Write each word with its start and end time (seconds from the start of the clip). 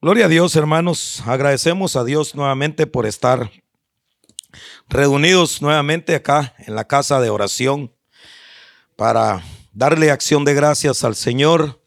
Gloria 0.00 0.26
a 0.26 0.28
Dios, 0.28 0.54
hermanos. 0.54 1.24
Agradecemos 1.26 1.96
a 1.96 2.04
Dios 2.04 2.36
nuevamente 2.36 2.86
por 2.86 3.04
estar 3.04 3.50
reunidos 4.88 5.60
nuevamente 5.60 6.14
acá 6.14 6.54
en 6.58 6.76
la 6.76 6.86
casa 6.86 7.20
de 7.20 7.30
oración 7.30 7.92
para 8.94 9.42
darle 9.72 10.12
acción 10.12 10.44
de 10.44 10.54
gracias 10.54 11.02
al 11.02 11.16
Señor. 11.16 11.82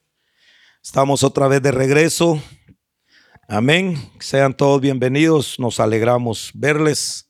Estamos 0.83 1.23
otra 1.23 1.47
vez 1.47 1.61
de 1.61 1.71
regreso. 1.71 2.43
Amén. 3.47 4.11
Sean 4.19 4.57
todos 4.57 4.81
bienvenidos. 4.81 5.57
Nos 5.57 5.79
alegramos 5.79 6.51
verles. 6.53 7.29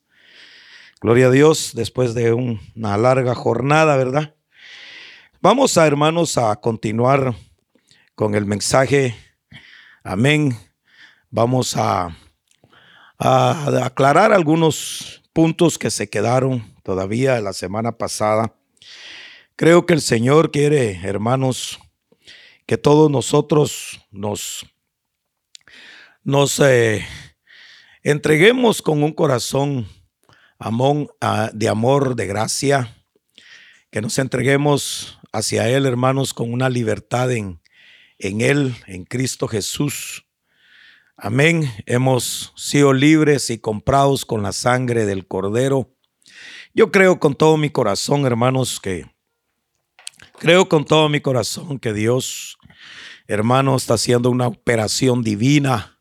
Gloria 0.99 1.27
a 1.27 1.31
Dios 1.31 1.73
después 1.75 2.15
de 2.15 2.33
una 2.33 2.97
larga 2.97 3.35
jornada, 3.35 3.97
¿verdad? 3.97 4.33
Vamos 5.41 5.77
a, 5.77 5.85
hermanos, 5.85 6.39
a 6.39 6.55
continuar 6.55 7.35
con 8.15 8.33
el 8.33 8.47
mensaje. 8.47 9.15
Amén 10.03 10.70
Vamos 11.33 11.77
a, 11.77 12.13
aclarar 13.17 14.33
algunos 14.33 15.23
puntos 15.31 15.77
que 15.77 15.89
se 15.89 16.09
quedaron 16.09 16.75
todavía 16.83 17.39
la 17.39 17.53
semana 17.53 17.93
pasada. 17.93 18.53
Creo 19.55 19.85
que 19.85 19.93
el 19.93 20.01
Señor 20.01 20.51
quiere, 20.51 20.99
hermanos, 21.07 21.79
que 22.65 22.77
todos 22.77 23.09
nosotros 23.09 24.01
nos, 24.11 24.65
nos 26.25 26.59
eh, 26.59 27.05
entreguemos 28.03 28.81
con 28.81 29.01
un 29.01 29.13
corazón 29.13 29.87
ah, 30.59 31.49
de 31.53 31.69
amor, 31.69 32.17
de 32.17 32.27
gracia, 32.27 33.05
que 33.89 34.01
nos 34.01 34.19
entreguemos 34.19 35.17
hacia 35.31 35.69
Él, 35.69 35.85
hermanos, 35.85 36.33
con 36.33 36.51
una 36.51 36.69
libertad 36.69 37.31
en, 37.31 37.61
en 38.19 38.41
Él, 38.41 38.75
en 38.85 39.05
Cristo 39.05 39.47
Jesús. 39.47 40.25
Amén. 41.23 41.71
Hemos 41.85 42.51
sido 42.55 42.93
libres 42.93 43.51
y 43.51 43.59
comprados 43.59 44.25
con 44.25 44.41
la 44.41 44.51
sangre 44.51 45.05
del 45.05 45.27
Cordero. 45.27 45.95
Yo 46.73 46.89
creo 46.91 47.19
con 47.19 47.35
todo 47.35 47.57
mi 47.57 47.69
corazón, 47.69 48.25
hermanos, 48.25 48.79
que 48.79 49.05
creo 50.39 50.67
con 50.67 50.83
todo 50.83 51.09
mi 51.09 51.21
corazón 51.21 51.77
que 51.77 51.93
Dios, 51.93 52.57
hermano, 53.27 53.75
está 53.75 53.93
haciendo 53.93 54.31
una 54.31 54.47
operación 54.47 55.21
divina. 55.21 55.99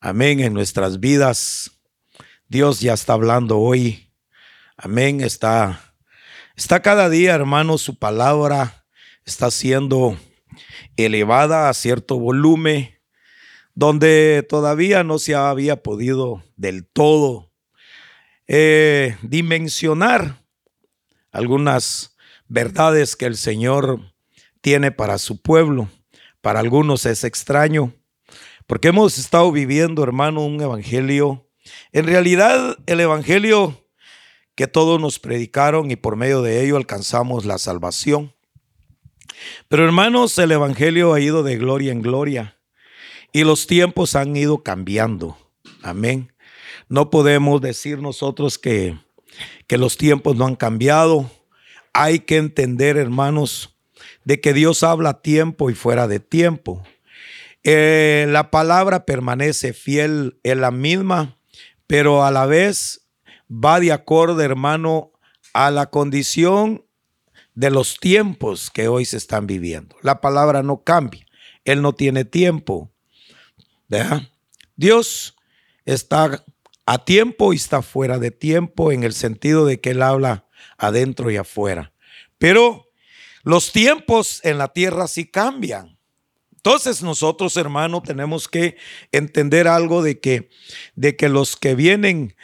Amén. 0.00 0.40
En 0.40 0.54
nuestras 0.54 0.98
vidas. 0.98 1.82
Dios 2.48 2.80
ya 2.80 2.94
está 2.94 3.12
hablando 3.12 3.58
hoy. 3.58 4.14
Amén. 4.78 5.20
Está, 5.20 5.94
está 6.56 6.80
cada 6.80 7.10
día, 7.10 7.34
hermano, 7.34 7.76
su 7.76 7.98
palabra 7.98 8.86
está 9.26 9.50
siendo 9.50 10.16
elevada 10.96 11.68
a 11.68 11.74
cierto 11.74 12.18
volumen 12.18 12.97
donde 13.78 14.44
todavía 14.48 15.04
no 15.04 15.20
se 15.20 15.36
había 15.36 15.84
podido 15.84 16.42
del 16.56 16.84
todo 16.84 17.52
eh, 18.48 19.16
dimensionar 19.22 20.42
algunas 21.30 22.16
verdades 22.48 23.14
que 23.14 23.26
el 23.26 23.36
Señor 23.36 24.00
tiene 24.62 24.90
para 24.90 25.16
su 25.18 25.40
pueblo. 25.40 25.88
Para 26.40 26.58
algunos 26.58 27.06
es 27.06 27.22
extraño, 27.22 27.94
porque 28.66 28.88
hemos 28.88 29.16
estado 29.16 29.52
viviendo, 29.52 30.02
hermano, 30.02 30.44
un 30.44 30.60
evangelio. 30.60 31.48
En 31.92 32.04
realidad, 32.04 32.78
el 32.86 32.98
evangelio 32.98 33.86
que 34.56 34.66
todos 34.66 35.00
nos 35.00 35.20
predicaron 35.20 35.92
y 35.92 35.94
por 35.94 36.16
medio 36.16 36.42
de 36.42 36.64
ello 36.64 36.78
alcanzamos 36.78 37.44
la 37.44 37.58
salvación. 37.58 38.34
Pero 39.68 39.84
hermanos, 39.84 40.36
el 40.38 40.50
evangelio 40.50 41.14
ha 41.14 41.20
ido 41.20 41.44
de 41.44 41.56
gloria 41.58 41.92
en 41.92 42.02
gloria. 42.02 42.57
Y 43.32 43.44
los 43.44 43.66
tiempos 43.66 44.16
han 44.16 44.36
ido 44.36 44.62
cambiando. 44.62 45.36
Amén. 45.82 46.32
No 46.88 47.10
podemos 47.10 47.60
decir 47.60 48.00
nosotros 48.00 48.58
que, 48.58 48.98
que 49.66 49.78
los 49.78 49.96
tiempos 49.96 50.36
no 50.36 50.46
han 50.46 50.56
cambiado. 50.56 51.30
Hay 51.92 52.20
que 52.20 52.36
entender, 52.36 52.96
hermanos, 52.96 53.76
de 54.24 54.40
que 54.40 54.52
Dios 54.52 54.82
habla 54.82 55.10
a 55.10 55.22
tiempo 55.22 55.70
y 55.70 55.74
fuera 55.74 56.08
de 56.08 56.20
tiempo. 56.20 56.82
Eh, 57.64 58.26
la 58.28 58.50
palabra 58.50 59.04
permanece 59.04 59.72
fiel 59.72 60.38
en 60.42 60.60
la 60.60 60.70
misma, 60.70 61.38
pero 61.86 62.24
a 62.24 62.30
la 62.30 62.46
vez 62.46 63.06
va 63.50 63.80
de 63.80 63.92
acuerdo, 63.92 64.40
hermano, 64.40 65.12
a 65.52 65.70
la 65.70 65.90
condición 65.90 66.84
de 67.54 67.70
los 67.70 67.98
tiempos 67.98 68.70
que 68.70 68.88
hoy 68.88 69.04
se 69.04 69.16
están 69.16 69.46
viviendo. 69.46 69.96
La 70.02 70.20
palabra 70.20 70.62
no 70.62 70.84
cambia. 70.84 71.26
Él 71.64 71.82
no 71.82 71.92
tiene 71.92 72.24
tiempo. 72.24 72.92
Dios 74.76 75.36
está 75.84 76.44
a 76.86 77.04
tiempo 77.04 77.52
y 77.52 77.56
está 77.56 77.82
fuera 77.82 78.18
de 78.18 78.30
tiempo 78.30 78.92
en 78.92 79.02
el 79.02 79.12
sentido 79.12 79.66
de 79.66 79.80
que 79.80 79.90
Él 79.90 80.02
habla 80.02 80.46
adentro 80.76 81.30
y 81.30 81.36
afuera. 81.36 81.92
Pero 82.38 82.90
los 83.42 83.72
tiempos 83.72 84.40
en 84.44 84.58
la 84.58 84.68
tierra 84.68 85.08
sí 85.08 85.26
cambian. 85.26 85.98
Entonces 86.56 87.02
nosotros, 87.02 87.56
hermanos, 87.56 88.02
tenemos 88.04 88.48
que 88.48 88.76
entender 89.12 89.68
algo 89.68 90.02
de 90.02 90.20
que, 90.20 90.50
de 90.96 91.16
que 91.16 91.28
los 91.28 91.56
que 91.56 91.74
vienen 91.74 92.36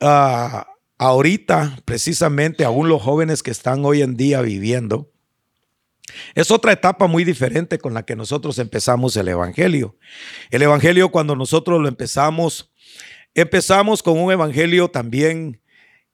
ah, 0.00 0.68
ahorita, 0.98 1.78
precisamente 1.84 2.64
aún 2.64 2.88
los 2.88 3.02
jóvenes 3.02 3.42
que 3.42 3.50
están 3.50 3.84
hoy 3.84 4.02
en 4.02 4.16
día 4.16 4.40
viviendo, 4.40 5.10
es 6.34 6.50
otra 6.50 6.72
etapa 6.72 7.06
muy 7.06 7.24
diferente 7.24 7.78
con 7.78 7.94
la 7.94 8.04
que 8.04 8.16
nosotros 8.16 8.58
empezamos 8.58 9.16
el 9.16 9.28
Evangelio. 9.28 9.96
El 10.50 10.62
Evangelio 10.62 11.10
cuando 11.10 11.36
nosotros 11.36 11.80
lo 11.80 11.88
empezamos, 11.88 12.70
empezamos 13.34 14.02
con 14.02 14.18
un 14.18 14.32
Evangelio 14.32 14.88
también 14.88 15.60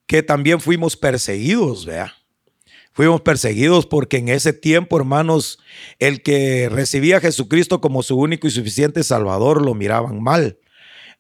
que 0.07 0.23
también 0.23 0.61
fuimos 0.61 0.97
perseguidos, 0.97 1.87
vea. 1.87 2.15
Fuimos 2.93 3.23
perseguidos 3.23 3.87
porque 3.87 4.19
en 4.19 4.29
ese 4.29 4.53
tiempo, 4.53 4.99
hermanos, 4.99 5.59
el 5.99 6.23
que 6.23 6.69
recibía 6.71 7.17
a 7.17 7.21
Jesucristo 7.21 7.81
como 7.81 8.03
su 8.03 8.19
único 8.19 8.47
y 8.47 8.51
suficiente 8.51 9.03
Salvador 9.03 9.65
lo 9.65 9.75
miraban 9.75 10.23
mal. 10.23 10.59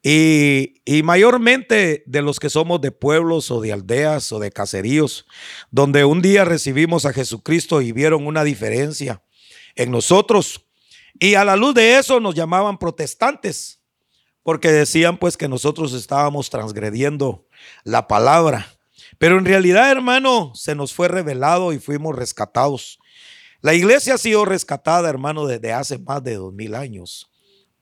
Y, 0.05 1.03
mayormente 1.05 2.03
de 2.07 2.23
los 2.23 2.41
que 2.41 2.51
somos 2.51 2.81
de 2.81 2.91
pueblos 2.91 3.51
o 3.53 3.61
de 3.61 3.73
aldeas 3.73 4.33
o 4.33 4.41
de 4.41 4.51
caseríos, 4.51 5.27
donde 5.71 6.05
un 6.05 6.21
día 6.21 6.45
recibimos 6.45 7.07
a 7.07 7.13
Jesucristo 7.13 7.81
y 7.81 7.93
vieron 7.93 8.27
una 8.27 8.43
diferencia 8.43 9.23
en 9.77 9.93
nosotros. 9.93 10.67
Y 11.21 11.35
a 11.35 11.45
la 11.45 11.55
luz 11.55 11.75
de 11.75 11.99
eso 11.99 12.19
nos 12.19 12.35
llamaban 12.35 12.79
protestantes, 12.79 13.81
porque 14.43 14.73
decían 14.73 15.19
pues 15.19 15.37
que 15.37 15.47
nosotros 15.47 15.93
estábamos 15.93 16.51
transgrediendo 16.51 17.47
la 17.85 18.09
palabra. 18.09 18.77
Pero 19.19 19.39
en 19.39 19.45
realidad, 19.45 19.93
hermano, 19.93 20.51
se 20.57 20.75
nos 20.75 20.93
fue 20.93 21.07
revelado 21.07 21.73
y 21.73 21.79
fuimos 21.79 22.17
rescatados. 22.17 22.99
La 23.61 23.75
iglesia 23.75 24.15
ha 24.15 24.19
sido 24.19 24.45
rescatada, 24.45 25.09
hermano, 25.09 25.47
desde 25.47 25.73
hace 25.73 25.99
más 25.99 26.25
de 26.25 26.35
dos 26.35 26.53
mil 26.53 26.75
años. 26.75 27.31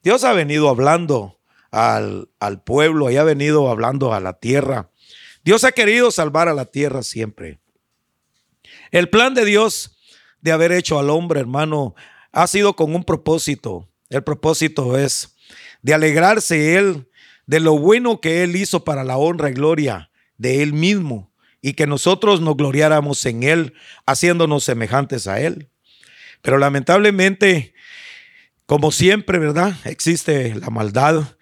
Dios 0.02 0.24
ha 0.24 0.34
venido 0.34 0.68
hablando 0.68 1.39
al, 1.70 2.28
al 2.40 2.62
pueblo 2.62 3.10
y 3.10 3.16
ha 3.16 3.24
venido 3.24 3.70
hablando 3.70 4.12
a 4.12 4.20
la 4.20 4.34
tierra. 4.34 4.90
Dios 5.44 5.64
ha 5.64 5.72
querido 5.72 6.10
salvar 6.10 6.48
a 6.48 6.54
la 6.54 6.66
tierra 6.66 7.02
siempre. 7.02 7.60
El 8.90 9.08
plan 9.08 9.34
de 9.34 9.44
Dios 9.44 9.98
de 10.40 10.52
haber 10.52 10.72
hecho 10.72 10.98
al 10.98 11.10
hombre, 11.10 11.40
hermano, 11.40 11.94
ha 12.32 12.46
sido 12.46 12.76
con 12.76 12.94
un 12.94 13.04
propósito. 13.04 13.88
El 14.08 14.22
propósito 14.22 14.98
es 14.98 15.36
de 15.82 15.94
alegrarse 15.94 16.76
él 16.76 17.08
de 17.46 17.60
lo 17.60 17.78
bueno 17.78 18.20
que 18.20 18.42
él 18.42 18.56
hizo 18.56 18.84
para 18.84 19.04
la 19.04 19.16
honra 19.16 19.50
y 19.50 19.54
gloria 19.54 20.10
de 20.38 20.62
él 20.62 20.72
mismo 20.72 21.32
y 21.62 21.74
que 21.74 21.86
nosotros 21.86 22.40
nos 22.40 22.56
gloriáramos 22.56 23.24
en 23.26 23.42
él, 23.42 23.74
haciéndonos 24.06 24.64
semejantes 24.64 25.26
a 25.26 25.40
él. 25.40 25.68
Pero 26.42 26.58
lamentablemente, 26.58 27.74
como 28.66 28.92
siempre, 28.92 29.38
¿verdad? 29.38 29.76
Existe 29.84 30.54
la 30.54 30.70
maldad 30.70 31.36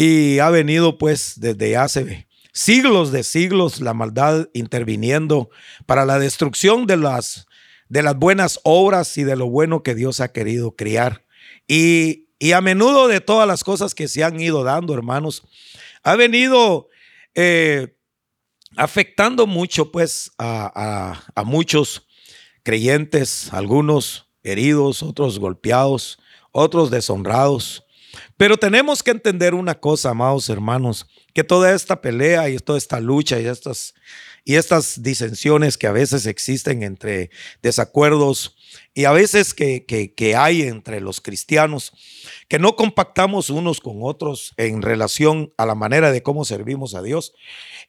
y 0.00 0.38
ha 0.38 0.48
venido 0.50 0.96
pues 0.96 1.40
desde 1.40 1.76
hace 1.76 2.28
siglos 2.52 3.10
de 3.10 3.24
siglos 3.24 3.80
la 3.80 3.94
maldad 3.94 4.48
interviniendo 4.52 5.50
para 5.86 6.06
la 6.06 6.20
destrucción 6.20 6.86
de 6.86 6.96
las, 6.96 7.48
de 7.88 8.04
las 8.04 8.16
buenas 8.16 8.60
obras 8.62 9.18
y 9.18 9.24
de 9.24 9.34
lo 9.34 9.50
bueno 9.50 9.82
que 9.82 9.96
Dios 9.96 10.20
ha 10.20 10.30
querido 10.30 10.76
criar. 10.76 11.24
Y, 11.66 12.28
a 12.54 12.60
menudo 12.60 13.08
de 13.08 13.20
todas 13.20 13.48
las 13.48 13.64
cosas 13.64 13.92
que 13.92 14.06
se 14.06 14.22
han 14.22 14.38
ido 14.38 14.62
dando, 14.62 14.94
hermanos, 14.94 15.42
ha 16.04 16.14
venido 16.14 16.88
eh, 17.34 17.96
afectando 18.76 19.48
mucho 19.48 19.90
pues 19.90 20.30
a, 20.38 21.24
a 21.34 21.42
muchos 21.42 22.06
creyentes, 22.62 23.52
algunos 23.52 24.28
heridos, 24.44 25.02
otros 25.02 25.40
golpeados, 25.40 26.20
otros 26.52 26.88
deshonrados. 26.92 27.82
Pero 28.36 28.56
tenemos 28.56 29.02
que 29.02 29.10
entender 29.10 29.54
una 29.54 29.78
cosa, 29.78 30.10
amados 30.10 30.48
hermanos, 30.48 31.06
que 31.34 31.44
toda 31.44 31.72
esta 31.72 32.00
pelea 32.00 32.48
y 32.48 32.58
toda 32.58 32.78
esta 32.78 33.00
lucha 33.00 33.40
y 33.40 33.46
estas, 33.46 33.94
y 34.44 34.56
estas 34.56 35.02
disensiones 35.02 35.76
que 35.76 35.86
a 35.86 35.92
veces 35.92 36.26
existen 36.26 36.82
entre 36.82 37.30
desacuerdos 37.62 38.56
y 38.98 39.04
a 39.04 39.12
veces 39.12 39.54
que, 39.54 39.84
que, 39.86 40.34
hay 40.34 40.62
entre 40.62 41.00
los 41.00 41.20
cristianos, 41.20 41.92
que 42.48 42.58
no 42.58 42.74
compactamos 42.74 43.48
unos 43.48 43.80
con 43.80 43.98
otros 44.00 44.54
en 44.56 44.82
relación 44.82 45.52
a 45.56 45.66
la 45.66 45.76
manera 45.76 46.10
de 46.10 46.24
cómo 46.24 46.44
servimos 46.44 46.96
a 46.96 47.02
Dios. 47.02 47.32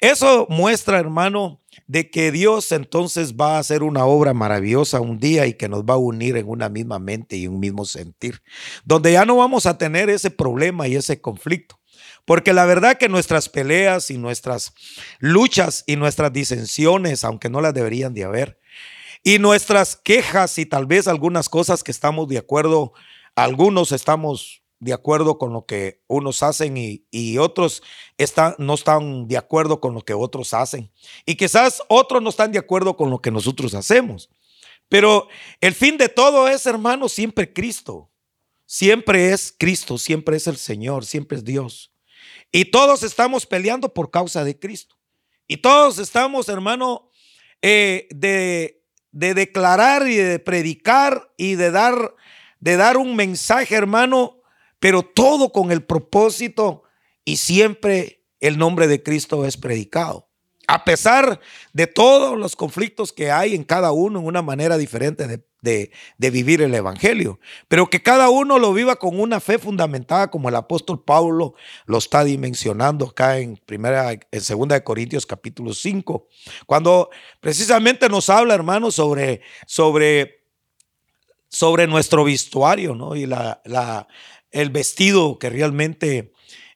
Eso 0.02 0.46
muestra, 0.52 1.00
hermano, 1.00 1.62
de 1.88 2.12
que 2.12 2.32
Dios 2.32 2.72
entonces 2.72 3.34
va 3.34 3.56
a 3.56 3.58
hacer 3.58 3.82
una 3.82 4.06
obra 4.06 4.36
maravillosa 4.36 5.00
un 5.00 5.18
día 5.18 5.48
y 5.48 5.56
que 5.56 5.68
nos 5.68 5.82
va 5.82 5.96
a 5.96 5.98
unir 5.98 6.38
en 6.38 6.48
una 6.48 6.70
misma 6.70 7.00
mente 7.00 7.38
y 7.38 7.48
un 7.48 7.60
mismo 7.60 7.86
sentir, 7.86 8.44
donde 8.86 9.14
ya 9.14 9.26
no 9.26 9.36
vamos 9.36 9.66
a 9.66 9.80
tener 9.80 10.12
ese 10.12 10.30
problema 10.30 10.88
y 10.88 10.96
ese 10.96 11.20
conflicto. 11.20 11.80
Porque 12.24 12.54
la 12.54 12.66
verdad 12.66 13.00
que 13.00 13.10
nuestras 13.10 13.50
peleas 13.50 14.12
y 14.12 14.20
nuestras 14.20 14.76
luchas 15.18 15.84
y 15.88 15.96
nuestras 15.96 16.32
disensiones, 16.32 17.24
aunque 17.24 17.50
no 17.50 17.62
las 17.62 17.74
deberían 17.74 18.14
de 18.14 18.26
haber, 18.26 18.60
y 19.24 19.40
nuestras 19.40 19.96
quejas 19.96 20.58
y 20.58 20.66
tal 20.66 20.86
vez 20.86 21.08
algunas 21.08 21.50
cosas 21.50 21.84
que 21.84 21.92
estamos 21.92 22.28
de 22.28 22.38
acuerdo, 22.38 22.94
algunos 23.36 23.92
estamos 23.92 24.64
de 24.80 24.94
acuerdo 24.94 25.38
con 25.38 25.52
lo 25.52 25.66
que 25.66 26.02
unos 26.08 26.42
hacen 26.42 26.76
y, 26.78 27.38
otros 27.38 27.84
están, 28.18 28.56
no 28.58 28.76
están 28.76 29.28
de 29.28 29.38
acuerdo 29.38 29.82
con 29.82 29.94
lo 29.94 30.02
que 30.02 30.14
otros 30.14 30.54
hacen. 30.54 30.92
Y 31.26 31.36
quizás 31.36 31.82
otros 31.90 32.24
no 32.24 32.30
están 32.30 32.52
de 32.52 32.60
acuerdo 32.60 32.96
con 32.96 33.10
lo 33.10 33.22
que 33.22 33.32
nosotros 33.32 33.74
hacemos. 33.74 34.30
Pero 34.88 35.28
el 35.60 35.76
fin 35.76 35.98
de 35.98 36.10
todo 36.10 36.48
es, 36.48 36.66
hermano, 36.66 37.10
siempre 37.10 37.52
Cristo. 37.52 38.10
Siempre 38.66 39.34
es 39.34 39.54
Cristo, 39.58 39.98
siempre 39.98 40.38
es 40.38 40.48
el 40.48 40.56
Señor, 40.56 41.06
siempre 41.06 41.38
es 41.40 41.44
Dios. 41.44 41.92
Y 42.52 42.66
todos 42.66 43.04
estamos 43.04 43.46
peleando 43.46 43.94
por 43.94 44.12
causa 44.12 44.44
de 44.44 44.58
Cristo. 44.58 44.96
Y 45.48 45.58
todos 45.58 45.98
estamos, 45.98 46.48
hermano, 46.50 47.10
eh, 47.62 48.08
de 48.12 48.79
de 49.12 49.34
declarar 49.34 50.08
y 50.08 50.16
de 50.16 50.40
predicar 50.40 51.32
y 51.38 51.56
de 51.56 51.72
dar, 51.72 52.16
de 52.60 52.78
dar 52.78 52.98
un 52.98 53.16
mensaje, 53.16 53.76
hermano, 53.76 54.42
pero 54.80 55.04
todo 55.04 55.52
con 55.52 55.72
el 55.72 55.84
propósito 55.84 56.84
y 57.26 57.38
siempre 57.38 58.24
el 58.40 58.58
nombre 58.58 58.88
de 58.88 59.04
Cristo 59.04 59.46
es 59.46 59.58
predicado. 59.58 60.29
A 60.72 60.84
pesar 60.84 61.40
de 61.74 61.88
todos 61.88 62.38
los 62.38 62.56
conflictos 62.56 63.12
que 63.12 63.32
hay 63.32 63.56
en 63.56 63.64
cada 63.64 63.92
uno 63.92 64.20
en 64.20 64.26
una 64.26 64.42
manera 64.42 64.78
diferente 64.78 65.28
de 65.28 65.44
de, 65.62 65.92
vivir 66.32 66.62
el 66.62 66.74
Evangelio, 66.74 67.40
pero 67.68 67.90
que 67.90 68.02
cada 68.02 68.30
uno 68.30 68.60
lo 68.60 68.74
viva 68.74 68.96
con 68.98 69.20
una 69.20 69.40
fe 69.40 69.60
fundamentada 69.60 70.30
como 70.30 70.50
el 70.50 70.56
apóstol 70.56 71.04
Pablo 71.04 71.54
lo 71.86 71.98
está 71.98 72.24
dimensionando 72.24 73.08
acá 73.08 73.40
en 73.40 73.58
primera, 73.58 74.12
en 74.12 74.42
segunda 74.42 74.76
de 74.76 74.84
Corintios 74.84 75.26
capítulo 75.26 75.74
5, 75.74 76.28
cuando 76.66 77.10
precisamente 77.40 78.08
nos 78.10 78.30
habla, 78.30 78.54
hermanos, 78.54 78.96
sobre, 78.96 79.42
sobre, 79.66 80.44
sobre 81.50 81.88
nuestro 81.88 82.24
vestuario, 82.24 82.96
¿no? 82.96 83.16
Y 83.16 83.26
la, 83.26 84.08
el 84.52 84.70
vestido 84.70 85.38
que 85.38 85.50
realmente 85.50 86.32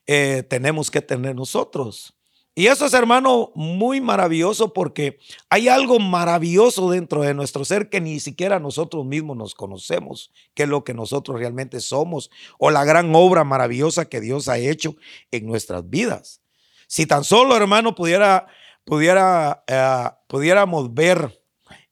eh, 0.06 0.44
tenemos 0.48 0.90
que 0.90 1.00
tener 1.00 1.34
nosotros. 1.34 2.13
Y 2.56 2.68
eso 2.68 2.86
es, 2.86 2.94
hermano, 2.94 3.50
muy 3.56 4.00
maravilloso 4.00 4.72
porque 4.72 5.18
hay 5.50 5.66
algo 5.66 5.98
maravilloso 5.98 6.88
dentro 6.90 7.22
de 7.22 7.34
nuestro 7.34 7.64
ser 7.64 7.88
que 7.88 8.00
ni 8.00 8.20
siquiera 8.20 8.60
nosotros 8.60 9.04
mismos 9.04 9.36
nos 9.36 9.54
conocemos, 9.56 10.30
que 10.54 10.62
es 10.62 10.68
lo 10.68 10.84
que 10.84 10.94
nosotros 10.94 11.40
realmente 11.40 11.80
somos, 11.80 12.30
o 12.58 12.70
la 12.70 12.84
gran 12.84 13.12
obra 13.14 13.42
maravillosa 13.42 14.08
que 14.08 14.20
Dios 14.20 14.48
ha 14.48 14.58
hecho 14.58 14.94
en 15.32 15.46
nuestras 15.46 15.88
vidas. 15.90 16.42
Si 16.86 17.06
tan 17.06 17.24
solo, 17.24 17.56
hermano, 17.56 17.96
pudiera, 17.96 18.46
pudiera, 18.84 19.64
eh, 19.66 20.10
pudiéramos 20.28 20.94
ver 20.94 21.42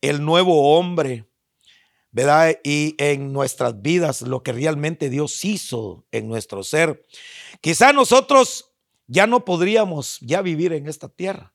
el 0.00 0.24
nuevo 0.24 0.78
hombre, 0.78 1.24
¿verdad? 2.12 2.56
Y 2.62 2.94
en 2.98 3.32
nuestras 3.32 3.82
vidas, 3.82 4.22
lo 4.22 4.44
que 4.44 4.52
realmente 4.52 5.10
Dios 5.10 5.44
hizo 5.44 6.04
en 6.12 6.28
nuestro 6.28 6.62
ser. 6.62 7.02
Quizá 7.60 7.92
nosotros 7.92 8.71
ya 9.06 9.26
no 9.26 9.44
podríamos 9.44 10.18
ya 10.20 10.42
vivir 10.42 10.72
en 10.72 10.88
esta 10.88 11.08
tierra. 11.08 11.54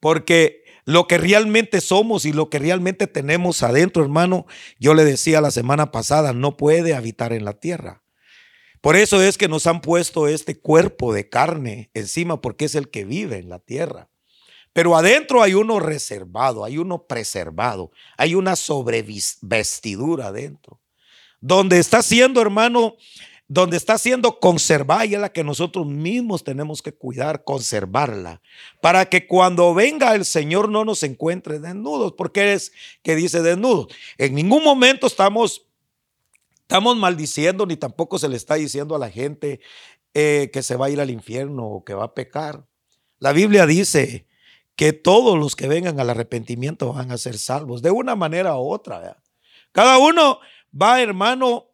Porque 0.00 0.64
lo 0.84 1.06
que 1.06 1.16
realmente 1.16 1.80
somos 1.80 2.26
y 2.26 2.32
lo 2.32 2.50
que 2.50 2.58
realmente 2.58 3.06
tenemos 3.06 3.62
adentro, 3.62 4.02
hermano, 4.02 4.46
yo 4.78 4.94
le 4.94 5.04
decía 5.04 5.40
la 5.40 5.50
semana 5.50 5.90
pasada, 5.92 6.32
no 6.32 6.56
puede 6.56 6.94
habitar 6.94 7.32
en 7.32 7.44
la 7.44 7.54
tierra. 7.54 8.02
Por 8.82 8.96
eso 8.96 9.22
es 9.22 9.38
que 9.38 9.48
nos 9.48 9.66
han 9.66 9.80
puesto 9.80 10.28
este 10.28 10.60
cuerpo 10.60 11.14
de 11.14 11.30
carne 11.30 11.90
encima, 11.94 12.42
porque 12.42 12.66
es 12.66 12.74
el 12.74 12.90
que 12.90 13.06
vive 13.06 13.38
en 13.38 13.48
la 13.48 13.58
tierra. 13.58 14.10
Pero 14.74 14.94
adentro 14.94 15.40
hay 15.40 15.54
uno 15.54 15.80
reservado, 15.80 16.64
hay 16.64 16.76
uno 16.76 17.06
preservado, 17.06 17.92
hay 18.18 18.34
una 18.34 18.56
sobrevestidura 18.56 20.26
adentro, 20.26 20.82
donde 21.40 21.78
está 21.78 22.02
siendo, 22.02 22.42
hermano, 22.42 22.96
donde 23.46 23.76
está 23.76 23.98
siendo 23.98 24.40
conservada 24.40 25.04
y 25.04 25.14
es 25.14 25.20
la 25.20 25.32
que 25.32 25.44
nosotros 25.44 25.86
mismos 25.86 26.44
tenemos 26.44 26.80
que 26.80 26.92
cuidar, 26.92 27.44
conservarla, 27.44 28.40
para 28.80 29.06
que 29.06 29.26
cuando 29.26 29.74
venga 29.74 30.14
el 30.14 30.24
Señor 30.24 30.70
no 30.70 30.84
nos 30.84 31.02
encuentre 31.02 31.58
desnudos, 31.58 32.12
porque 32.12 32.54
es 32.54 32.72
que 33.02 33.14
dice 33.14 33.42
desnudos. 33.42 33.88
En 34.16 34.34
ningún 34.34 34.64
momento 34.64 35.06
estamos, 35.06 35.66
estamos 36.62 36.96
maldiciendo, 36.96 37.66
ni 37.66 37.76
tampoco 37.76 38.18
se 38.18 38.28
le 38.28 38.36
está 38.36 38.54
diciendo 38.54 38.96
a 38.96 38.98
la 38.98 39.10
gente 39.10 39.60
eh, 40.14 40.50
que 40.52 40.62
se 40.62 40.76
va 40.76 40.86
a 40.86 40.90
ir 40.90 41.00
al 41.00 41.10
infierno 41.10 41.66
o 41.66 41.84
que 41.84 41.92
va 41.92 42.04
a 42.04 42.14
pecar. 42.14 42.66
La 43.18 43.32
Biblia 43.32 43.66
dice 43.66 44.26
que 44.74 44.92
todos 44.92 45.38
los 45.38 45.54
que 45.54 45.68
vengan 45.68 46.00
al 46.00 46.10
arrepentimiento 46.10 46.92
van 46.94 47.10
a 47.10 47.18
ser 47.18 47.38
salvos, 47.38 47.82
de 47.82 47.90
una 47.90 48.16
manera 48.16 48.56
u 48.56 48.72
otra. 48.72 49.22
Cada 49.72 49.98
uno 49.98 50.40
va, 50.80 51.02
hermano, 51.02 51.73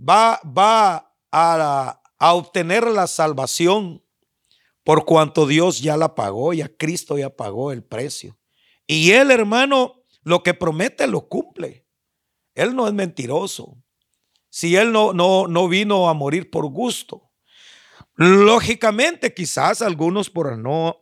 va, 0.00 0.40
va 0.44 1.12
a, 1.30 2.02
a 2.18 2.34
obtener 2.34 2.86
la 2.86 3.06
salvación 3.06 4.02
por 4.84 5.04
cuanto 5.04 5.46
Dios 5.46 5.80
ya 5.80 5.96
la 5.96 6.14
pagó, 6.14 6.52
ya 6.52 6.68
Cristo 6.68 7.18
ya 7.18 7.30
pagó 7.30 7.72
el 7.72 7.82
precio. 7.82 8.38
Y 8.86 9.12
él, 9.12 9.30
hermano, 9.30 10.02
lo 10.22 10.42
que 10.42 10.54
promete 10.54 11.06
lo 11.06 11.28
cumple. 11.28 11.86
Él 12.54 12.74
no 12.74 12.88
es 12.88 12.92
mentiroso. 12.92 13.76
Si 14.48 14.74
él 14.76 14.92
no, 14.92 15.12
no, 15.12 15.46
no 15.46 15.68
vino 15.68 16.08
a 16.08 16.14
morir 16.14 16.50
por 16.50 16.66
gusto. 16.66 17.30
Lógicamente, 18.16 19.32
quizás 19.32 19.80
algunos 19.80 20.28
por 20.28 20.58
no, 20.58 21.00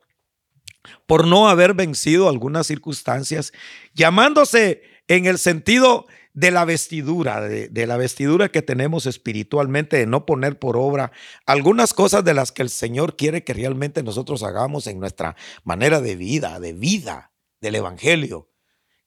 por 1.06 1.26
no 1.26 1.48
haber 1.48 1.74
vencido 1.74 2.28
algunas 2.28 2.66
circunstancias, 2.66 3.52
llamándose 3.94 4.82
en 5.08 5.26
el 5.26 5.38
sentido 5.38 6.06
de 6.38 6.52
la 6.52 6.64
vestidura, 6.64 7.40
de, 7.40 7.87
la 7.88 7.96
vestidura 7.96 8.49
que 8.49 8.62
tenemos 8.62 9.06
espiritualmente, 9.06 9.96
de 9.96 10.06
no 10.06 10.25
poner 10.25 10.56
por 10.56 10.76
obra 10.76 11.11
algunas 11.46 11.94
cosas 11.94 12.25
de 12.25 12.32
las 12.32 12.52
que 12.52 12.62
el 12.62 12.70
Señor 12.70 13.17
quiere 13.17 13.42
que 13.42 13.54
realmente 13.54 14.04
nosotros 14.04 14.45
hagamos 14.45 14.87
en 14.87 15.00
nuestra 15.00 15.35
manera 15.64 16.00
de 16.00 16.14
vida, 16.14 16.61
de 16.61 16.75
vida 16.75 17.33
del 17.61 17.75
Evangelio. 17.75 18.52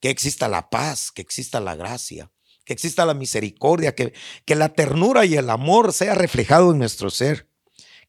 Que 0.02 0.10
exista 0.10 0.50
la 0.50 0.70
paz, 0.70 1.10
que 1.10 1.22
exista 1.22 1.62
la 1.62 1.78
gracia, 1.78 2.34
que 2.66 2.74
exista 2.74 3.06
la 3.06 3.14
misericordia, 3.14 3.96
que, 3.96 4.12
que 4.44 4.56
la 4.56 4.74
ternura 4.74 5.24
y 5.26 5.36
el 5.36 5.50
amor 5.50 5.94
sea 5.94 6.16
reflejado 6.16 6.72
en 6.72 6.80
nuestro 6.80 7.10
ser. 7.10 7.48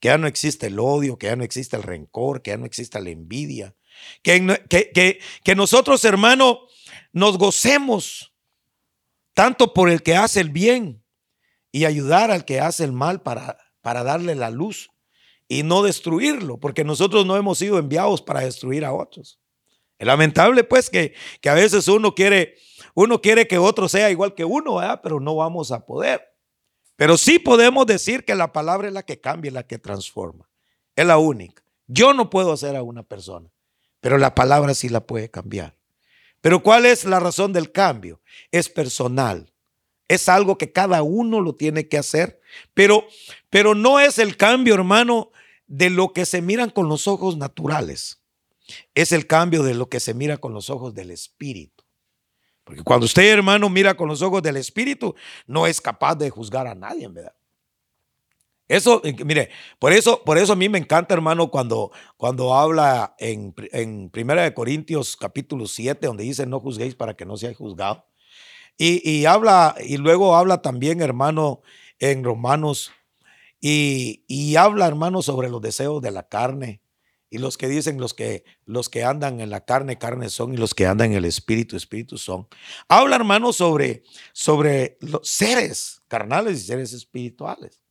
Que 0.01 0.09
ya 0.09 0.19
no 0.19 0.27
existe 0.27 0.67
el 0.67 0.81
odio, 0.81 1.17
que 1.17 1.29
ya 1.29 1.37
no 1.37 1.45
existe 1.45 1.77
el 1.77 1.85
rencor, 1.85 2.43
que 2.43 2.51
ya 2.51 2.57
no 2.57 2.67
exista 2.67 2.99
la 2.99 3.11
envidia. 3.11 3.77
Que, 4.25 4.45
que, 4.69 4.91
que, 4.91 5.21
que 5.45 5.55
nosotros, 5.55 6.05
hermano, 6.05 6.59
nos 7.13 7.39
gocemos 7.39 8.32
tanto 9.35 9.73
por 9.73 9.89
el 9.89 10.03
que 10.03 10.17
hace 10.17 10.41
el 10.41 10.51
bien 10.51 11.05
y 11.71 11.85
ayudar 11.85 12.31
al 12.31 12.45
que 12.45 12.61
hace 12.61 12.85
el 12.85 12.93
mal 12.93 13.23
para, 13.23 13.59
para 13.81 14.03
darle 14.05 14.35
la 14.35 14.51
luz 14.51 14.91
y 15.49 15.63
no 15.63 15.83
destruirlo, 15.83 16.59
porque 16.59 16.85
nosotros 16.85 17.27
no 17.27 17.37
hemos 17.37 17.59
sido 17.59 17.79
enviados 17.79 18.23
para 18.23 18.41
destruir 18.41 18.85
a 18.85 18.93
otros. 18.93 19.39
Es 19.99 20.07
lamentable 20.07 20.65
pues 20.65 20.91
que, 20.91 21.15
que 21.41 21.49
a 21.49 21.55
veces 21.55 21.87
uno 21.89 22.15
quiere, 22.15 22.57
uno 22.95 23.21
quiere 23.21 23.47
que 23.47 23.59
otro 23.59 23.89
sea 23.89 24.11
igual 24.11 24.35
que 24.35 24.45
uno, 24.45 24.81
pero 25.03 25.21
no 25.21 25.37
vamos 25.37 25.71
a 25.71 25.85
poder. 25.87 26.23
Pero 26.97 27.17
sí 27.17 27.39
podemos 27.39 27.87
decir 27.87 28.25
que 28.25 28.35
la 28.35 28.53
palabra 28.53 28.89
es 28.89 28.95
la 28.95 29.03
que 29.03 29.21
cambia, 29.21 29.51
la 29.51 29.67
que 29.67 29.79
transforma. 29.79 30.49
Es 30.97 31.07
la 31.07 31.19
única. 31.19 31.65
Yo 31.87 32.15
no 32.15 32.31
puedo 32.31 32.53
hacer 32.53 32.77
a 32.77 32.83
una 32.83 33.03
persona, 33.03 33.51
pero 34.01 34.19
la 34.19 34.35
palabra 34.35 34.75
sí 34.75 34.89
la 34.89 35.07
puede 35.07 35.31
cambiar. 35.31 35.77
Pero 36.43 36.63
¿cuál 36.63 36.85
es 36.85 37.07
la 37.07 37.21
razón 37.21 37.55
del 37.55 37.73
cambio? 37.73 38.21
Es 38.51 38.69
personal. 38.69 39.51
Es 40.09 40.29
algo 40.29 40.59
que 40.59 40.73
cada 40.73 41.03
uno 41.03 41.41
lo 41.41 41.55
tiene 41.55 41.89
que 41.89 41.97
hacer. 41.97 42.41
Pero, 42.75 43.07
pero 43.49 43.75
no 43.75 43.99
es 43.99 44.19
el 44.19 44.37
cambio, 44.37 44.75
hermano, 44.75 45.31
de 45.67 45.89
lo 45.89 46.13
que 46.13 46.27
se 46.27 46.43
miran 46.43 46.69
con 46.69 46.89
los 46.89 47.09
ojos 47.09 47.39
naturales. 47.39 48.21
Es 48.95 49.13
el 49.13 49.27
cambio 49.27 49.63
de 49.63 49.75
lo 49.75 49.89
que 49.89 50.01
se 50.01 50.15
mira 50.15 50.37
con 50.37 50.53
los 50.53 50.69
ojos 50.69 50.95
del 50.95 51.13
Espíritu. 51.13 51.85
Porque 52.65 52.83
cuando 52.83 53.07
usted, 53.07 53.31
hermano, 53.31 53.71
mira 53.71 53.95
con 53.95 54.09
los 54.09 54.21
ojos 54.21 54.43
del 54.43 54.57
Espíritu, 54.57 55.15
no 55.47 55.67
es 55.67 55.81
capaz 55.81 56.17
de 56.17 56.29
juzgar 56.29 56.67
a 56.67 56.75
nadie, 56.75 57.09
¿verdad? 57.09 57.35
Eso, 58.69 59.03
mire, 59.25 59.51
por 59.79 59.93
eso, 59.93 60.23
por 60.25 60.39
eso 60.39 60.55
a 60.55 60.57
mí 60.57 60.69
me 60.69 60.79
encanta, 60.79 61.15
hermano, 61.15 61.51
cuando, 61.51 61.91
cuando 62.17 62.55
habla 62.55 63.15
en, 63.19 63.55
en 63.73 64.09
Primera 64.09 64.43
de 64.43 64.55
Corintios 64.55 65.17
capítulo 65.17 65.67
7, 65.67 66.07
donde 66.07 66.25
dice, 66.25 66.47
no 66.47 66.61
juzguéis 66.61 66.95
para 66.95 67.15
que 67.15 67.27
no 67.27 67.37
seáis 67.37 67.57
juzgados. 67.57 68.05
Y, 68.79 69.27
habla, 69.27 69.77
y 69.85 69.97
luego 69.97 70.35
habla 70.35 70.63
también, 70.63 71.03
hermano, 71.03 71.63
en 71.99 72.25
Romanos, 72.25 72.91
y, 73.61 74.25
y 74.27 74.57
habla, 74.57 74.89
hermano, 74.89 75.23
sobre 75.23 75.49
los 75.49 75.61
deseos 75.63 76.03
de 76.03 76.11
la 76.11 76.29
carne. 76.29 76.83
Y 77.31 77.39
los 77.39 77.57
que 77.57 77.69
dicen 77.69 78.01
los 78.01 78.13
que, 78.13 78.45
los 78.65 78.89
que 78.89 79.05
andan 79.05 79.41
en 79.41 79.51
la 79.51 79.65
carne, 79.65 79.99
carne 79.99 80.31
son, 80.31 80.53
y 80.53 80.57
los 80.57 80.75
que 80.75 80.87
andan 80.87 81.13
en 81.13 81.19
el 81.19 81.25
espíritu, 81.25 81.77
espíritu 81.77 82.19
son. 82.19 82.49
Habla, 82.89 83.17
hermano, 83.17 83.53
sobre, 83.53 84.03
sobre 84.33 84.99
los 85.01 85.29
seres 85.29 86.03
carnales 86.09 86.61
y 86.61 86.67
seres 86.67 86.93
espirituales. 86.93 87.82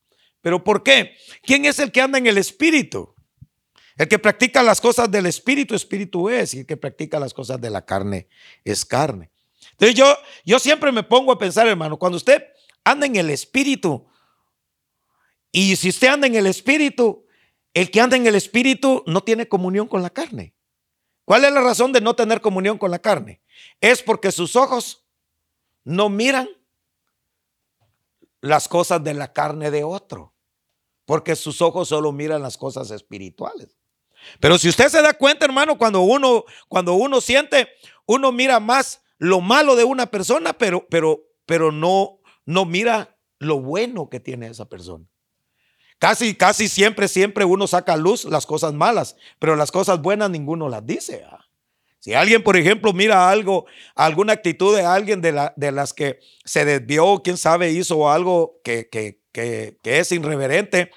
¿Pero 0.42 0.64
por 0.64 0.84
qué? 0.84 1.16
¿Quién 1.44 1.66
es 1.66 1.80
el 1.80 1.92
que 1.92 2.02
anda 2.02 2.18
en 2.18 2.28
el 2.28 2.38
espíritu? 2.38 3.14
El 3.98 4.08
que 4.08 4.20
practica 4.20 4.64
las 4.64 4.82
cosas 4.82 5.10
del 5.12 5.28
espíritu, 5.28 5.76
espíritu 5.76 6.30
es, 6.30 6.54
y 6.54 6.60
el 6.60 6.66
que 6.66 6.78
practica 6.78 7.20
las 7.20 7.34
cosas 7.34 7.62
de 7.62 7.70
la 7.70 7.86
carne 7.86 8.28
es 8.64 8.84
carne. 8.84 9.30
Entonces 9.72 9.96
yo, 9.96 10.16
yo 10.46 10.60
siempre 10.60 10.92
me 10.92 11.04
pongo 11.04 11.32
a 11.32 11.38
pensar, 11.38 11.68
hermano, 11.68 11.98
cuando 11.98 12.18
usted 12.18 12.44
anda 12.84 13.06
en 13.06 13.16
el 13.16 13.30
espíritu, 13.30 14.08
y 15.52 15.76
si 15.76 15.90
usted 15.90 16.08
anda 16.08 16.28
en 16.28 16.36
el 16.36 16.48
espíritu, 16.48 17.26
el 17.74 17.92
que 17.92 18.02
anda 18.02 18.18
en 18.18 18.26
el 18.26 18.36
espíritu 18.36 19.04
no 19.06 19.22
tiene 19.22 19.48
comunión 19.48 19.88
con 19.88 20.02
la 20.02 20.10
carne. 20.10 20.56
¿Cuál 21.26 21.46
es 21.46 21.54
la 21.54 21.62
razón 21.62 21.94
de 21.94 22.02
no 22.02 22.16
tener 22.16 22.42
comunión 22.42 22.78
con 22.78 22.92
la 22.92 23.00
carne? 23.00 23.42
Es 23.80 24.02
porque 24.02 24.32
sus 24.32 24.56
ojos 24.56 25.06
no 25.84 26.10
miran 26.10 26.50
las 28.42 28.68
cosas 28.68 29.04
de 29.04 29.14
la 29.14 29.32
carne 29.32 29.72
de 29.72 29.84
otro, 29.84 30.34
porque 31.06 31.36
sus 31.36 31.62
ojos 31.62 31.88
solo 31.90 32.12
miran 32.12 32.42
las 32.42 32.58
cosas 32.58 32.92
espirituales. 32.92 33.78
Pero 34.40 34.58
si 34.58 34.70
usted 34.70 34.90
se 34.90 35.02
da 35.02 35.14
cuenta, 35.14 35.46
hermano, 35.46 35.78
cuando 35.78 36.02
uno 36.02 36.44
cuando 36.68 36.94
uno 36.94 37.22
siente, 37.22 37.70
uno 38.06 38.32
mira 38.32 38.60
más 38.60 39.02
lo 39.18 39.42
malo 39.42 39.76
de 39.76 39.84
una 39.84 40.08
persona, 40.08 40.54
pero 40.54 40.88
pero 40.90 41.24
pero 41.46 41.72
no 41.72 42.20
no 42.46 42.66
mira 42.66 43.18
lo 43.40 43.60
bueno 43.60 44.10
que 44.10 44.20
tiene 44.20 44.48
esa 44.48 44.66
persona. 44.70 45.06
Casi, 45.98 46.34
casi 46.34 46.68
siempre, 46.68 47.08
siempre 47.08 47.46
uno 47.46 47.68
saca 47.68 47.94
a 47.94 47.98
luz 47.98 48.26
las 48.26 48.48
cosas 48.48 48.74
malas, 48.74 49.16
pero 49.38 49.56
las 49.56 49.72
cosas 49.72 50.02
buenas 50.02 50.32
ninguno 50.32 50.68
las 50.68 50.84
dice. 50.84 51.24
¿ah? 51.30 51.41
Si 52.02 52.14
alguien, 52.14 52.44
por 52.44 52.58
ejemplo, 52.58 52.92
mira 52.92 53.30
algo, 53.30 53.68
alguna 53.96 54.34
actitud 54.34 54.76
de 54.76 54.84
alguien 54.84 55.22
de, 55.22 55.32
la, 55.32 55.54
de 55.56 55.72
las 55.72 55.94
que 55.94 56.20
se 56.44 56.66
desvió, 56.66 57.22
quién 57.24 57.38
sabe, 57.38 57.72
hizo 57.72 58.12
algo 58.12 58.60
que, 58.64 58.90
que 58.90 59.80
es 59.86 60.12
irreverente, 60.12 60.92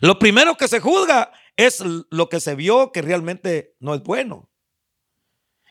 lo 0.00 0.18
primero 0.18 0.56
que 0.56 0.68
se 0.68 0.78
juzga 0.78 1.32
es 1.56 1.82
lo 2.10 2.28
que 2.28 2.40
se 2.40 2.54
vio 2.54 2.92
que 2.92 3.02
realmente 3.02 3.74
no 3.80 3.94
es 3.94 4.02
bueno. 4.02 4.50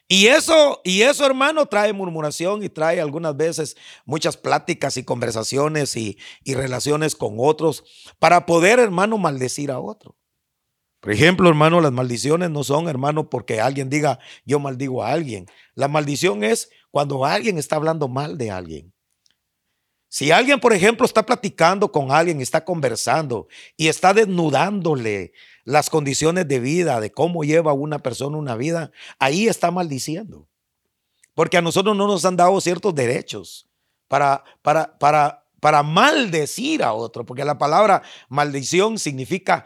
Y 0.07 0.27
eso, 0.27 0.81
y 0.83 1.03
eso, 1.03 1.25
hermano, 1.25 1.65
trae 1.65 1.93
murmuración 1.93 2.63
y 2.63 2.69
trae 2.69 2.99
algunas 2.99 3.35
veces 3.35 3.77
muchas 4.05 4.37
pláticas 4.37 4.97
y 4.97 5.03
conversaciones 5.03 5.95
y, 5.95 6.17
y 6.43 6.53
relaciones 6.55 7.15
con 7.15 7.35
otros 7.37 7.83
para 8.19 8.45
poder, 8.45 8.79
hermano, 8.79 9.17
maldecir 9.17 9.71
a 9.71 9.79
otro. 9.79 10.15
Por 11.03 11.11
ejemplo, 11.11 11.49
hermano, 11.49 11.81
las 11.81 11.91
maldiciones 11.91 12.49
no 12.49 12.63
son, 12.63 12.87
hermano, 12.87 13.29
porque 13.29 13.59
alguien 13.59 13.89
diga 13.89 14.19
yo 14.45 14.57
maldigo 14.57 15.03
a 15.03 15.11
alguien. 15.11 15.47
La 15.75 15.89
maldición 15.89 16.45
es 16.45 16.69
cuando 16.91 17.25
alguien 17.25 17.57
está 17.57 17.75
hablando 17.75 18.07
mal 18.07 18.37
de 18.37 18.51
alguien. 18.51 18.93
Si 20.07 20.31
alguien, 20.31 20.61
por 20.61 20.71
ejemplo, 20.71 21.05
está 21.05 21.25
platicando 21.25 21.91
con 21.91 22.09
alguien, 22.13 22.39
está 22.39 22.63
conversando 22.63 23.49
y 23.75 23.89
está 23.89 24.13
desnudándole 24.13 25.33
las 25.65 25.89
condiciones 25.89 26.47
de 26.47 26.61
vida, 26.61 27.01
de 27.01 27.11
cómo 27.11 27.43
lleva 27.43 27.73
una 27.73 27.99
persona 27.99 28.37
una 28.37 28.55
vida, 28.55 28.89
ahí 29.19 29.49
está 29.49 29.71
maldiciendo. 29.71 30.47
Porque 31.33 31.57
a 31.57 31.61
nosotros 31.61 31.97
no 31.97 32.07
nos 32.07 32.23
han 32.23 32.37
dado 32.37 32.61
ciertos 32.61 32.95
derechos 32.95 33.67
para, 34.07 34.45
para, 34.61 34.97
para, 34.99 35.49
para 35.59 35.83
maldecir 35.83 36.81
a 36.81 36.93
otro, 36.93 37.25
porque 37.25 37.43
la 37.43 37.57
palabra 37.57 38.03
maldición 38.29 38.97
significa 38.97 39.65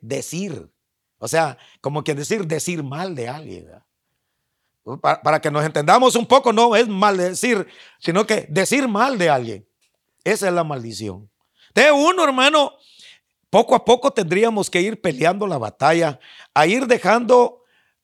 maldecir. 0.00 0.70
O 1.18 1.28
sea, 1.28 1.58
como 1.80 2.04
que 2.04 2.14
decir, 2.14 2.46
decir 2.46 2.82
mal 2.82 3.14
de 3.14 3.28
alguien. 3.28 3.70
Para, 5.02 5.20
para, 5.22 5.40
que 5.40 5.50
nos 5.50 5.64
entendamos 5.64 6.16
un 6.16 6.26
poco, 6.26 6.52
no 6.52 6.74
es 6.74 6.88
maldecir, 6.88 7.66
sino 7.98 8.26
que 8.26 8.46
decir 8.48 8.88
mal 8.88 9.18
de 9.18 9.28
alguien. 9.28 9.68
Esa 10.24 10.48
es 10.48 10.54
la 10.54 10.64
maldición. 10.64 11.28
De 11.74 11.90
uno, 11.92 12.24
hermano, 12.24 12.72
poco 13.50 13.74
a 13.74 13.84
poco 13.84 14.10
tendríamos 14.10 14.70
que 14.70 14.80
ir 14.80 15.00
peleando 15.00 15.46
la 15.46 15.58
batalla, 15.58 16.18
a 16.54 16.66
ir 16.66 16.86
dejando, 16.86 17.57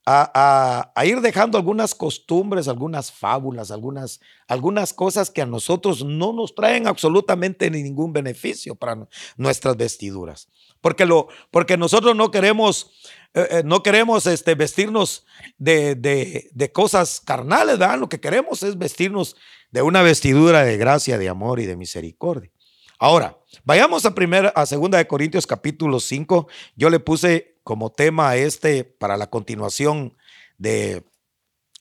a, 0.07 1.05
ir 1.05 1.21
dejando 1.21 1.57
algunas 1.57 1.95
costumbres, 1.95 2.69
algunas 2.69 3.11
fábulas, 3.11 3.71
algunas, 3.71 4.21
algunas 4.47 4.93
cosas 4.93 5.31
que 5.31 5.43
a 5.43 5.47
nosotros 5.47 6.05
no 6.05 6.33
nos 6.33 6.55
traen 6.55 6.87
absolutamente 6.87 7.71
ningún 7.71 8.13
beneficio 8.13 8.75
para 8.75 9.09
nuestras 9.37 9.77
vestiduras. 9.77 10.49
Porque, 10.81 11.07
lo, 11.07 11.29
porque 11.51 11.79
nosotros 11.79 12.15
no 12.15 12.31
queremos, 12.31 12.91
eh, 13.33 13.49
eh, 13.51 13.63
no 13.65 13.83
queremos 13.83 14.27
este, 14.27 14.55
vestirnos 14.55 15.25
de, 15.57 15.95
de, 15.95 16.73
cosas 16.73 17.21
carnales, 17.21 17.79
¿verdad? 17.79 17.99
Lo 17.99 18.11
que 18.11 18.21
queremos 18.21 18.63
es 18.63 18.77
vestirnos 18.77 19.37
de 19.71 19.81
una 19.81 20.03
vestidura 20.03 20.63
de 20.63 20.77
gracia, 20.77 21.17
de 21.17 21.31
amor 21.31 21.61
y 21.61 21.67
de 21.67 21.77
misericordia. 21.77 22.51
Ahora, 22.99 23.39
vayamos 23.65 24.05
a 24.05 24.15
primera, 24.15 24.51
a 24.51 24.67
segunda 24.67 24.99
de 24.99 25.07
Corintios 25.07 25.47
capítulo 25.47 26.01
5. 26.01 26.49
Yo 26.77 26.91
le 26.91 27.01
puse 27.01 27.54
como 27.65 27.91
tema 27.91 28.37
este 28.37 28.85
para 28.85 29.17
la 29.17 29.29
continuación 29.29 30.17
de, 30.59 31.03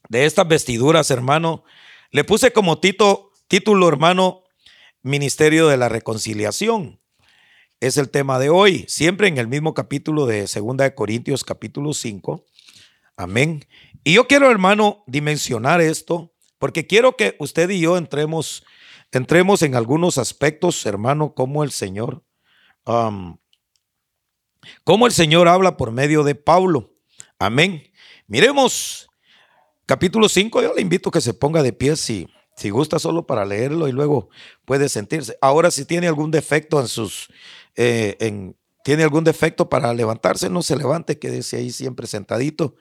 de 0.09 0.25
estas 0.25 0.47
vestiduras, 0.47 1.11
hermano. 1.11 1.63
Le 2.11 2.23
puse 2.23 2.51
como 2.51 2.79
tito, 2.79 3.31
título, 3.47 3.87
hermano, 3.87 4.43
Ministerio 5.01 5.67
de 5.67 5.77
la 5.77 5.89
Reconciliación. 5.89 6.99
Es 7.79 7.97
el 7.97 8.09
tema 8.09 8.39
de 8.39 8.49
hoy, 8.49 8.85
siempre 8.87 9.27
en 9.27 9.37
el 9.37 9.47
mismo 9.47 9.73
capítulo 9.73 10.25
de 10.25 10.47
segunda 10.47 10.85
de 10.85 10.95
Corintios 10.95 11.43
capítulo 11.43 11.93
5. 11.93 12.45
Amén. 13.17 13.65
Y 14.05 14.13
yo 14.13 14.27
quiero, 14.27 14.49
hermano, 14.49 15.03
dimensionar 15.05 15.81
esto 15.81 16.33
porque 16.57 16.87
quiero 16.87 17.17
que 17.17 17.35
usted 17.39 17.69
y 17.69 17.81
yo 17.81 17.97
entremos 17.97 18.63
entremos 19.11 19.61
en 19.61 19.75
algunos 19.75 20.17
aspectos, 20.17 20.85
hermano, 20.85 21.33
como 21.33 21.63
el 21.63 21.71
Señor, 21.71 22.23
como 24.83 25.05
el 25.05 25.13
Señor 25.13 25.47
habla 25.47 25.77
por 25.77 25.91
medio 25.91 26.23
de 26.23 26.35
Pablo. 26.35 26.93
Amén. 27.39 27.91
Miremos 28.27 29.09
capítulo 29.85 30.29
5, 30.29 30.61
yo 30.61 30.73
le 30.73 30.81
invito 30.81 31.09
a 31.09 31.11
que 31.11 31.21
se 31.21 31.33
ponga 31.33 31.61
de 31.61 31.73
pie 31.73 31.95
si, 31.95 32.27
si 32.55 32.69
gusta 32.69 32.99
solo 32.99 33.25
para 33.27 33.45
leerlo 33.45 33.87
y 33.87 33.91
luego 33.91 34.29
puede 34.65 34.89
sentirse. 34.89 35.37
Ahora 35.41 35.71
si 35.71 35.85
tiene 35.85 36.07
algún 36.07 36.31
defecto 36.31 36.79
en 36.79 36.87
sus, 36.87 37.27
eh, 37.75 38.15
en, 38.19 38.55
tiene 38.83 39.03
algún 39.03 39.23
defecto 39.23 39.69
para 39.69 39.93
levantarse, 39.93 40.49
no 40.49 40.61
se 40.61 40.75
levante, 40.75 41.19
quédese 41.19 41.57
ahí 41.57 41.71
siempre 41.71 42.07
sentadito, 42.07 42.75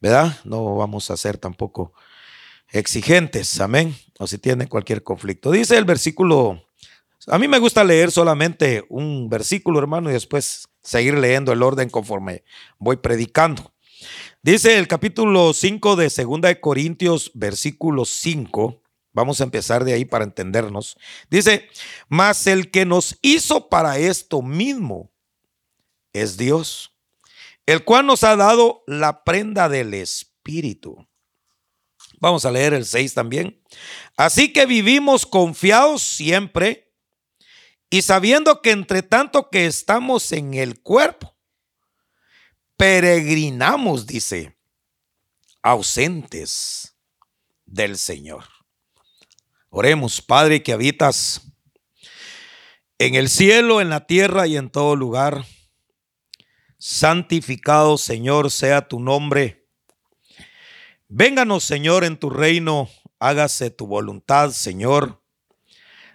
¿verdad? 0.00 0.38
No 0.44 0.76
vamos 0.76 1.10
a 1.10 1.14
hacer 1.14 1.38
tampoco 1.38 1.92
exigentes, 2.72 3.60
amén, 3.60 3.96
o 4.18 4.26
si 4.26 4.38
tienen 4.38 4.68
cualquier 4.68 5.02
conflicto. 5.02 5.50
Dice 5.50 5.76
el 5.76 5.84
versículo, 5.84 6.62
a 7.26 7.38
mí 7.38 7.48
me 7.48 7.58
gusta 7.58 7.84
leer 7.84 8.10
solamente 8.10 8.84
un 8.88 9.28
versículo, 9.28 9.78
hermano, 9.78 10.10
y 10.10 10.14
después 10.14 10.68
seguir 10.82 11.14
leyendo 11.14 11.52
el 11.52 11.62
orden 11.62 11.90
conforme 11.90 12.44
voy 12.78 12.96
predicando. 12.96 13.72
Dice 14.42 14.78
el 14.78 14.88
capítulo 14.88 15.52
5 15.52 15.96
de 15.96 16.08
Segunda 16.08 16.48
de 16.48 16.60
Corintios, 16.60 17.30
versículo 17.34 18.04
5. 18.04 18.82
Vamos 19.12 19.40
a 19.40 19.44
empezar 19.44 19.84
de 19.84 19.92
ahí 19.92 20.04
para 20.04 20.24
entendernos. 20.24 20.96
Dice, 21.28 21.68
mas 22.08 22.46
el 22.46 22.70
que 22.70 22.86
nos 22.86 23.18
hizo 23.22 23.68
para 23.68 23.98
esto 23.98 24.40
mismo 24.40 25.10
es 26.12 26.36
Dios, 26.36 26.96
el 27.66 27.84
cual 27.84 28.06
nos 28.06 28.24
ha 28.24 28.36
dado 28.36 28.82
la 28.86 29.24
prenda 29.24 29.68
del 29.68 29.94
Espíritu. 29.94 31.06
Vamos 32.18 32.44
a 32.44 32.50
leer 32.50 32.74
el 32.74 32.84
6 32.84 33.14
también. 33.14 33.62
Así 34.16 34.52
que 34.52 34.66
vivimos 34.66 35.26
confiados 35.26 36.02
siempre 36.02 36.89
y 37.90 38.02
sabiendo 38.02 38.62
que 38.62 38.70
entre 38.70 39.02
tanto 39.02 39.50
que 39.50 39.66
estamos 39.66 40.32
en 40.32 40.54
el 40.54 40.80
cuerpo, 40.80 41.36
peregrinamos, 42.76 44.06
dice, 44.06 44.56
ausentes 45.62 46.96
del 47.66 47.98
Señor. 47.98 48.44
Oremos, 49.68 50.22
Padre, 50.22 50.62
que 50.62 50.72
habitas 50.72 51.42
en 52.98 53.14
el 53.14 53.28
cielo, 53.28 53.80
en 53.80 53.90
la 53.90 54.06
tierra 54.06 54.46
y 54.46 54.56
en 54.56 54.70
todo 54.70 54.96
lugar. 54.96 55.44
Santificado, 56.78 57.98
Señor, 57.98 58.50
sea 58.50 58.88
tu 58.88 59.00
nombre 59.00 59.60
Vénganos, 61.12 61.64
Señor, 61.64 62.04
en 62.04 62.16
tu 62.16 62.30
reino, 62.30 62.88
hágase 63.18 63.70
tu 63.70 63.88
voluntad, 63.88 64.50
Señor, 64.50 65.19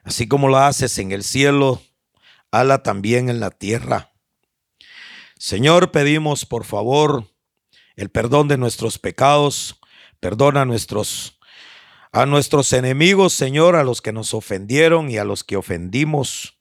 así 0.05 0.27
como 0.27 0.47
lo 0.47 0.57
haces 0.57 0.97
en 0.99 1.11
el 1.11 1.23
cielo, 1.23 1.81
hala 2.51 2.83
también 2.83 3.27
en 3.29 3.39
la 3.41 3.49
tierra. 3.51 4.13
Señor, 5.37 5.91
pedimos 5.91 6.45
por 6.45 6.63
favor 6.63 7.27
el 7.97 8.09
perdón 8.09 8.47
de 8.47 8.57
nuestros 8.57 8.99
pecados, 8.99 9.79
perdona 10.19 10.63
nuestros 10.65 11.33
A 12.11 12.25
nuestros 12.25 12.71
enemigos, 12.71 13.33
Señor, 13.33 13.75
a 13.75 13.83
los 13.83 14.01
que 14.01 14.13
nos 14.13 14.33
ofendieron 14.33 15.11
y 15.11 15.17
a 15.17 15.25
los 15.25 15.43
que 15.43 15.57
ofendimos, 15.57 16.57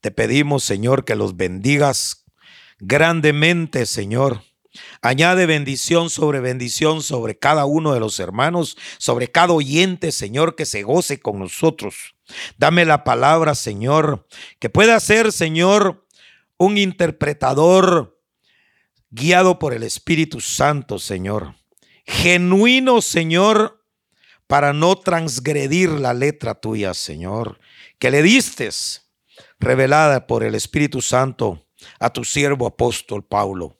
te 0.00 0.10
pedimos, 0.10 0.64
Señor, 0.64 1.04
que 1.04 1.16
los 1.16 1.36
bendigas 1.36 2.24
grandemente, 2.78 3.84
Señor. 3.84 4.42
Añade 5.02 5.46
bendición 5.46 6.10
sobre 6.10 6.40
bendición 6.40 7.02
sobre 7.02 7.38
cada 7.38 7.64
uno 7.64 7.92
de 7.92 8.00
los 8.00 8.18
hermanos, 8.20 8.76
sobre 8.98 9.30
cada 9.30 9.52
oyente, 9.52 10.12
Señor, 10.12 10.54
que 10.54 10.66
se 10.66 10.82
goce 10.82 11.20
con 11.20 11.38
nosotros. 11.38 12.14
Dame 12.58 12.84
la 12.84 13.04
palabra, 13.04 13.54
Señor, 13.54 14.26
que 14.58 14.70
pueda 14.70 14.98
ser, 15.00 15.32
Señor, 15.32 16.06
un 16.58 16.78
interpretador 16.78 18.20
guiado 19.10 19.58
por 19.58 19.72
el 19.72 19.82
Espíritu 19.82 20.40
Santo, 20.40 20.98
Señor. 20.98 21.54
Genuino, 22.04 23.02
Señor, 23.02 23.84
para 24.46 24.72
no 24.72 24.96
transgredir 24.96 25.90
la 25.90 26.14
letra 26.14 26.54
tuya, 26.54 26.94
Señor, 26.94 27.58
que 27.98 28.10
le 28.10 28.22
distes, 28.22 29.10
revelada 29.58 30.26
por 30.26 30.44
el 30.44 30.54
Espíritu 30.54 31.02
Santo 31.02 31.66
a 31.98 32.10
tu 32.10 32.24
siervo 32.24 32.66
apóstol 32.66 33.24
Pablo. 33.24 33.75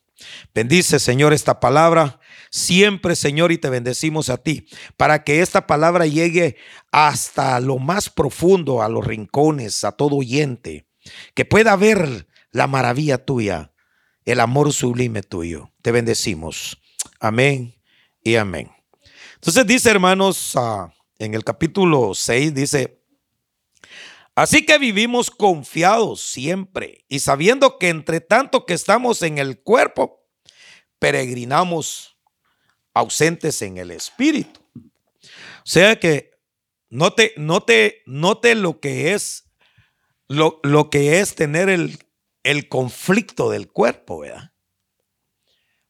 Bendice, 0.54 0.98
Señor, 0.98 1.32
esta 1.32 1.60
palabra 1.60 2.20
siempre, 2.50 3.16
Señor, 3.16 3.52
y 3.52 3.58
te 3.58 3.70
bendecimos 3.70 4.30
a 4.30 4.38
ti, 4.38 4.66
para 4.96 5.24
que 5.24 5.42
esta 5.42 5.66
palabra 5.66 6.06
llegue 6.06 6.56
hasta 6.90 7.60
lo 7.60 7.78
más 7.78 8.08
profundo, 8.08 8.82
a 8.82 8.88
los 8.88 9.06
rincones, 9.06 9.84
a 9.84 9.92
todo 9.92 10.16
oyente, 10.16 10.88
que 11.34 11.44
pueda 11.44 11.76
ver 11.76 12.26
la 12.50 12.66
maravilla 12.66 13.24
tuya, 13.24 13.72
el 14.24 14.40
amor 14.40 14.72
sublime 14.72 15.22
tuyo. 15.22 15.70
Te 15.82 15.92
bendecimos. 15.92 16.78
Amén 17.20 17.76
y 18.22 18.36
amén. 18.36 18.70
Entonces 19.34 19.66
dice, 19.66 19.90
hermanos, 19.90 20.52
ah, 20.56 20.92
en 21.18 21.34
el 21.34 21.44
capítulo 21.44 22.12
6 22.14 22.54
dice, 22.54 22.95
así 24.36 24.64
que 24.64 24.78
vivimos 24.78 25.32
confiados 25.32 26.20
siempre 26.20 27.04
y 27.08 27.18
sabiendo 27.18 27.78
que 27.78 27.88
entre 27.88 28.20
tanto 28.20 28.64
que 28.64 28.74
estamos 28.74 29.22
en 29.22 29.38
el 29.38 29.60
cuerpo, 29.60 30.24
peregrinamos 31.00 32.16
ausentes 32.94 33.60
en 33.62 33.78
el 33.78 33.90
espíritu. 33.90 34.60
O 35.24 35.68
sea 35.68 35.98
que 35.98 36.30
note, 36.88 37.34
note, 37.36 38.02
note 38.06 38.54
lo 38.54 38.78
que 38.78 39.12
es, 39.12 39.50
lo, 40.28 40.60
lo 40.62 40.88
que 40.90 41.18
es 41.18 41.34
tener 41.34 41.68
el, 41.68 41.98
el 42.44 42.68
conflicto 42.68 43.50
del 43.50 43.70
cuerpo, 43.70 44.20
¿verdad? 44.20 44.52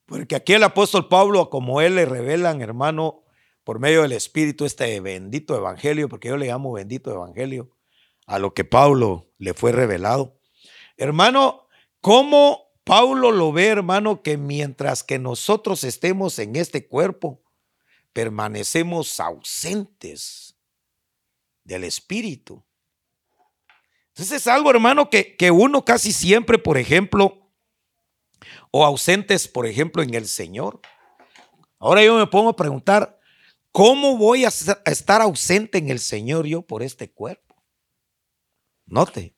Porque 0.07 0.37
aquí 0.37 0.55
el 0.55 0.63
apóstol 0.63 1.09
Pablo, 1.09 1.51
como 1.51 1.81
él 1.81 1.97
le 1.97 2.07
revelan, 2.07 2.63
hermano, 2.63 3.25
por 3.65 3.81
medio 3.81 4.03
del 4.03 4.13
Espíritu 4.13 4.65
este 4.65 5.01
bendito 5.01 5.57
evangelio, 5.57 6.09
porque 6.09 6.29
yo 6.29 6.37
le 6.37 6.47
llamo 6.47 6.73
bendito 6.73 7.11
evangelio, 7.11 7.76
a 8.27 8.39
lo 8.39 8.55
que 8.55 8.65
Pablo 8.65 9.33
le 9.39 9.55
fue 9.55 9.73
revelado. 9.73 10.39
Hermano, 10.97 11.69
¿cómo 12.01 12.73
Pablo 12.85 13.31
lo 13.31 13.53
ve, 13.53 13.69
hermano, 13.69 14.23
que 14.23 14.37
mientras 14.37 15.03
que 15.03 15.19
nosotros 15.19 15.85
estemos 15.85 16.39
en 16.39 16.57
este 16.57 16.87
cuerpo, 16.87 17.43
permanecemos 18.13 19.21
ausentes 19.21 20.59
del 21.65 21.85
Espíritu? 21.85 22.65
Entonces 24.09 24.43
es 24.43 24.47
algo, 24.47 24.71
hermano, 24.71 25.11
que, 25.11 25.37
que 25.37 25.51
uno 25.51 25.85
casi 25.85 26.13
siempre, 26.13 26.59
por 26.59 26.79
ejemplo, 26.79 27.53
o 28.71 28.85
ausentes, 28.85 29.49
por 29.49 29.67
ejemplo, 29.67 30.03
en 30.03 30.15
el 30.15 30.27
Señor. 30.27 30.81
Ahora 31.79 32.03
yo 32.03 32.17
me 32.17 32.27
pongo 32.27 32.51
a 32.51 32.57
preguntar, 32.57 33.17
¿Cómo 33.77 34.17
voy 34.17 34.47
a 34.47 34.49
estar 34.49 35.21
ausente 35.21 35.77
en 35.77 35.91
el 35.91 35.99
Señor 35.99 36.47
yo 36.47 36.63
por 36.63 36.83
este 36.83 37.13
cuerpo? 37.13 37.46
Note. 38.87 39.35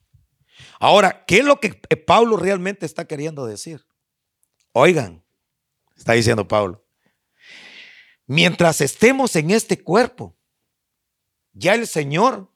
Ahora, 0.79 1.25
¿qué 1.27 1.39
es 1.39 1.45
lo 1.45 1.61
que 1.61 1.71
Pablo 2.07 2.37
realmente 2.37 2.87
está 2.87 3.07
queriendo 3.07 3.47
decir? 3.47 3.87
Oigan, 4.73 5.25
está 5.97 6.13
diciendo 6.13 6.47
Pablo, 6.47 6.85
mientras 8.27 8.81
estemos 8.81 9.35
en 9.37 9.51
este 9.51 9.83
cuerpo, 9.83 10.37
ya 11.53 11.75
el 11.75 11.87
Señor 11.87 12.53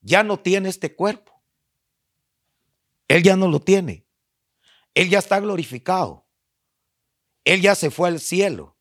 ya 0.00 0.22
no 0.22 0.38
tiene 0.40 0.68
este 0.68 0.94
cuerpo. 0.94 1.42
Él 3.08 3.22
ya 3.22 3.36
no 3.36 3.48
lo 3.48 3.60
tiene. 3.60 4.06
Él 4.94 5.10
ya 5.10 5.18
está 5.18 5.38
glorificado. 5.40 6.26
Él 7.44 7.60
ya 7.60 7.74
se 7.74 7.90
fue 7.90 8.08
al 8.08 8.20
cielo. 8.20 8.76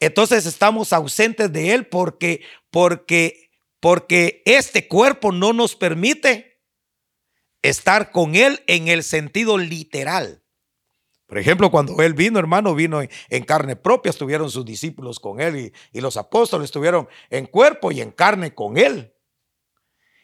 Entonces 0.00 0.46
estamos 0.46 0.92
ausentes 0.92 1.52
de 1.52 1.74
Él 1.74 1.86
porque, 1.86 2.42
porque, 2.70 3.45
porque 3.80 4.42
este 4.46 4.88
cuerpo 4.88 5.32
no 5.32 5.52
nos 5.52 5.76
permite 5.76 6.62
estar 7.62 8.10
con 8.10 8.34
Él 8.34 8.62
en 8.66 8.88
el 8.88 9.02
sentido 9.02 9.58
literal. 9.58 10.42
Por 11.26 11.38
ejemplo, 11.38 11.70
cuando 11.70 12.00
Él 12.02 12.14
vino, 12.14 12.38
hermano, 12.38 12.74
vino 12.74 13.00
en, 13.02 13.44
carne 13.44 13.74
propia, 13.74 14.10
estuvieron 14.10 14.50
sus 14.50 14.64
discípulos 14.64 15.18
con 15.18 15.40
Él 15.40 15.72
y, 15.92 16.00
los 16.00 16.16
apóstoles 16.16 16.66
estuvieron 16.66 17.08
en 17.30 17.46
cuerpo 17.46 17.90
y 17.90 18.00
en 18.00 18.12
carne 18.12 18.54
con 18.54 18.76
Él. 18.76 19.12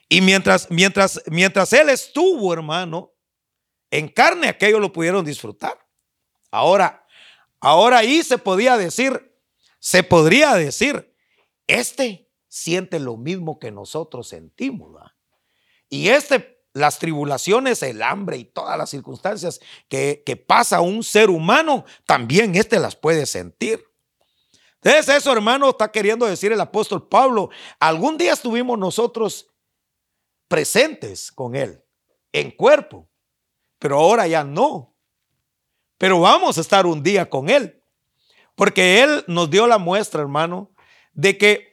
Y 0.08 0.20
mientras, 0.20 0.70
mientras, 0.70 1.20
mientras 1.26 1.72
Él 1.72 1.88
estuvo, 1.88 2.52
hermano, 2.52 3.12
en 3.90 4.08
carne, 4.08 4.48
aquello 4.48 4.78
lo 4.78 4.92
pudieron 4.92 5.24
disfrutar. 5.24 5.76
Ahora, 6.50 7.04
ahora 7.60 7.98
ahí 7.98 8.22
se 8.22 8.38
podía 8.38 8.76
decir, 8.76 9.36
se 9.80 10.04
podría 10.04 10.54
decir, 10.54 11.12
este 11.66 12.21
siente 12.52 13.00
lo 13.00 13.16
mismo 13.16 13.58
que 13.58 13.70
nosotros 13.70 14.28
sentimos. 14.28 14.90
Y 15.88 16.08
este, 16.10 16.62
las 16.74 16.98
tribulaciones, 16.98 17.82
el 17.82 18.02
hambre 18.02 18.36
y 18.36 18.44
todas 18.44 18.76
las 18.76 18.90
circunstancias 18.90 19.58
que, 19.88 20.22
que 20.26 20.36
pasa 20.36 20.82
un 20.82 21.02
ser 21.02 21.30
humano, 21.30 21.86
también 22.04 22.54
este 22.54 22.78
las 22.78 22.94
puede 22.94 23.24
sentir. 23.24 23.82
Entonces 24.82 25.16
eso, 25.16 25.32
hermano, 25.32 25.70
está 25.70 25.90
queriendo 25.90 26.26
decir 26.26 26.52
el 26.52 26.60
apóstol 26.60 27.08
Pablo. 27.08 27.48
Algún 27.80 28.18
día 28.18 28.34
estuvimos 28.34 28.78
nosotros 28.78 29.50
presentes 30.46 31.32
con 31.32 31.56
él, 31.56 31.82
en 32.32 32.50
cuerpo, 32.50 33.08
pero 33.78 33.98
ahora 33.98 34.26
ya 34.26 34.44
no. 34.44 34.94
Pero 35.96 36.20
vamos 36.20 36.58
a 36.58 36.60
estar 36.60 36.84
un 36.84 37.02
día 37.02 37.30
con 37.30 37.48
él. 37.48 37.82
Porque 38.56 39.02
Él 39.02 39.24
nos 39.26 39.48
dio 39.48 39.66
la 39.66 39.78
muestra, 39.78 40.20
hermano, 40.20 40.74
de 41.14 41.38
que 41.38 41.71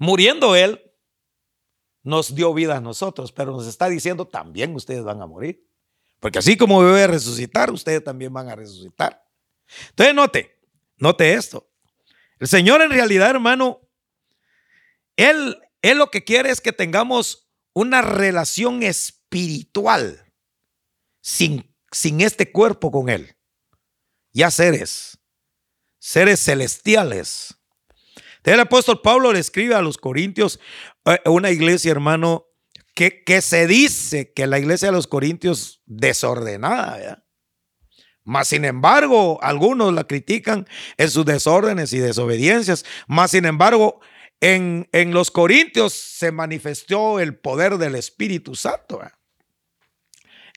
muriendo 0.00 0.56
Él, 0.56 0.82
nos 2.02 2.34
dio 2.34 2.52
vida 2.52 2.78
a 2.78 2.80
nosotros, 2.80 3.30
pero 3.30 3.52
nos 3.52 3.68
está 3.68 3.88
diciendo 3.88 4.26
también 4.26 4.74
ustedes 4.74 5.04
van 5.04 5.22
a 5.22 5.26
morir. 5.26 5.64
Porque 6.18 6.40
así 6.40 6.56
como 6.56 6.82
a 6.82 7.06
resucitar, 7.06 7.70
ustedes 7.70 8.02
también 8.02 8.32
van 8.32 8.48
a 8.48 8.56
resucitar. 8.56 9.24
Entonces 9.90 10.14
note, 10.14 10.58
note 10.96 11.34
esto. 11.34 11.70
El 12.40 12.48
Señor 12.48 12.82
en 12.82 12.90
realidad, 12.90 13.30
hermano, 13.30 13.80
Él, 15.14 15.56
Él 15.82 15.98
lo 15.98 16.10
que 16.10 16.24
quiere 16.24 16.50
es 16.50 16.60
que 16.60 16.72
tengamos 16.72 17.48
una 17.72 18.02
relación 18.02 18.82
espiritual 18.82 20.32
sin, 21.20 21.72
sin 21.92 22.20
este 22.20 22.50
cuerpo 22.50 22.90
con 22.90 23.08
Él. 23.08 23.36
Ya 24.32 24.50
seres 24.50 25.20
seres 26.00 26.42
celestiales. 26.42 27.54
El 28.44 28.60
apóstol 28.60 29.00
Pablo 29.02 29.32
le 29.32 29.38
escribe 29.38 29.74
a 29.74 29.82
los 29.82 29.98
Corintios, 29.98 30.60
eh, 31.04 31.18
una 31.26 31.50
iglesia, 31.50 31.90
hermano, 31.90 32.46
que, 32.94 33.22
que 33.24 33.40
se 33.40 33.66
dice 33.66 34.32
que 34.32 34.46
la 34.46 34.58
iglesia 34.58 34.88
de 34.88 34.92
los 34.92 35.06
Corintios 35.06 35.82
desordenada, 35.86 37.24
Mas 38.22 38.48
sin 38.48 38.64
embargo, 38.64 39.42
algunos 39.42 39.92
la 39.92 40.04
critican 40.04 40.68
en 40.98 41.10
sus 41.10 41.24
desórdenes 41.24 41.92
y 41.92 41.98
desobediencias. 41.98 42.84
Mas 43.08 43.32
sin 43.32 43.44
embargo, 43.44 44.00
en, 44.40 44.88
en 44.92 45.12
los 45.12 45.30
Corintios 45.30 45.94
se 45.94 46.30
manifestó 46.30 47.18
el 47.18 47.36
poder 47.36 47.78
del 47.78 47.94
Espíritu 47.94 48.54
Santo. 48.54 49.00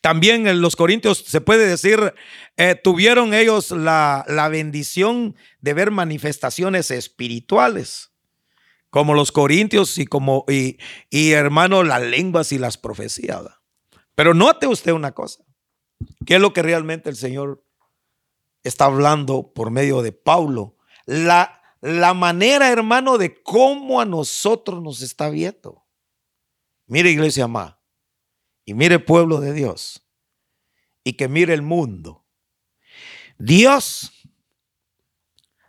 También 0.03 0.47
en 0.47 0.59
los 0.59 0.75
Corintios 0.75 1.19
se 1.19 1.39
puede 1.39 1.65
decir, 1.65 2.13
eh, 2.57 2.75
tuvieron 2.75 3.33
ellos 3.33 3.71
la, 3.71 4.25
bendición 4.51 5.33
de 5.61 5.73
ver 5.73 5.91
manifestaciones 5.91 6.91
espirituales, 6.91 8.11
como 8.89 9.13
los 9.13 9.31
Corintios 9.31 9.97
y 9.97 10.05
como, 10.05 10.43
y, 10.49 10.77
y 11.09 11.31
hermano, 11.31 11.83
las 11.83 12.01
lenguas 12.01 12.51
y 12.51 12.57
las 12.57 12.77
profecías. 12.77 13.43
Pero 14.13 14.33
note 14.33 14.67
usted 14.67 14.91
una 14.91 15.13
cosa, 15.13 15.41
¿qué 16.25 16.35
es 16.35 16.41
lo 16.41 16.51
que 16.51 16.63
realmente 16.63 17.09
el 17.09 17.15
Señor 17.15 17.63
está 18.61 18.83
hablando 18.83 19.53
por 19.53 19.71
medio 19.71 20.01
de 20.01 20.11
Paulo? 20.11 20.75
La, 21.05 21.61
la 21.79 22.13
manera, 22.13 22.69
hermano, 22.69 23.17
de 23.17 23.41
cómo 23.41 24.01
a 24.01 24.05
nosotros 24.05 24.83
nos 24.83 25.01
está 25.01 25.29
viendo. 25.29 25.85
Mire, 26.87 27.09
iglesia 27.09 27.45
amada. 27.45 27.79
Y 28.65 28.73
mire 28.73 28.99
pueblo 28.99 29.39
de 29.39 29.53
Dios. 29.53 30.05
Y 31.03 31.13
que 31.13 31.27
mire 31.27 31.53
el 31.53 31.61
mundo. 31.61 32.25
Dios 33.37 34.11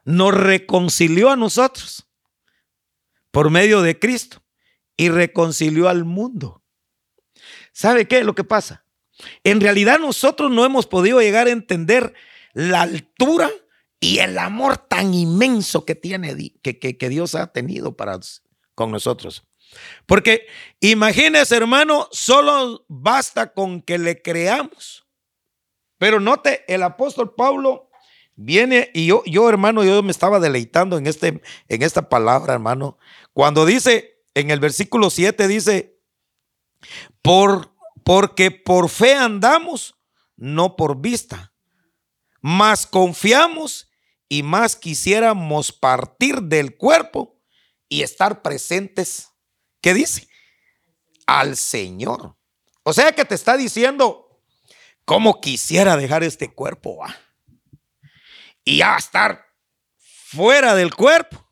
nos 0.05 0.35
reconcilió 0.35 1.31
a 1.31 1.37
nosotros. 1.37 2.07
por 3.31 3.51
medio 3.51 3.83
de 3.83 3.99
Cristo 3.99 4.45
y 4.97 5.09
reconcilió 5.09 5.89
al 5.89 6.05
mundo. 6.05 6.63
¿Sabe 7.73 8.07
qué 8.07 8.21
es 8.21 8.25
lo 8.25 8.37
que 8.37 8.45
pasa? 8.45 8.87
En 9.43 9.61
realidad 9.61 9.99
nosotros 9.99 10.53
no 10.53 10.65
hemos 10.65 10.87
podido 10.87 11.21
llegar 11.21 11.49
a 11.49 11.51
entender 11.51 12.15
la 12.53 12.83
altura 12.83 13.51
y 14.01 14.19
el 14.19 14.39
amor 14.39 14.77
tan 14.77 15.15
inmenso 15.15 15.85
que 15.85 15.95
tiene 15.95 16.53
que, 16.63 16.79
que, 16.79 17.09
Dios 17.09 17.35
ha 17.35 17.53
tenido 17.53 17.97
para 17.97 18.21
con 18.75 18.91
nosotros. 18.91 19.45
Porque 20.07 20.47
imagínese, 20.81 21.57
hermano, 21.57 22.09
solo 22.13 22.85
basta 22.89 23.53
con 23.53 23.83
que 23.83 23.99
le 23.99 24.21
creamos. 24.23 25.07
Pero 25.99 26.21
note, 26.21 26.65
el 26.69 26.83
apóstol 26.83 27.35
Pablo 27.35 27.91
viene 28.37 28.91
y 28.95 29.07
yo, 29.07 29.23
yo 29.27 29.49
hermano, 29.49 29.85
yo 29.85 30.03
me 30.03 30.11
estaba 30.11 30.41
deleitando 30.41 30.99
en, 30.99 31.07
este, 31.07 31.41
en 31.69 31.83
esta 31.83 32.09
palabra, 32.09 32.55
hermano. 32.55 32.99
Cuando 33.33 33.65
dice, 33.65 34.23
en 34.35 34.51
el 34.51 34.61
versículo 34.61 35.11
7 35.11 35.49
dice, 35.49 35.99
por, 37.23 37.75
porque 38.03 38.51
por 38.51 38.89
fe 38.89 39.15
andamos, 39.15 39.97
no 40.37 40.77
por 40.77 41.01
vista, 41.01 41.53
más 42.41 42.87
confiamos 42.87 43.91
y 44.29 44.43
más 44.43 44.77
quisiéramos 44.77 45.73
partir 45.73 46.43
del 46.43 46.77
cuerpo 46.77 47.41
y 47.89 48.03
estar 48.03 48.43
presentes 48.43 49.31
¿Qué 49.85 49.92
dice? 49.92 50.29
Al 51.27 51.59
Señor. 51.59 52.38
O 52.85 52.94
sea 52.94 53.12
que 53.12 53.27
te 53.27 53.35
está 53.35 53.59
diciendo, 53.59 54.40
¿cómo 55.05 55.42
quisiera 55.42 55.99
dejar 55.99 56.25
este 56.25 56.55
cuerpo? 56.55 57.05
Y 58.64 58.79
ya 58.79 58.97
estar 58.97 59.44
fuera 59.99 60.75
del 60.75 60.94
cuerpo 60.94 61.47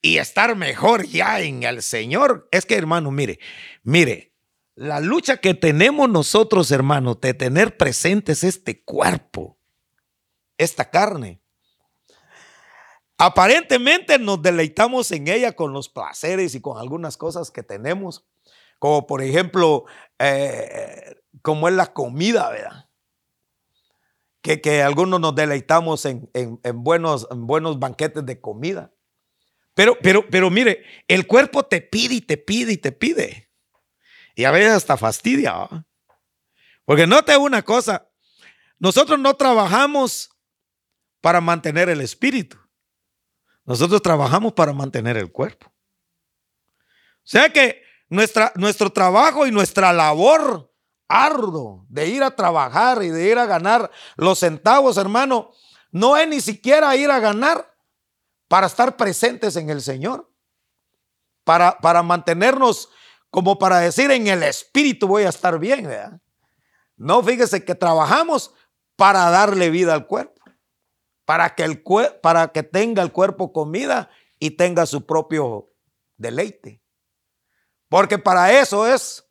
y 0.00 0.16
estar 0.16 0.56
mejor 0.56 1.06
ya 1.06 1.42
en 1.42 1.64
el 1.64 1.82
Señor. 1.82 2.48
Es 2.50 2.64
que, 2.64 2.74
hermano, 2.74 3.10
mire, 3.10 3.38
mire, 3.82 4.32
la 4.74 5.00
lucha 5.00 5.36
que 5.36 5.52
tenemos 5.52 6.08
nosotros, 6.08 6.70
hermano, 6.70 7.16
de 7.16 7.34
tener 7.34 7.76
presentes 7.76 8.42
este 8.42 8.82
cuerpo, 8.82 9.58
esta 10.56 10.88
carne, 10.88 11.43
Aparentemente 13.24 14.18
nos 14.18 14.42
deleitamos 14.42 15.10
en 15.10 15.28
ella 15.28 15.52
con 15.52 15.72
los 15.72 15.88
placeres 15.88 16.54
y 16.54 16.60
con 16.60 16.76
algunas 16.76 17.16
cosas 17.16 17.50
que 17.50 17.62
tenemos, 17.62 18.26
como 18.78 19.06
por 19.06 19.22
ejemplo, 19.22 19.86
eh, 20.18 21.22
como 21.40 21.68
es 21.68 21.74
la 21.74 21.94
comida, 21.94 22.50
¿verdad? 22.50 22.90
Que, 24.42 24.60
que 24.60 24.82
algunos 24.82 25.20
nos 25.22 25.34
deleitamos 25.34 26.04
en, 26.04 26.28
buenos, 26.74 27.26
en 27.30 27.46
buenos 27.46 27.78
banquetes 27.78 28.26
de 28.26 28.42
comida. 28.42 28.92
Pero, 29.72 29.96
pero, 30.02 30.28
pero 30.28 30.50
mire, 30.50 30.84
el 31.08 31.26
cuerpo 31.26 31.64
te 31.64 31.80
pide 31.80 32.16
y 32.16 32.20
te 32.20 32.36
pide 32.36 32.74
y 32.74 32.76
te 32.76 32.92
pide. 32.92 33.50
Y 34.34 34.44
a 34.44 34.50
veces 34.50 34.72
hasta 34.72 34.98
fastidia. 34.98 35.66
Porque 36.84 37.06
note 37.06 37.34
una 37.38 37.62
cosa, 37.62 38.06
nosotros 38.78 39.18
no 39.18 39.34
trabajamos 39.34 40.28
para 41.22 41.40
mantener 41.40 41.88
el 41.88 42.02
espíritu. 42.02 42.58
Nosotros 43.64 44.02
trabajamos 44.02 44.52
para 44.52 44.72
mantener 44.72 45.16
el 45.16 45.32
cuerpo. 45.32 45.66
O 45.68 47.26
sea 47.26 47.50
que 47.50 47.82
nuestra, 48.08 48.52
nuestro 48.56 48.90
trabajo 48.90 49.46
y 49.46 49.50
nuestra 49.50 49.92
labor 49.92 50.70
arduo 51.08 51.86
de 51.88 52.08
ir 52.08 52.22
a 52.22 52.34
trabajar 52.34 53.02
y 53.02 53.08
de 53.08 53.30
ir 53.30 53.38
a 53.38 53.46
ganar 53.46 53.90
los 54.16 54.40
centavos, 54.40 54.96
hermano, 54.98 55.52
no 55.90 56.16
es 56.16 56.28
ni 56.28 56.40
siquiera 56.40 56.94
ir 56.96 57.10
a 57.10 57.20
ganar 57.20 57.74
para 58.48 58.66
estar 58.66 58.96
presentes 58.96 59.56
en 59.56 59.70
el 59.70 59.80
Señor, 59.80 60.30
para, 61.44 61.78
para 61.78 62.02
mantenernos 62.02 62.90
como 63.30 63.58
para 63.58 63.78
decir 63.78 64.10
en 64.10 64.26
el 64.26 64.42
espíritu 64.42 65.08
voy 65.08 65.24
a 65.24 65.30
estar 65.30 65.58
bien. 65.58 65.88
No, 66.96 67.22
fíjese 67.22 67.64
que 67.64 67.74
trabajamos 67.74 68.54
para 68.96 69.30
darle 69.30 69.70
vida 69.70 69.94
al 69.94 70.06
cuerpo 70.06 70.33
para 71.24 71.54
que, 71.54 71.64
el, 71.64 71.82
para 72.22 72.48
que 72.48 72.62
tenga 72.62 73.02
el 73.02 73.12
cuerpo 73.12 73.52
comida 73.52 74.10
y 74.38 74.52
tenga 74.52 74.86
su 74.86 75.06
propio 75.06 75.72
deleite. 76.16 76.82
Porque 77.88 78.18
para 78.18 78.60
eso 78.60 78.86
es, 78.86 79.24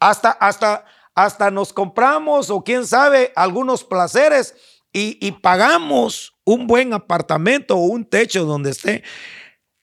hasta, 0.00 0.30
hasta, 0.30 0.84
hasta 1.14 1.50
nos 1.50 1.72
compramos 1.72 2.50
o 2.50 2.62
quién 2.64 2.86
sabe 2.86 3.32
algunos 3.36 3.84
placeres 3.84 4.54
y, 4.92 5.30
pagamos 5.42 6.34
un 6.44 6.66
buen 6.66 6.94
apartamento 6.94 7.76
o 7.76 7.84
un 7.84 8.08
techo 8.08 8.46
donde 8.46 8.70
esté 8.70 9.04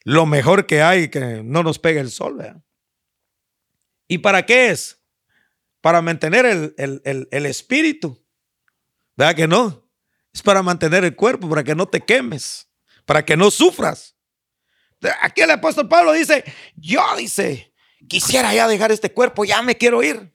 lo 0.04 0.26
mejor 0.26 0.66
que 0.66 0.82
hay, 0.82 1.10
que 1.10 1.44
no 1.44 1.62
nos 1.62 1.78
pegue 1.78 2.00
el 2.00 2.10
sol. 2.10 2.64
¿Y 4.08 4.18
para 4.18 4.44
qué 4.44 4.72
es? 4.72 5.00
Para 5.82 6.02
mantener 6.02 6.48
el, 6.48 6.74
el, 6.78 7.28
el 7.30 7.46
espíritu. 7.46 8.26
¿Verdad 9.16 9.36
que 9.36 9.48
no? 9.48 9.83
Es 10.34 10.42
para 10.42 10.64
mantener 10.64 11.04
el 11.04 11.16
cuerpo, 11.16 11.48
para 11.48 11.64
que 11.64 11.76
no 11.76 11.88
te 11.88 12.02
quemes, 12.02 12.68
para 13.06 13.24
que 13.24 13.38
no 13.38 13.52
sufras. 13.52 14.16
Aquí 15.22 15.42
el 15.42 15.52
apóstol 15.52 15.88
Pablo 15.88 16.14
dice, 16.14 16.44
yo 16.76 17.04
dice, 17.18 17.74
quisiera 18.08 18.54
ya 18.54 18.68
dejar 18.68 18.92
este 18.92 19.12
cuerpo, 19.12 19.46
ya 19.46 19.62
me 19.62 19.78
quiero 19.78 20.02
ir. 20.02 20.34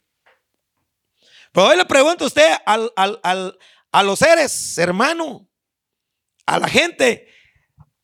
Pero 1.52 1.66
hoy 1.66 1.76
le 1.76 1.86
pregunto 1.86 2.24
a 2.24 2.26
usted, 2.26 2.56
a 2.64 4.02
los 4.02 4.18
seres, 4.18 4.78
hermano, 4.78 5.48
a 6.46 6.58
la 6.58 6.68
gente, 6.68 7.28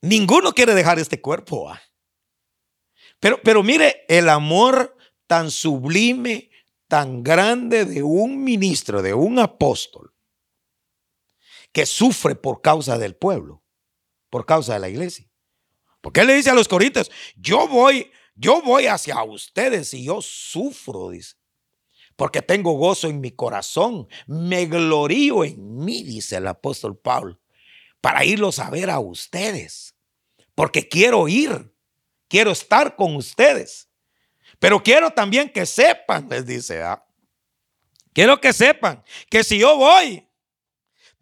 ninguno 0.00 0.52
quiere 0.52 0.74
dejar 0.74 0.98
este 0.98 1.20
cuerpo. 1.20 1.70
Pero, 3.20 3.40
pero 3.42 3.62
mire, 3.62 4.04
el 4.09 4.28
amor 4.30 4.96
tan 5.26 5.50
sublime, 5.50 6.50
tan 6.88 7.22
grande 7.22 7.85
de 7.85 8.02
un 8.02 8.42
ministro, 8.42 9.02
de 9.02 9.14
un 9.14 9.38
apóstol, 9.38 10.13
que 11.75 11.85
sufre 11.87 12.37
por 12.37 12.63
causa 12.63 12.97
del 12.97 13.17
pueblo, 13.17 13.63
por 14.31 14.47
causa 14.47 14.75
de 14.75 14.81
la 14.81 14.89
iglesia. 14.89 15.29
Porque 16.01 16.21
él 16.21 16.29
le 16.29 16.37
dice 16.37 16.51
a 16.51 16.55
los 16.55 16.69
corintios, 16.69 17.11
yo 17.37 17.67
voy, 17.67 18.13
yo 18.37 18.63
voy 18.63 18.87
hacia 18.87 19.23
ustedes 19.25 19.93
y 19.93 20.05
yo 20.05 20.23
sufro, 20.23 21.11
dice. 21.11 21.35
Porque 22.15 22.43
tengo 22.43 22.75
gozo 22.75 23.09
en 23.09 23.21
mi 23.21 23.33
corazón, 23.33 24.07
me 24.29 24.67
glorío 24.67 25.43
en 25.43 25.85
mí, 25.85 26.05
dice 26.05 26.37
el 26.37 26.47
apóstol 26.47 26.97
Pablo, 26.97 27.41
para 28.01 28.25
irlos 28.25 28.61
a 28.61 28.71
ver 28.71 28.89
a 28.89 29.01
ustedes. 29.01 29.97
Porque 30.55 30.89
quiero 30.89 31.27
ir, 31.27 31.75
quiero 32.29 32.53
estar 32.53 32.95
con 32.95 33.17
ustedes. 33.17 33.89
Pero 34.61 34.81
quiero 34.81 35.11
también 35.11 35.49
que 35.49 35.67
sepan, 35.67 36.29
les 36.29 36.47
dice, 36.47 36.83
¿ah? 36.83 37.05
quiero 38.13 38.41
que 38.41 38.53
sepan 38.53 39.03
que 39.29 39.43
si 39.43 39.59
yo 39.59 39.77
voy, 39.77 40.25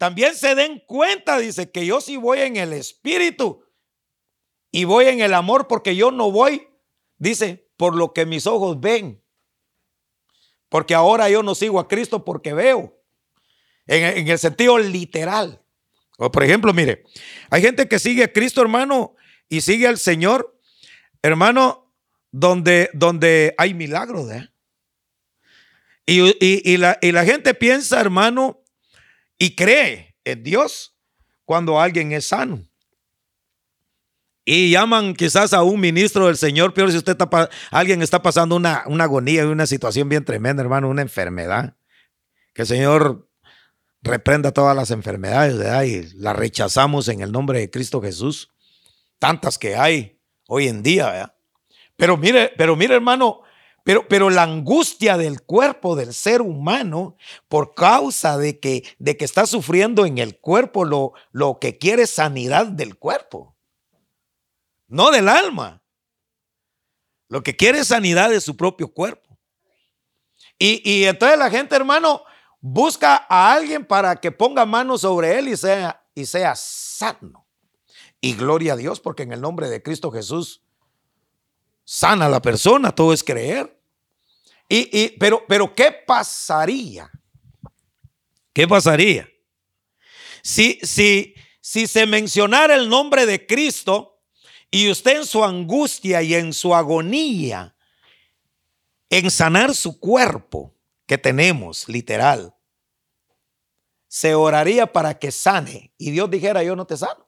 también 0.03 0.35
se 0.35 0.53
den 0.53 0.83
cuenta, 0.85 1.37
dice, 1.37 1.71
que 1.71 1.85
yo 1.85 2.01
sí 2.01 2.17
voy 2.17 2.41
en 2.41 2.57
el 2.57 2.73
espíritu 2.73 3.63
y 4.69 4.83
voy 4.83 5.05
en 5.05 5.21
el 5.21 5.33
amor 5.33 5.69
porque 5.69 5.95
yo 5.95 6.11
no 6.11 6.29
voy, 6.29 6.67
dice, 7.17 7.69
por 7.77 7.95
lo 7.95 8.11
que 8.11 8.25
mis 8.25 8.45
ojos 8.45 8.81
ven. 8.81 9.23
Porque 10.67 10.93
ahora 10.93 11.29
yo 11.29 11.41
no 11.41 11.55
sigo 11.55 11.79
a 11.79 11.87
Cristo 11.87 12.25
porque 12.25 12.53
veo. 12.53 13.01
En, 13.87 14.27
el 14.27 14.37
sentido 14.39 14.77
literal. 14.77 15.63
O 16.17 16.29
por 16.29 16.43
ejemplo, 16.43 16.73
mire, 16.73 17.05
hay 17.49 17.61
gente 17.61 17.87
que 17.87 17.97
sigue 17.97 18.25
a 18.25 18.33
Cristo, 18.33 18.61
hermano, 18.61 19.15
y 19.47 19.61
sigue 19.61 19.87
al 19.87 19.97
Señor, 19.97 20.59
hermano, 21.21 21.95
donde, 22.29 22.89
donde 22.91 23.55
hay 23.57 23.73
milagros. 23.73 24.29
¿eh? 24.31 24.49
Y, 26.05 26.75
la, 26.75 26.99
y 27.01 27.13
la 27.13 27.23
gente 27.23 27.53
piensa, 27.53 28.01
hermano, 28.01 28.62
y 29.43 29.55
cree 29.55 30.15
en 30.23 30.41
Dios 30.41 30.95
cuando 31.43 31.77
alguien 31.77 32.13
es 32.13 32.27
sano. 32.27 32.63
Y 34.45 34.71
llaman 34.71 35.13
quizás 35.13 35.51
a 35.51 35.63
un 35.63 35.81
ministro 35.81 36.27
del 36.27 36.37
Señor, 36.37 36.73
peor 36.73 36.91
si 36.91 36.97
usted 36.97 37.11
está, 37.19 37.49
alguien 37.69 38.01
está 38.01 38.21
pasando 38.21 38.55
una, 38.55 38.83
una 38.85 39.03
agonía 39.03 39.43
y 39.43 39.47
una 39.47 39.67
situación 39.67 40.07
bien 40.07 40.23
tremenda, 40.23 40.63
hermano, 40.63 40.87
una 40.87 41.01
enfermedad. 41.01 41.75
Que 42.53 42.61
el 42.61 42.67
Señor 42.69 43.27
reprenda 44.01 44.53
todas 44.53 44.77
las 44.77 44.91
enfermedades, 44.91 45.57
¿verdad? 45.57 45.83
Y 45.83 46.03
las 46.13 46.37
rechazamos 46.37 47.09
en 47.09 47.19
el 47.19 47.33
nombre 47.33 47.59
de 47.59 47.69
Cristo 47.69 48.01
Jesús. 48.01 48.49
Tantas 49.19 49.57
que 49.57 49.75
hay 49.75 50.21
hoy 50.47 50.69
en 50.69 50.83
día, 50.83 51.11
¿verdad? 51.11 51.35
Pero 51.97 52.15
mire, 52.15 52.53
pero 52.57 52.77
mire, 52.77 52.95
hermano, 52.95 53.41
pero, 53.83 54.07
pero 54.07 54.29
la 54.29 54.43
angustia 54.43 55.17
del 55.17 55.41
cuerpo 55.41 55.95
del 55.95 56.13
ser 56.13 56.41
humano, 56.41 57.17
por 57.49 57.73
causa 57.73 58.37
de 58.37 58.59
que, 58.59 58.83
de 58.97 59.17
que 59.17 59.25
está 59.25 59.45
sufriendo 59.45 60.05
en 60.05 60.17
el 60.17 60.39
cuerpo, 60.39 60.85
lo, 60.85 61.13
lo 61.31 61.59
que 61.59 61.77
quiere 61.77 62.03
es 62.03 62.11
sanidad 62.11 62.67
del 62.67 62.97
cuerpo, 62.97 63.57
no 64.87 65.11
del 65.11 65.27
alma. 65.27 65.81
Lo 67.27 67.43
que 67.43 67.55
quiere 67.55 67.79
es 67.79 67.87
sanidad 67.87 68.29
de 68.29 68.39
su 68.39 68.55
propio 68.55 68.87
cuerpo. 68.93 69.37
Y, 70.57 70.81
y 70.89 71.05
entonces 71.05 71.37
la 71.37 71.49
gente, 71.49 71.75
hermano, 71.75 72.23
busca 72.61 73.25
a 73.27 73.53
alguien 73.53 73.85
para 73.85 74.15
que 74.15 74.31
ponga 74.31 74.65
manos 74.65 75.01
sobre 75.01 75.37
él 75.37 75.49
y 75.49 75.57
sea, 75.57 76.05
y 76.15 76.25
sea 76.25 76.55
sano. 76.55 77.47
Y 78.21 78.35
gloria 78.35 78.73
a 78.73 78.77
Dios, 78.77 79.01
porque 79.01 79.23
en 79.23 79.33
el 79.33 79.41
nombre 79.41 79.67
de 79.67 79.83
Cristo 79.83 80.09
Jesús 80.11 80.63
sana 81.83 82.29
la 82.29 82.41
persona, 82.41 82.93
todo 82.93 83.13
es 83.13 83.23
creer. 83.23 83.79
Y, 84.69 85.09
pero, 85.19 85.45
pero, 85.47 85.75
¿qué 85.75 85.91
pasaría? 85.91 87.11
¿Qué 88.53 88.67
pasaría? 88.67 89.29
Si, 90.41 90.79
si, 90.81 91.35
si 91.61 91.85
se 91.85 92.05
mencionara 92.05 92.75
el 92.75 92.89
nombre 92.89 93.25
de 93.25 93.45
Cristo 93.45 94.21
y 94.71 94.89
usted 94.89 95.17
en 95.17 95.25
su 95.25 95.43
angustia 95.43 96.23
y 96.23 96.33
en 96.33 96.53
su 96.53 96.73
agonía, 96.73 97.75
en 99.09 99.29
sanar 99.29 99.75
su 99.75 99.99
cuerpo 99.99 100.75
que 101.05 101.19
tenemos, 101.19 101.87
literal, 101.87 102.55
se 104.07 104.33
oraría 104.33 104.91
para 104.91 105.19
que 105.19 105.31
sane 105.31 105.93
y 105.97 106.11
Dios 106.11 106.29
dijera, 106.31 106.63
yo 106.63 106.75
no 106.75 106.87
te 106.87 106.97
sano. 106.97 107.27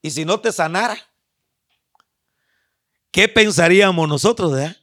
Y 0.00 0.10
si 0.10 0.24
no 0.24 0.40
te 0.40 0.50
sanara, 0.50 1.11
¿qué 3.12 3.28
pensaríamos 3.28 4.08
nosotros? 4.08 4.52
de 4.52 4.74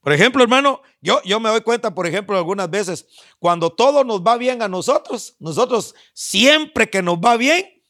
Por 0.00 0.12
ejemplo, 0.12 0.42
hermano, 0.42 0.82
yo, 1.00 1.20
yo 1.24 1.40
me 1.40 1.48
doy 1.48 1.62
cuenta, 1.62 1.92
por 1.92 2.06
ejemplo, 2.06 2.36
algunas 2.36 2.70
veces, 2.70 3.06
cuando 3.40 3.70
todo 3.70 4.04
nos 4.04 4.20
va 4.20 4.36
bien 4.36 4.62
a 4.62 4.68
nosotros, 4.68 5.34
nosotros 5.40 5.96
siempre 6.14 6.88
que 6.88 7.02
nos 7.02 7.16
va 7.16 7.36
bien, 7.36 7.82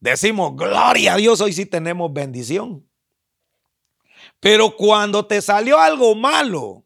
decimos, 0.00 0.56
gloria 0.56 1.14
a 1.14 1.16
Dios, 1.16 1.40
hoy 1.40 1.52
sí 1.52 1.66
tenemos 1.66 2.12
bendición. 2.12 2.84
Pero 4.40 4.74
cuando 4.74 5.26
te 5.26 5.40
salió 5.40 5.78
algo 5.78 6.14
malo, 6.14 6.84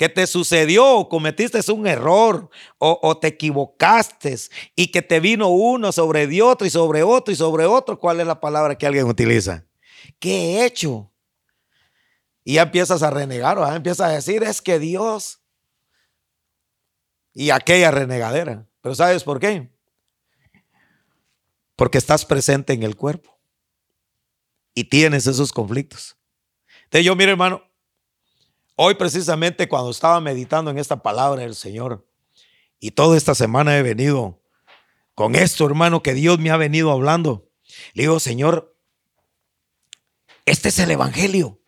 que 0.00 0.08
te 0.08 0.26
sucedió 0.26 0.96
o 0.96 1.08
cometiste 1.10 1.60
un 1.70 1.86
error 1.86 2.48
o, 2.78 3.18
te 3.18 3.28
equivocaste 3.28 4.34
y 4.74 4.90
que 4.90 5.02
te 5.02 5.20
vino 5.20 5.48
uno 5.48 5.92
sobre 5.92 6.40
otro 6.40 6.66
y 6.66 6.70
sobre 6.70 7.02
otro 7.02 7.34
y 7.34 7.36
sobre 7.36 7.66
otro, 7.66 7.98
¿cuál 7.98 8.18
es 8.18 8.26
la 8.26 8.40
palabra 8.40 8.78
que 8.78 8.86
alguien 8.86 9.06
utiliza? 9.06 9.66
¿Qué 10.18 10.32
he 10.32 10.64
hecho? 10.64 11.12
Y 12.44 12.54
ya 12.54 12.62
empiezas 12.62 13.02
a 13.02 13.10
renegar 13.10 13.58
o 13.58 13.66
empiezas 13.66 14.08
a 14.08 14.12
decir, 14.12 14.42
es 14.42 14.60
que 14.62 14.78
Dios 14.78 15.40
y 17.32 17.50
aquella 17.50 17.90
renegadera. 17.90 18.66
Pero 18.80 18.94
¿sabes 18.94 19.24
por 19.24 19.38
qué? 19.38 19.70
Porque 21.76 21.98
estás 21.98 22.24
presente 22.24 22.72
en 22.72 22.82
el 22.82 22.96
cuerpo 22.96 23.38
y 24.74 24.84
tienes 24.84 25.26
esos 25.26 25.52
conflictos. 25.52 26.16
Entonces 26.84 27.04
yo, 27.04 27.14
mire 27.14 27.32
hermano, 27.32 27.62
Hoy 28.82 28.94
precisamente 28.94 29.68
cuando 29.68 29.90
estaba 29.90 30.22
meditando 30.22 30.70
en 30.70 30.78
esta 30.78 31.02
palabra 31.02 31.42
del 31.42 31.54
Señor 31.54 32.08
y 32.78 32.92
toda 32.92 33.14
esta 33.18 33.34
semana 33.34 33.76
he 33.76 33.82
venido 33.82 34.40
con 35.14 35.34
esto, 35.34 35.66
hermano, 35.66 36.02
que 36.02 36.14
Dios 36.14 36.38
me 36.38 36.48
ha 36.48 36.56
venido 36.56 36.90
hablando. 36.90 37.50
Le 37.92 38.04
digo, 38.04 38.18
Señor, 38.20 38.69
este 40.46 40.68
es 40.68 40.78
el 40.78 40.90
Evangelio. 40.90 41.60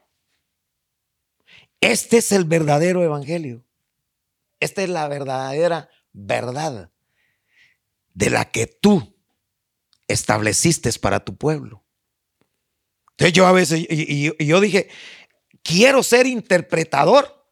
Este 1.80 2.18
es 2.18 2.32
el 2.32 2.44
verdadero 2.44 3.02
Evangelio. 3.02 3.64
Esta 4.60 4.82
es 4.82 4.88
la 4.88 5.08
verdadera 5.08 5.88
verdad 6.12 6.90
de 8.14 8.30
la 8.30 8.44
que 8.44 8.66
tú 8.66 9.16
estableciste 10.06 10.90
para 11.00 11.24
tu 11.24 11.36
pueblo. 11.36 11.84
Entonces 13.10 13.32
yo 13.32 13.46
a 13.46 13.52
veces, 13.52 13.86
y 13.88 14.46
yo 14.46 14.60
dije, 14.60 14.88
quiero 15.62 16.02
ser 16.02 16.26
interpretador 16.26 17.42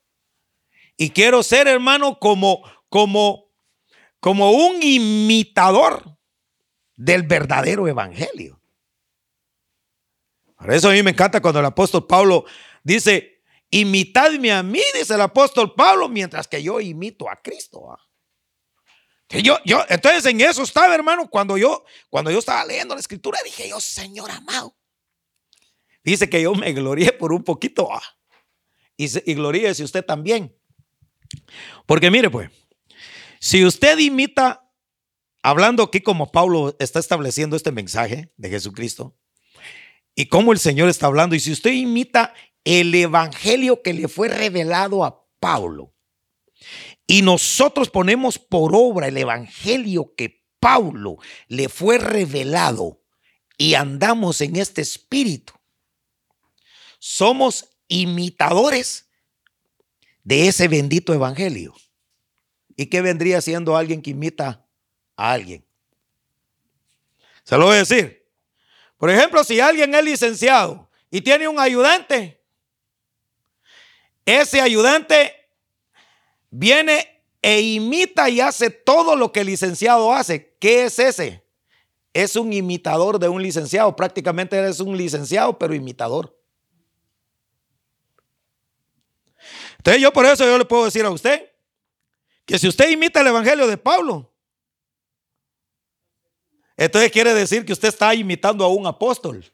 y 0.96 1.11
quiero 1.11 1.42
ser, 1.42 1.66
hermano, 1.66 2.18
como, 2.18 2.62
como, 2.88 3.50
como 4.20 4.50
un 4.50 4.83
imitador 4.83 6.18
del 6.96 7.22
verdadero 7.22 7.88
evangelio. 7.88 8.60
Por 10.61 10.73
eso 10.73 10.90
a 10.90 10.92
mí 10.92 11.03
me 11.03 11.11
encanta 11.11 11.40
cuando 11.40 11.59
el 11.61 11.66
apóstol 11.66 12.07
Pablo 12.07 12.44
dice, 12.85 13.42
imitadme 13.70 14.53
a 14.53 14.62
mí, 14.62 14.83
dice 14.94 15.14
el 15.14 15.23
apóstol 15.23 15.75
Pablo, 15.75 16.09
mientras 16.09 16.46
que 16.46 16.62
yo 16.62 16.81
imito 16.81 17.31
a 17.31 17.40
Cristo. 17.42 17.99
yo, 19.31 19.57
yo, 19.64 19.85
entonces 19.88 20.27
en 20.27 20.42
eso 20.42 20.62
estaba, 20.62 20.94
hermano, 20.94 21.31
cuando 21.31 21.57
yo, 21.57 21.85
cuando 22.11 22.31
yo 22.31 22.40
estaba 22.40 22.64
leyendo 22.66 22.94
la 22.94 23.01
escritura, 23.01 23.38
dije 23.42 23.68
yo, 23.70 23.81
Señor 23.81 24.31
amado, 24.31 24.77
Dice 26.03 26.31
que 26.31 26.40
yo 26.40 26.55
me 26.55 26.73
glorié 26.73 27.12
por 27.12 27.33
un 27.33 27.44
poquito. 27.44 27.88
Y, 28.96 29.05
y 29.31 29.35
gloríese 29.35 29.85
usted 29.85 30.05
también. 30.05 30.57
Porque 31.87 32.11
mire, 32.11 32.31
pues, 32.31 32.51
si 33.38 33.64
usted 33.64 33.99
imita, 33.99 34.66
hablando 35.42 35.83
aquí 35.83 36.01
como 36.01 36.31
Pablo 36.33 36.75
está 36.79 36.99
estableciendo 36.99 37.55
este 37.55 37.70
mensaje 37.70 38.33
de 38.37 38.49
Jesucristo, 38.49 39.19
y 40.20 40.26
cómo 40.26 40.52
el 40.52 40.59
Señor 40.59 40.90
está 40.90 41.06
hablando, 41.06 41.35
y 41.35 41.40
si 41.40 41.50
usted 41.50 41.72
imita 41.72 42.35
el 42.62 42.94
evangelio 42.94 43.80
que 43.80 43.94
le 43.94 44.06
fue 44.06 44.28
revelado 44.28 45.02
a 45.02 45.26
Pablo, 45.40 45.94
y 47.06 47.22
nosotros 47.22 47.88
ponemos 47.88 48.38
por 48.38 48.72
obra 48.74 49.09
el 49.09 49.16
evangelio 49.16 50.12
que 50.14 50.44
Pablo 50.61 51.16
le 51.48 51.70
fue 51.70 51.96
revelado, 51.96 53.02
y 53.56 53.72
andamos 53.72 54.42
en 54.42 54.56
este 54.56 54.83
espíritu, 54.83 55.54
somos 56.98 57.70
imitadores 57.88 59.09
de 60.22 60.48
ese 60.48 60.68
bendito 60.68 61.14
evangelio. 61.14 61.74
¿Y 62.76 62.87
qué 62.87 63.00
vendría 63.00 63.40
siendo 63.40 63.74
alguien 63.74 64.02
que 64.02 64.11
imita 64.11 64.66
a 65.16 65.33
alguien? 65.33 65.64
Se 67.42 67.56
lo 67.56 67.64
voy 67.64 67.76
a 67.76 67.78
decir. 67.78 68.19
Por 69.00 69.08
ejemplo, 69.08 69.42
si 69.42 69.58
alguien 69.58 69.94
es 69.94 70.04
licenciado 70.04 70.86
y 71.10 71.22
tiene 71.22 71.48
un 71.48 71.58
ayudante, 71.58 72.38
ese 74.26 74.60
ayudante 74.60 75.34
viene 76.50 77.22
e 77.40 77.62
imita 77.62 78.28
y 78.28 78.42
hace 78.42 78.68
todo 78.68 79.16
lo 79.16 79.32
que 79.32 79.40
el 79.40 79.46
licenciado 79.46 80.12
hace. 80.12 80.54
¿Qué 80.60 80.84
es 80.84 80.98
ese? 80.98 81.42
Es 82.12 82.36
un 82.36 82.52
imitador 82.52 83.18
de 83.18 83.30
un 83.30 83.42
licenciado. 83.42 83.96
Prácticamente 83.96 84.68
es 84.68 84.80
un 84.80 84.94
licenciado, 84.94 85.58
pero 85.58 85.72
imitador. 85.74 86.38
Entonces 89.78 90.02
yo 90.02 90.12
por 90.12 90.26
eso 90.26 90.44
yo 90.44 90.58
le 90.58 90.66
puedo 90.66 90.84
decir 90.84 91.06
a 91.06 91.10
usted 91.10 91.50
que 92.44 92.58
si 92.58 92.68
usted 92.68 92.90
imita 92.90 93.22
el 93.22 93.28
Evangelio 93.28 93.66
de 93.66 93.78
Pablo, 93.78 94.29
entonces 96.80 97.12
quiere 97.12 97.34
decir 97.34 97.66
que 97.66 97.74
usted 97.74 97.88
está 97.88 98.14
imitando 98.14 98.64
a 98.64 98.68
un 98.68 98.86
apóstol. 98.86 99.44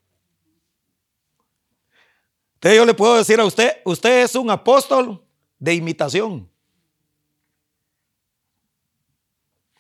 Entonces 2.54 2.76
yo 2.76 2.86
le 2.86 2.94
puedo 2.94 3.16
decir 3.16 3.40
a 3.40 3.44
usted, 3.44 3.78
usted 3.84 4.22
es 4.22 4.36
un 4.36 4.48
apóstol 4.48 5.20
de 5.58 5.74
imitación. 5.74 6.48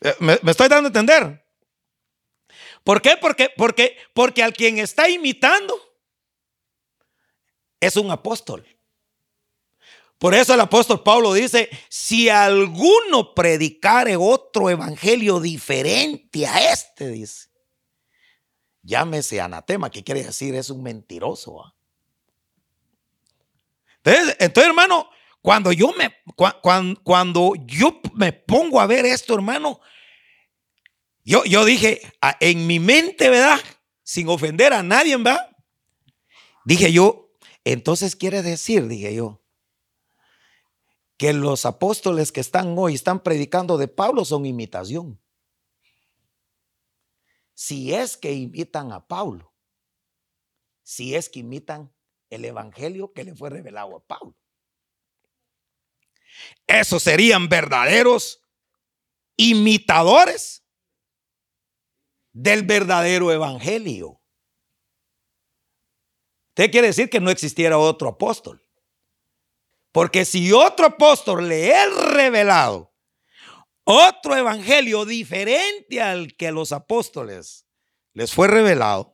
Eh, 0.00 0.12
¿Me, 0.18 0.32
estoy 0.44 0.66
dando 0.66 0.88
a 0.88 0.90
entender? 0.90 1.46
¿Por 2.82 3.00
qué? 3.00 3.16
Porque, 3.16 3.52
porque, 3.56 3.96
porque 4.12 4.42
al 4.42 4.52
quien 4.52 4.78
está 4.78 5.08
imitando 5.08 5.78
es 7.78 7.96
un 7.96 8.10
apóstol. 8.10 8.66
Por 10.18 10.34
eso 10.34 10.54
el 10.54 10.60
apóstol 10.60 11.02
Pablo 11.02 11.34
dice, 11.34 11.68
si 11.88 12.28
alguno 12.28 13.34
predicare 13.34 14.16
otro 14.16 14.70
evangelio 14.70 15.40
diferente 15.40 16.46
a 16.46 16.72
este, 16.72 17.08
dice, 17.08 17.50
llámese 18.82 19.40
anatema, 19.40 19.90
que 19.90 20.02
quiere 20.02 20.24
decir 20.24 20.54
es 20.54 20.70
un 20.70 20.82
mentiroso. 20.82 21.74
Entonces, 24.02 24.36
entonces, 24.38 24.68
hermano, 24.68 25.10
cuando 25.42 25.70
yo 25.70 25.92
me 25.92 26.14
cuando, 26.34 27.00
cuando, 27.02 27.52
yo 27.66 28.00
me 28.14 28.32
pongo 28.32 28.80
a 28.80 28.86
ver 28.86 29.04
esto, 29.04 29.34
hermano, 29.34 29.80
yo, 31.24 31.44
yo 31.44 31.64
dije, 31.64 32.00
en 32.40 32.66
mi 32.66 32.78
mente, 32.78 33.28
¿verdad? 33.28 33.60
Sin 34.02 34.28
ofender 34.28 34.72
a 34.72 34.82
nadie, 34.82 35.16
¿verdad? 35.16 35.50
Dije 36.64 36.92
yo, 36.92 37.32
entonces 37.64 38.16
quiere 38.16 38.42
decir, 38.42 38.86
dije 38.86 39.14
yo, 39.14 39.42
que 41.16 41.32
los 41.32 41.64
apóstoles 41.64 42.32
que 42.32 42.40
están 42.40 42.74
hoy, 42.78 42.94
están 42.94 43.22
predicando 43.22 43.78
de 43.78 43.88
Pablo, 43.88 44.24
son 44.24 44.46
imitación. 44.46 45.20
Si 47.54 47.94
es 47.94 48.16
que 48.16 48.32
imitan 48.32 48.92
a 48.92 49.06
Pablo, 49.06 49.54
si 50.82 51.14
es 51.14 51.28
que 51.28 51.40
imitan 51.40 51.92
el 52.28 52.44
evangelio 52.44 53.12
que 53.12 53.24
le 53.24 53.34
fue 53.34 53.50
revelado 53.50 53.96
a 53.96 54.00
Pablo. 54.00 54.36
Esos 56.66 57.02
serían 57.02 57.48
verdaderos 57.48 58.42
imitadores 59.36 60.64
del 62.32 62.62
verdadero 62.64 63.32
evangelio. 63.32 64.20
Usted 66.48 66.70
quiere 66.70 66.88
decir 66.88 67.08
que 67.08 67.20
no 67.20 67.30
existiera 67.30 67.78
otro 67.78 68.08
apóstol. 68.08 68.65
Porque 69.96 70.26
si 70.26 70.52
otro 70.52 70.88
apóstol 70.88 71.48
le 71.48 71.70
es 71.70 71.96
revelado 71.96 72.92
otro 73.84 74.36
evangelio 74.36 75.06
diferente 75.06 76.02
al 76.02 76.36
que 76.36 76.52
los 76.52 76.72
apóstoles 76.72 77.66
les 78.12 78.30
fue 78.30 78.46
revelado, 78.46 79.10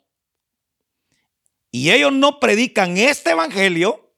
y 1.70 1.92
ellos 1.92 2.12
no 2.12 2.40
predican 2.40 2.96
este 2.98 3.30
evangelio, 3.30 4.12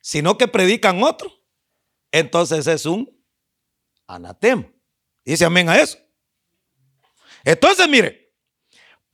sino 0.00 0.38
que 0.38 0.48
predican 0.48 1.02
otro, 1.02 1.30
entonces 2.10 2.66
es 2.66 2.86
un 2.86 3.14
anatema. 4.06 4.72
Dice 5.26 5.44
amén 5.44 5.68
a 5.68 5.78
eso. 5.78 5.98
Entonces, 7.44 7.86
mire, 7.86 8.23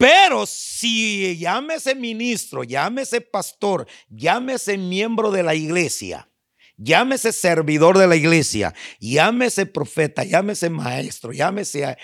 pero 0.00 0.46
si 0.46 1.36
llámese 1.36 1.94
ministro, 1.94 2.64
llámese 2.64 3.20
pastor, 3.20 3.86
llámese 4.08 4.78
miembro 4.78 5.30
de 5.30 5.42
la 5.42 5.54
iglesia, 5.54 6.32
llámese 6.78 7.32
servidor 7.32 7.98
de 7.98 8.06
la 8.06 8.16
iglesia, 8.16 8.74
llámese 8.98 9.66
profeta, 9.66 10.24
llámese 10.24 10.70
maestro, 10.70 11.32
llámese, 11.32 11.98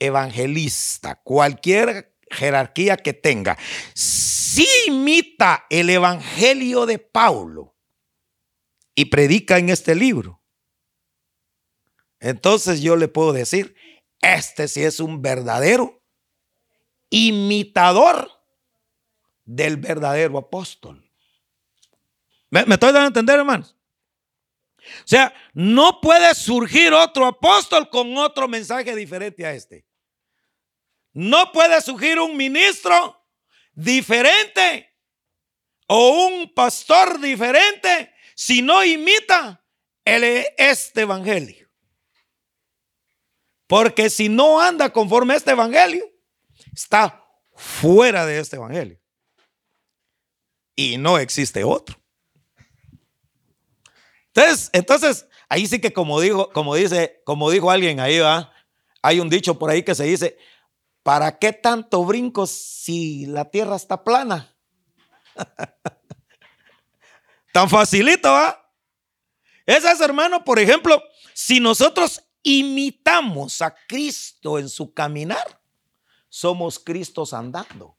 evangelista, 0.00 1.22
cualquier 1.22 2.16
jerarquía 2.32 2.96
que 2.96 3.12
tenga, 3.12 3.56
si 3.94 4.66
imita 4.88 5.66
el 5.70 5.88
evangelio 5.88 6.84
de 6.84 6.98
Paulo 6.98 7.76
y 8.96 9.04
predica 9.04 9.58
en 9.58 9.68
este 9.68 9.94
libro, 9.94 10.42
entonces 12.18 12.80
yo 12.80 12.96
le 12.96 13.06
puedo 13.06 13.32
decir, 13.32 13.76
este 14.20 14.66
sí 14.66 14.82
es 14.82 14.98
un 14.98 15.22
verdadero 15.22 16.02
imitador 17.10 18.30
del 19.44 19.76
verdadero 19.76 20.38
apóstol. 20.38 21.02
¿Me, 22.50 22.60
estoy 22.60 22.92
dando 22.92 23.00
a 23.00 23.06
entender, 23.06 23.38
hermanos? 23.38 23.76
O 24.78 25.06
sea, 25.06 25.34
no 25.52 26.00
puede 26.00 26.34
surgir 26.34 26.92
otro 26.92 27.26
apóstol 27.26 27.88
con 27.90 28.16
otro 28.16 28.46
mensaje 28.48 28.94
diferente 28.94 29.44
a 29.44 29.52
este. 29.52 29.84
No 31.12 31.50
puede 31.52 31.80
surgir 31.80 32.20
un 32.20 32.36
ministro 32.36 33.24
diferente 33.74 34.94
o 35.86 36.26
un 36.26 36.52
pastor 36.52 37.20
diferente 37.20 38.12
si 38.34 38.62
no 38.62 38.84
imita 38.84 39.64
el, 40.04 40.46
este 40.56 41.02
evangelio. 41.02 41.68
Porque 43.66 44.10
si 44.10 44.28
no 44.28 44.60
anda 44.60 44.92
conforme 44.92 45.34
a 45.34 45.36
este 45.36 45.50
evangelio, 45.50 46.15
está 46.76 47.24
fuera 47.54 48.26
de 48.26 48.38
este 48.38 48.56
evangelio. 48.56 49.00
Y 50.76 50.98
no 50.98 51.18
existe 51.18 51.64
otro. 51.64 51.98
Entonces, 54.28 54.70
entonces 54.72 55.26
ahí 55.48 55.66
sí 55.66 55.80
que 55.80 55.92
como 55.92 56.20
dijo, 56.20 56.52
como 56.52 56.74
dice, 56.74 57.22
como 57.24 57.50
dijo 57.50 57.70
alguien 57.70 57.98
ahí, 57.98 58.18
¿va? 58.18 58.52
hay 59.00 59.20
un 59.20 59.30
dicho 59.30 59.58
por 59.58 59.70
ahí 59.70 59.82
que 59.82 59.94
se 59.94 60.04
dice, 60.04 60.36
¿Para 61.06 61.38
qué 61.38 61.52
tanto 61.52 62.04
brinco 62.04 62.48
si 62.48 63.26
la 63.26 63.48
tierra 63.48 63.76
está 63.76 64.02
plana? 64.02 64.52
Tan 67.52 67.70
facilito, 67.70 68.28
¿ah? 68.28 68.60
Esas, 69.64 70.00
hermano, 70.00 70.42
por 70.42 70.58
ejemplo, 70.58 71.00
si 71.32 71.60
nosotros 71.60 72.24
imitamos 72.42 73.62
a 73.62 73.72
Cristo 73.86 74.58
en 74.58 74.68
su 74.68 74.92
caminar, 74.92 75.62
somos 76.36 76.78
Cristos 76.78 77.32
andando. 77.32 77.96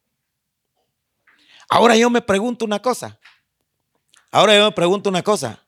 Ahora 1.68 1.96
yo 1.96 2.08
me 2.12 2.22
pregunto 2.22 2.66
una 2.66 2.80
cosa. 2.80 3.20
Ahora 4.30 4.56
yo 4.56 4.66
me 4.66 4.72
pregunto 4.74 5.10
una 5.10 5.24
cosa. 5.24 5.60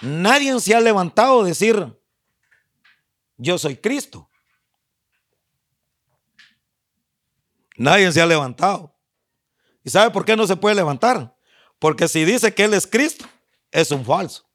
Nadie 0.00 0.58
se 0.60 0.74
ha 0.74 0.80
levantado 0.80 1.42
a 1.42 1.44
decir, 1.44 1.76
yo 3.36 3.58
soy 3.58 3.76
Cristo. 3.76 4.30
Nadie 7.76 8.10
se 8.12 8.22
ha 8.22 8.26
levantado. 8.26 8.98
¿Y 9.84 9.90
sabe 9.90 10.10
por 10.10 10.24
qué 10.24 10.36
no 10.36 10.46
se 10.46 10.56
puede 10.56 10.74
levantar? 10.74 11.36
Porque 11.78 12.08
si 12.08 12.24
dice 12.24 12.54
que 12.54 12.64
Él 12.64 12.72
es 12.72 12.86
Cristo, 12.86 13.26
es 13.70 13.90
un 13.90 14.06
falso. 14.06 14.48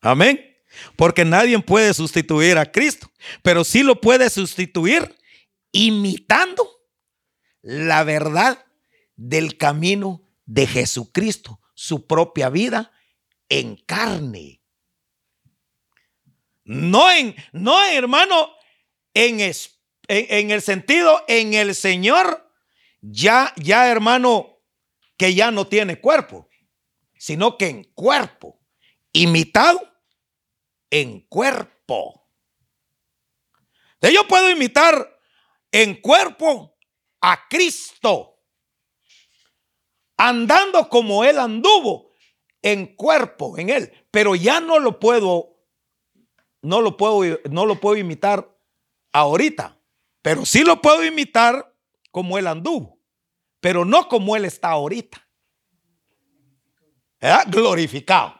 Amén. 0.00 0.47
Porque 0.96 1.24
nadie 1.24 1.58
puede 1.60 1.94
sustituir 1.94 2.58
a 2.58 2.70
Cristo, 2.70 3.10
pero 3.42 3.64
sí 3.64 3.82
lo 3.82 4.00
puede 4.00 4.30
sustituir 4.30 5.16
imitando 5.72 6.68
la 7.62 8.04
verdad 8.04 8.64
del 9.16 9.56
camino 9.56 10.22
de 10.46 10.66
Jesucristo, 10.66 11.60
su 11.74 12.06
propia 12.06 12.48
vida 12.48 12.92
en 13.48 13.76
carne. 13.76 14.62
No 16.64 17.10
en, 17.10 17.34
no 17.52 17.82
hermano, 17.84 18.50
en 19.14 19.40
espíritu 19.40 19.78
en, 20.08 20.50
el 20.50 20.62
sentido, 20.62 21.22
en 21.28 21.54
el 21.54 21.74
Señor, 21.74 22.50
ya, 23.00 23.52
ya 23.56 23.88
hermano, 23.88 24.58
que 25.16 25.34
ya 25.34 25.50
no 25.50 25.66
tiene 25.66 26.00
cuerpo, 26.00 26.48
sino 27.18 27.58
que 27.58 27.68
en 27.68 27.84
cuerpo, 27.94 28.58
imitado 29.12 29.87
en 30.90 31.20
cuerpo. 31.28 32.28
yo 34.00 34.26
puedo 34.26 34.50
imitar 34.50 35.18
en 35.72 36.00
cuerpo 36.00 36.76
a 37.20 37.48
Cristo, 37.48 38.40
andando 40.16 40.88
como 40.88 41.24
Él 41.24 41.38
anduvo, 41.38 42.12
en 42.62 42.96
cuerpo, 42.96 43.58
en 43.58 43.70
Él, 43.70 44.06
pero 44.10 44.34
ya 44.34 44.60
no 44.60 44.78
lo 44.78 44.98
puedo, 44.98 45.60
no 46.62 46.80
lo 46.80 46.96
puedo, 46.96 47.38
no 47.50 47.66
lo 47.66 47.80
puedo 47.80 47.96
imitar 47.96 48.56
ahorita. 49.12 49.78
Pero 50.22 50.44
sí 50.44 50.64
lo 50.64 50.80
puedo 50.80 51.04
imitar 51.04 51.74
como 52.10 52.38
él 52.38 52.46
anduvo, 52.46 53.00
pero 53.60 53.84
no 53.84 54.08
como 54.08 54.36
él 54.36 54.44
está 54.44 54.70
ahorita. 54.70 55.26
Glorificado. 57.46 58.37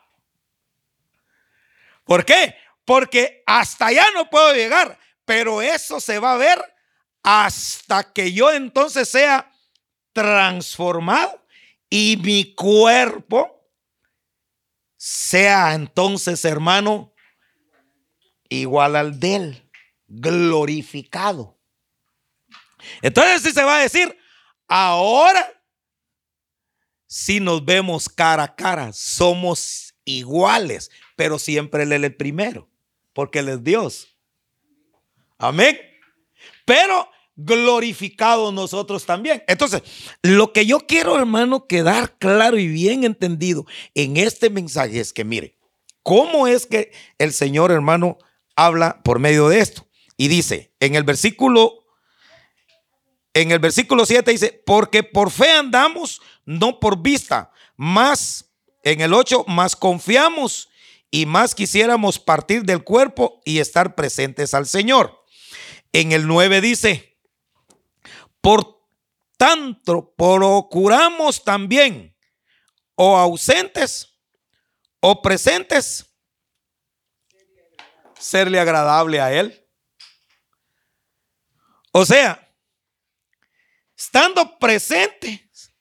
¿Por 2.09 2.25
qué? 2.25 2.57
Porque 2.87 3.43
hasta 3.45 3.89
allá 3.89 4.07
no 4.15 4.31
puedo 4.31 4.55
llegar, 4.55 4.99
pero 5.27 5.61
eso 5.61 6.01
se 6.01 6.19
va 6.19 6.33
a 6.33 6.39
ver 6.39 6.59
hasta 7.23 8.15
que 8.15 8.33
yo 8.33 8.51
entonces 8.51 9.11
sea 9.11 9.53
transformado 10.15 11.47
y 11.91 12.17
mi 12.17 12.55
cuerpo 12.55 13.71
sea 14.97 15.75
entonces, 15.75 16.43
hermano, 16.47 17.13
igual 18.49 18.97
al 18.97 19.21
de 19.21 19.37
él, 19.37 19.71
glorificado. 20.07 21.61
Entonces 23.03 23.43
si 23.43 23.53
se 23.53 23.65
va 23.65 23.77
a 23.77 23.83
decir, 23.83 24.19
ahora 24.67 25.47
si 27.07 27.39
nos 27.39 27.63
vemos 27.63 28.09
cara 28.09 28.45
a 28.45 28.55
cara, 28.57 28.95
somos 28.95 29.88
iguales, 30.17 30.91
pero 31.17 31.39
siempre 31.39 31.83
Él 31.83 31.93
es 31.93 32.03
el 32.03 32.15
primero, 32.15 32.69
porque 33.13 33.41
Él 33.41 33.49
es 33.49 33.65
Dios. 33.65 34.17
Amén. 35.39 35.79
Pero 36.65 37.09
glorificado 37.37 38.51
nosotros 38.51 39.07
también. 39.07 39.45
Entonces, 39.47 39.83
lo 40.23 40.53
que 40.53 40.67
yo 40.67 40.81
quiero, 40.81 41.17
hermano, 41.17 41.67
quedar 41.67 42.19
claro 42.19 42.59
y 42.59 42.67
bien 42.67 43.05
entendido 43.05 43.67
en 43.95 44.17
este 44.17 44.51
mensaje 44.51 44.99
es 44.99 45.13
que, 45.13 45.25
mire, 45.25 45.57
¿cómo 46.03 46.47
es 46.47 46.67
que 46.67 46.93
el 47.19 47.33
Señor, 47.33 47.71
hermano, 47.71 48.19
habla 48.57 49.03
por 49.05 49.21
medio 49.21 49.49
de 49.49 49.61
esto? 49.61 49.87
Y 50.17 50.27
dice 50.27 50.73
en 50.81 50.97
el 50.97 51.05
versículo 51.05 51.85
en 53.35 53.53
el 53.53 53.61
versículo 53.61 54.05
7 54.05 54.33
dice, 54.33 54.63
porque 54.67 55.05
por 55.05 55.31
fe 55.31 55.51
andamos, 55.51 56.21
no 56.45 56.81
por 56.81 57.01
vista. 57.01 57.53
Más, 57.77 58.48
en 58.83 59.01
el 59.01 59.15
8, 59.15 59.45
más 59.47 59.77
confiamos 59.77 60.69
y 61.11 61.27
más 61.27 61.55
quisiéramos 61.55 62.19
partir 62.19 62.65
del 62.65 62.85
cuerpo 62.85 63.41
y 63.45 63.59
estar 63.59 63.95
presentes 63.95 64.55
al 64.55 64.67
Señor. 64.67 65.25
En 65.93 66.13
el 66.13 66.27
9 66.27 66.61
dice, 66.61 67.19
por 68.41 68.87
tanto, 69.37 70.15
procuramos 70.17 71.45
también, 71.45 72.17
o 72.95 73.17
ausentes 73.17 74.19
o 75.01 75.23
presentes, 75.23 76.07
serle 78.19 78.59
agradable 78.59 79.21
a 79.21 79.33
Él. 79.33 79.65
O 81.93 82.05
sea, 82.05 82.53
estando 83.97 84.59
presentes 84.59 85.73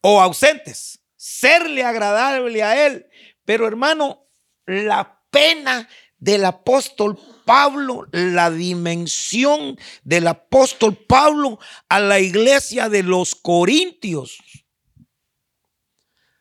o 0.00 0.20
ausentes, 0.20 1.01
serle 1.22 1.84
agradable 1.84 2.64
a 2.64 2.86
Él. 2.86 3.06
Pero 3.44 3.68
hermano, 3.68 4.26
la 4.66 5.22
pena 5.30 5.88
del 6.18 6.44
apóstol 6.44 7.16
Pablo, 7.44 8.06
la 8.10 8.50
dimensión 8.50 9.78
del 10.02 10.26
apóstol 10.26 10.96
Pablo 10.96 11.60
a 11.88 12.00
la 12.00 12.18
iglesia 12.18 12.88
de 12.88 13.04
los 13.04 13.36
Corintios. 13.36 14.38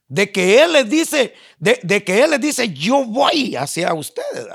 De 0.08 0.32
que 0.32 0.64
Él 0.64 0.74
les 0.74 0.90
dice, 0.90 1.36
de, 1.60 2.04
que 2.04 2.24
Él 2.24 2.32
les 2.32 2.42
dice, 2.42 2.74
yo 2.74 3.06
voy 3.06 3.56
hacia 3.56 3.94
ustedes. 3.94 4.48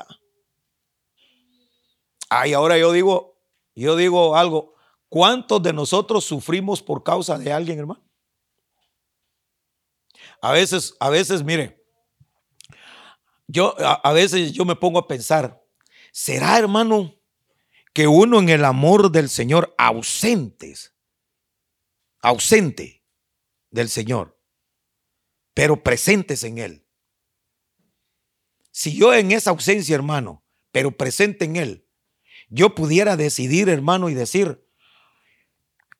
Ay, 2.28 2.52
ahora 2.52 2.76
yo 2.78 2.90
digo, 2.90 3.38
yo 3.74 3.94
digo 3.94 4.36
algo, 4.36 4.76
¿Cuántos 5.08 5.62
de 5.62 5.72
nosotros 5.72 6.24
sufrimos 6.24 6.82
por 6.82 7.02
causa 7.02 7.38
de 7.38 7.52
alguien, 7.52 7.78
hermano? 7.78 8.05
A 10.46 10.52
veces, 10.52 10.94
a 11.00 11.10
veces, 11.10 11.42
mire, 11.42 11.84
yo 13.48 13.74
a, 13.80 14.12
veces 14.12 14.52
yo 14.52 14.64
me 14.64 14.76
pongo 14.76 15.00
a 15.00 15.08
pensar, 15.08 15.60
¿será, 16.12 16.56
hermano, 16.56 17.16
que 17.92 18.06
uno 18.06 18.38
en 18.38 18.50
el 18.50 18.64
amor 18.64 19.10
del 19.10 19.28
Señor 19.28 19.74
ausentes, 19.76 20.94
ausente 22.20 23.04
del 23.72 23.88
Señor, 23.88 24.40
pero 25.52 25.82
presentes 25.82 26.44
en 26.44 26.58
Él? 26.58 26.86
Si 28.70 28.96
yo 28.96 29.12
en 29.14 29.32
esa 29.32 29.50
ausencia, 29.50 29.96
hermano, 29.96 30.44
pero 30.70 30.96
presente 30.96 31.44
en 31.44 31.56
Él, 31.56 31.88
yo 32.50 32.72
pudiera 32.76 33.16
decidir, 33.16 33.68
hermano, 33.68 34.10
y 34.10 34.14
decir, 34.14 34.64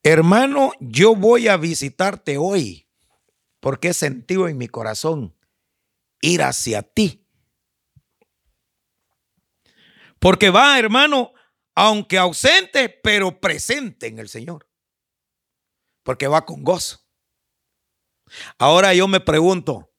hermano, 0.03 0.71
yo 0.79 1.17
voy 1.17 1.49
a 1.49 1.57
visitarte 1.57 2.37
hoy 2.37 2.86
porque 3.59 3.89
he 3.89 3.93
sentido 3.93 4.47
en 4.47 4.57
mi 4.57 4.67
corazón 4.67 5.35
ir 6.21 6.41
hacia 6.41 6.81
ti. 6.83 7.25
Porque 10.19 10.49
va, 10.49 10.79
hermano, 10.79 11.33
aunque 11.75 12.17
ausente, 12.17 12.89
pero 12.89 13.39
presente 13.39 14.07
en 14.07 14.19
el 14.19 14.29
Señor. 14.29 14.67
Porque 16.03 16.27
va 16.27 16.45
con 16.45 16.63
gozo. 16.63 17.05
Ahora 18.57 18.93
yo 18.93 19.07
me 19.07 19.19
pregunto, 19.19 19.93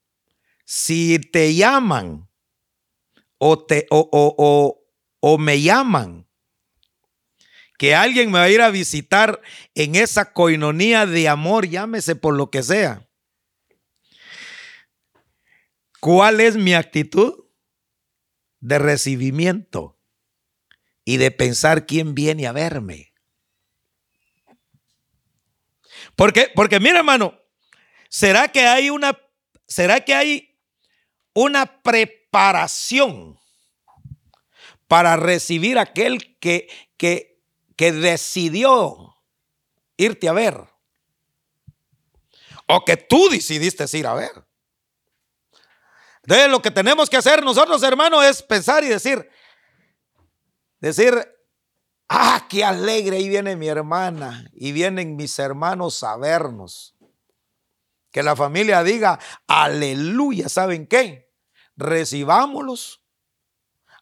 si 0.65 1.19
te 1.19 1.55
llaman 1.55 2.29
o, 3.37 3.65
te, 3.65 3.87
o, 3.89 4.83
o 5.19 5.37
me 5.37 5.61
llaman 5.61 6.27
que 7.79 7.95
alguien 7.95 8.29
me 8.29 8.39
va 8.39 8.43
a 8.43 8.49
ir 8.49 8.61
a 8.61 8.69
visitar 8.69 9.41
en 9.73 9.95
esa 9.95 10.33
coinonía 10.33 11.05
de 11.05 11.29
amor, 11.29 11.65
llámese 11.65 12.15
por 12.15 12.35
lo 12.35 12.51
que 12.51 12.61
sea. 12.61 13.08
¿Cuál 15.99 16.39
es 16.39 16.55
mi 16.55 16.73
actitud? 16.73 17.45
De 18.59 18.77
recibimiento 18.77 19.97
y 21.05 21.17
de 21.17 21.31
pensar 21.31 21.85
quién 21.85 22.13
viene 22.13 22.47
a 22.47 22.51
verme. 22.51 23.13
Porque, 26.15 26.51
porque 26.53 26.79
mira, 26.79 26.99
hermano, 26.99 27.39
¿será 28.09 28.49
que 28.49 28.67
hay 28.67 28.89
una, 28.89 29.17
será 29.67 30.03
que 30.03 30.13
hay 30.13 30.57
una 31.33 31.81
preparación 31.81 33.39
para 34.87 35.15
recibir 35.15 35.77
aquel 35.77 36.37
que, 36.39 36.67
que, 36.97 37.39
que 37.75 37.91
decidió 37.91 39.15
irte 39.97 40.27
a 40.27 40.33
ver. 40.33 40.63
O 42.67 42.83
que 42.85 42.97
tú 42.97 43.29
decidiste 43.29 43.85
ir 43.97 44.07
a 44.07 44.15
ver. 44.15 44.48
Entonces 46.29 46.51
lo 46.51 46.61
que 46.61 46.69
tenemos 46.69 47.09
que 47.09 47.17
hacer 47.17 47.43
nosotros, 47.43 47.81
hermanos, 47.81 48.23
es 48.23 48.43
pensar 48.43 48.83
y 48.83 48.87
decir, 48.87 49.27
decir, 50.79 51.15
ah, 52.07 52.45
qué 52.47 52.63
alegre, 52.63 53.17
ahí 53.17 53.27
viene 53.27 53.55
mi 53.55 53.67
hermana 53.67 54.47
y 54.53 54.71
vienen 54.71 55.15
mis 55.15 55.39
hermanos 55.39 56.03
a 56.03 56.15
vernos. 56.17 56.95
Que 58.11 58.21
la 58.21 58.35
familia 58.35 58.83
diga, 58.83 59.17
aleluya, 59.47 60.49
¿saben 60.49 60.85
qué? 60.85 61.33
Recibámoslos, 61.75 63.03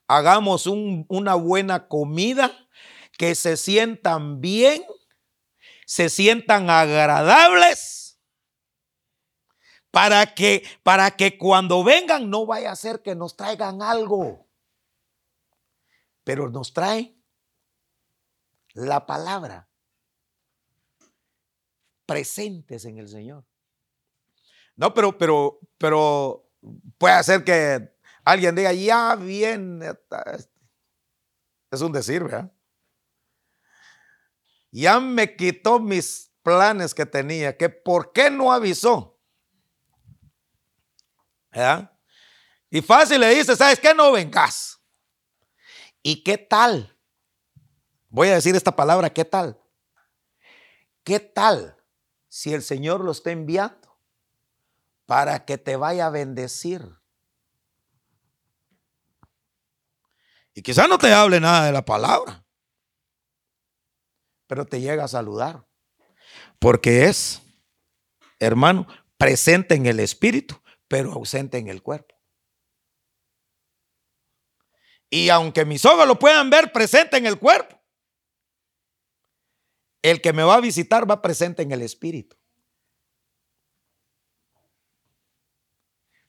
hagamos 0.06 0.68
una 0.68 1.36
buena 1.36 1.88
comida 1.88 2.52
que 3.18 3.36
se 3.36 3.56
sientan 3.56 4.42
bien, 4.42 4.84
se 5.86 6.10
sientan 6.10 6.70
agradables, 6.70 7.97
para 9.92 10.34
que, 10.34 10.64
para 10.84 11.12
que 11.12 11.38
cuando 11.38 11.84
vengan 11.84 12.30
no 12.30 12.46
vaya 12.46 12.72
a 12.72 12.76
ser 12.76 13.02
que 13.02 13.16
nos 13.16 13.36
traigan 13.36 13.82
algo, 13.82 14.48
pero 16.24 16.50
nos 16.50 16.74
traen 16.74 17.22
la 18.74 19.06
palabra 19.06 19.70
presentes 22.06 22.86
en 22.86 22.98
el 22.98 23.08
Señor. 23.08 23.46
No, 24.76 24.94
pero, 24.94 25.18
pero, 25.18 25.60
pero 25.78 26.50
puede 26.98 27.24
ser 27.24 27.44
que 27.44 27.96
alguien 28.24 28.56
diga, 28.56 28.72
ya 28.74 29.16
bien, 29.16 29.82
es 31.72 31.82
un 31.82 31.92
decir, 31.92 32.24
¿verdad? 32.24 32.52
ya 34.72 35.00
me 35.00 35.36
quitó 35.36 35.80
mis 35.80 36.32
planes 36.44 36.94
que 36.94 37.06
tenía, 37.06 37.58
que 37.58 37.70
por 37.70 38.12
qué 38.12 38.30
no 38.30 38.52
avisó. 38.52 39.17
Y 42.70 42.82
fácil 42.82 43.22
le 43.22 43.34
dice, 43.34 43.56
¿sabes 43.56 43.80
qué? 43.80 43.94
No 43.94 44.12
vengas. 44.12 44.80
¿Y 46.04 46.24
qué 46.24 46.38
tal? 46.38 46.96
Voy 48.10 48.30
a 48.30 48.36
decir 48.36 48.56
esta 48.56 48.76
palabra, 48.76 49.10
¿qué 49.10 49.26
tal? 49.26 49.60
¿Qué 51.04 51.20
tal 51.20 51.78
si 52.28 52.54
el 52.54 52.62
Señor 52.62 53.04
lo 53.04 53.12
está 53.12 53.32
enviando 53.32 53.98
para 55.06 55.46
que 55.46 55.58
te 55.58 55.76
vaya 55.76 56.08
a 56.08 56.10
bendecir? 56.10 56.98
Y 60.54 60.62
quizá 60.62 60.88
no 60.88 60.98
te 60.98 61.14
hable 61.14 61.40
nada 61.40 61.66
de 61.66 61.72
la 61.72 61.86
palabra 61.86 62.44
pero 64.48 64.66
te 64.66 64.82
llega 64.82 65.04
a 65.04 65.10
saludar. 65.10 65.66
Porque 66.58 67.06
es, 67.06 67.42
hermano, 68.40 68.88
presente 69.18 69.76
en 69.76 69.86
el 69.86 70.00
espíritu, 70.00 70.60
pero 70.88 71.12
ausente 71.14 71.58
en 71.58 71.68
el 71.68 71.82
cuerpo. 71.82 72.16
Y 75.10 75.30
aunque 75.30 75.66
mis 75.66 75.86
ojos 75.86 76.08
lo 76.08 76.20
puedan 76.20 76.50
ver 76.50 76.72
presente 76.72 77.18
en 77.18 77.26
el 77.26 77.40
cuerpo, 77.40 77.82
el 80.02 80.22
que 80.22 80.34
me 80.34 80.44
va 80.44 80.56
a 80.56 80.62
visitar 80.62 81.10
va 81.10 81.22
presente 81.22 81.64
en 81.64 81.72
el 81.72 81.82
espíritu. 81.82 82.38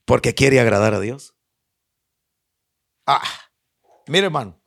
Porque 0.05 0.35
quiere 0.35 0.61
agradar 0.61 0.95
a 0.95 1.01
Dios. 1.01 1.35
Ah, 3.07 3.23
mire 4.07 4.27
hermano, 4.27 4.59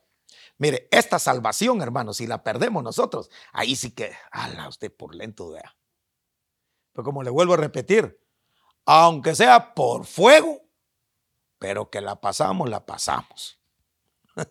Mire, 0.61 0.87
esta 0.91 1.17
salvación, 1.17 1.81
hermano, 1.81 2.13
si 2.13 2.27
la 2.27 2.43
perdemos 2.43 2.83
nosotros, 2.83 3.31
ahí 3.51 3.75
sí 3.75 3.95
que, 3.95 4.13
ala, 4.29 4.69
usted 4.69 4.95
por 4.95 5.15
lento 5.15 5.49
vea. 5.49 5.75
Pero 6.93 7.03
como 7.03 7.23
le 7.23 7.31
vuelvo 7.31 7.55
a 7.55 7.57
repetir, 7.57 8.20
aunque 8.85 9.35
sea 9.35 9.73
por 9.73 10.05
fuego, 10.05 10.61
pero 11.59 11.89
que 11.89 12.01
la 12.01 12.19
pasamos, 12.19 12.69
la 12.69 12.85
pasamos. 12.85 13.59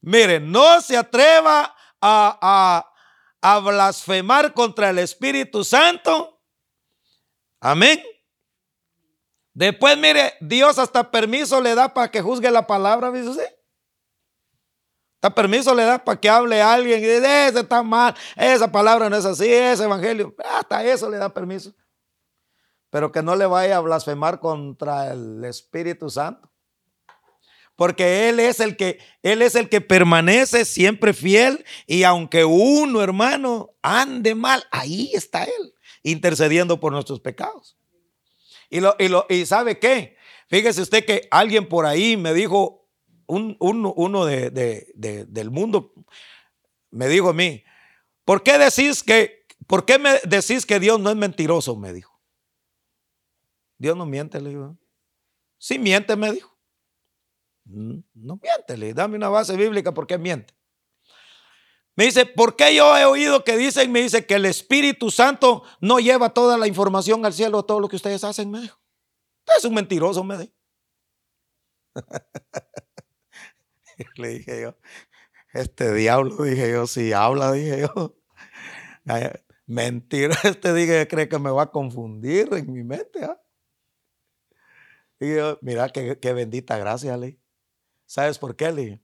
Mire, 0.00 0.40
no 0.40 0.80
se 0.82 0.96
atreva 0.96 1.74
a, 2.00 2.90
a 3.40 3.58
blasfemar 3.58 4.52
contra 4.52 4.90
el 4.90 4.98
Espíritu 4.98 5.64
Santo. 5.64 6.42
Amén. 7.60 8.02
Después, 9.54 9.96
mire, 9.96 10.34
Dios 10.40 10.78
hasta 10.78 11.10
permiso 11.10 11.60
le 11.60 11.74
da 11.74 11.94
para 11.94 12.10
que 12.10 12.20
juzgue 12.20 12.50
la 12.50 12.66
palabra, 12.66 13.10
dice 13.12 13.28
usted. 13.28 13.54
Permiso 15.32 15.74
le 15.74 15.84
da 15.84 16.02
para 16.02 16.20
que 16.20 16.28
hable 16.28 16.60
alguien 16.60 16.98
y 16.98 17.06
dice, 17.06 17.46
ese 17.46 17.60
está 17.60 17.82
mal, 17.82 18.14
esa 18.36 18.70
palabra 18.70 19.08
no 19.08 19.16
es 19.16 19.24
así, 19.24 19.50
ese 19.50 19.84
evangelio. 19.84 20.34
Hasta 20.50 20.84
eso 20.84 21.08
le 21.08 21.18
da 21.18 21.32
permiso. 21.32 21.72
Pero 22.90 23.12
que 23.12 23.22
no 23.22 23.36
le 23.36 23.46
vaya 23.46 23.76
a 23.76 23.80
blasfemar 23.80 24.40
contra 24.40 25.12
el 25.12 25.44
Espíritu 25.44 26.10
Santo. 26.10 26.50
Porque 27.76 28.28
Él 28.28 28.38
es 28.38 28.60
el 28.60 28.76
que, 28.76 28.98
Él 29.22 29.42
es 29.42 29.54
el 29.54 29.68
que 29.68 29.80
permanece 29.80 30.64
siempre 30.64 31.12
fiel. 31.12 31.64
Y 31.86 32.04
aunque 32.04 32.44
uno, 32.44 33.02
hermano, 33.02 33.70
ande 33.82 34.34
mal, 34.34 34.64
ahí 34.70 35.10
está 35.14 35.44
Él, 35.44 35.74
intercediendo 36.02 36.78
por 36.78 36.92
nuestros 36.92 37.20
pecados. 37.20 37.76
Y, 38.70 38.80
lo, 38.80 38.94
y, 38.98 39.08
lo, 39.08 39.26
y 39.28 39.46
sabe 39.46 39.78
qué? 39.78 40.16
Fíjese 40.48 40.82
usted 40.82 41.04
que 41.04 41.26
alguien 41.30 41.68
por 41.68 41.86
ahí 41.86 42.16
me 42.16 42.32
dijo, 42.32 42.83
un, 43.26 43.56
uno 43.58 44.24
de, 44.24 44.50
del 45.28 45.50
mundo, 45.50 45.92
me 46.90 47.08
dijo 47.08 47.30
a 47.30 47.32
mí, 47.32 47.64
¿por 48.24 48.42
qué 48.42 48.58
decís 48.58 49.02
que, 49.02 49.46
por 49.66 49.84
qué 49.84 49.98
me 49.98 50.20
decís 50.24 50.66
que 50.66 50.80
Dios 50.80 51.00
no 51.00 51.10
es 51.10 51.16
mentiroso? 51.16 51.76
Me 51.76 51.92
dijo. 51.92 52.20
Dios 53.78 53.96
no 53.96 54.06
miente, 54.06 54.40
le 54.40 54.50
digo. 54.50 54.76
Sí 55.58 55.78
miente, 55.78 56.16
me 56.16 56.32
dijo. 56.32 56.56
No 57.64 58.38
miente, 58.42 58.76
le 58.76 58.92
dame 58.94 59.16
una 59.16 59.28
base 59.28 59.56
bíblica, 59.56 59.92
¿por 59.92 60.06
qué 60.06 60.18
miente? 60.18 60.54
Me 61.96 62.04
dice, 62.04 62.26
¿por 62.26 62.56
qué 62.56 62.74
yo 62.74 62.96
he 62.96 63.04
oído 63.04 63.44
que 63.44 63.56
dicen, 63.56 63.90
me 63.92 64.02
dice 64.02 64.26
que 64.26 64.34
el 64.34 64.46
Espíritu 64.46 65.10
Santo 65.10 65.62
no 65.80 66.00
lleva 66.00 66.34
toda 66.34 66.58
la 66.58 66.66
información 66.66 67.24
al 67.24 67.32
cielo, 67.32 67.62
todo 67.64 67.80
lo 67.80 67.88
que 67.88 67.96
ustedes 67.96 68.24
hacen? 68.24 68.50
Me 68.50 68.60
dijo. 68.60 68.78
Es 69.56 69.64
un 69.64 69.74
mentiroso, 69.74 70.24
me 70.24 70.38
dijo. 70.38 70.52
Le 74.16 74.28
dije 74.28 74.62
yo, 74.62 74.76
Este 75.52 75.92
diablo, 75.92 76.42
dije 76.42 76.70
yo, 76.72 76.86
si 76.86 77.12
habla, 77.12 77.52
dije 77.52 77.82
yo. 77.82 78.16
Mentira, 79.66 80.36
este 80.44 80.74
dije, 80.74 81.08
cree 81.08 81.28
que 81.28 81.38
me 81.38 81.50
va 81.50 81.64
a 81.64 81.70
confundir 81.70 82.52
en 82.52 82.72
mi 82.72 82.84
mente. 82.84 83.24
¿ah? 83.24 83.40
Y 85.20 85.36
yo, 85.36 85.58
mira 85.62 85.88
qué, 85.88 86.32
bendita 86.32 86.76
gracia, 86.78 87.16
Lee. 87.16 87.40
¿Sabes 88.06 88.38
por 88.38 88.56
qué, 88.56 88.72
Lee? 88.72 89.00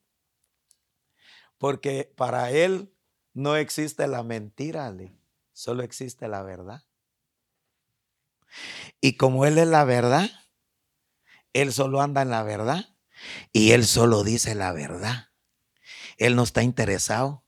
Porque 1.57 2.13
para 2.17 2.51
él 2.51 2.93
no 3.33 3.57
existe 3.57 4.07
la 4.07 4.23
mentira, 4.23 4.91
Lee. 4.91 5.19
Solo 5.53 5.83
existe 5.83 6.29
la 6.29 6.43
verdad. 6.43 6.85
Y 9.01 9.17
como 9.17 9.47
él 9.47 9.59
es 9.59 9.69
la 9.69 9.85
verdad, 9.85 10.29
él 11.53 11.73
solo 11.73 12.03
anda 12.03 12.23
en 12.23 12.31
la 12.31 12.43
verdad 12.43 12.85
y 13.53 13.73
él 13.73 13.87
solo 13.87 14.25
dice 14.25 14.55
la 14.55 14.73
verdad. 14.73 15.29
Él 16.17 16.37
no 16.37 16.43
está 16.43 16.63
interesado 16.63 17.45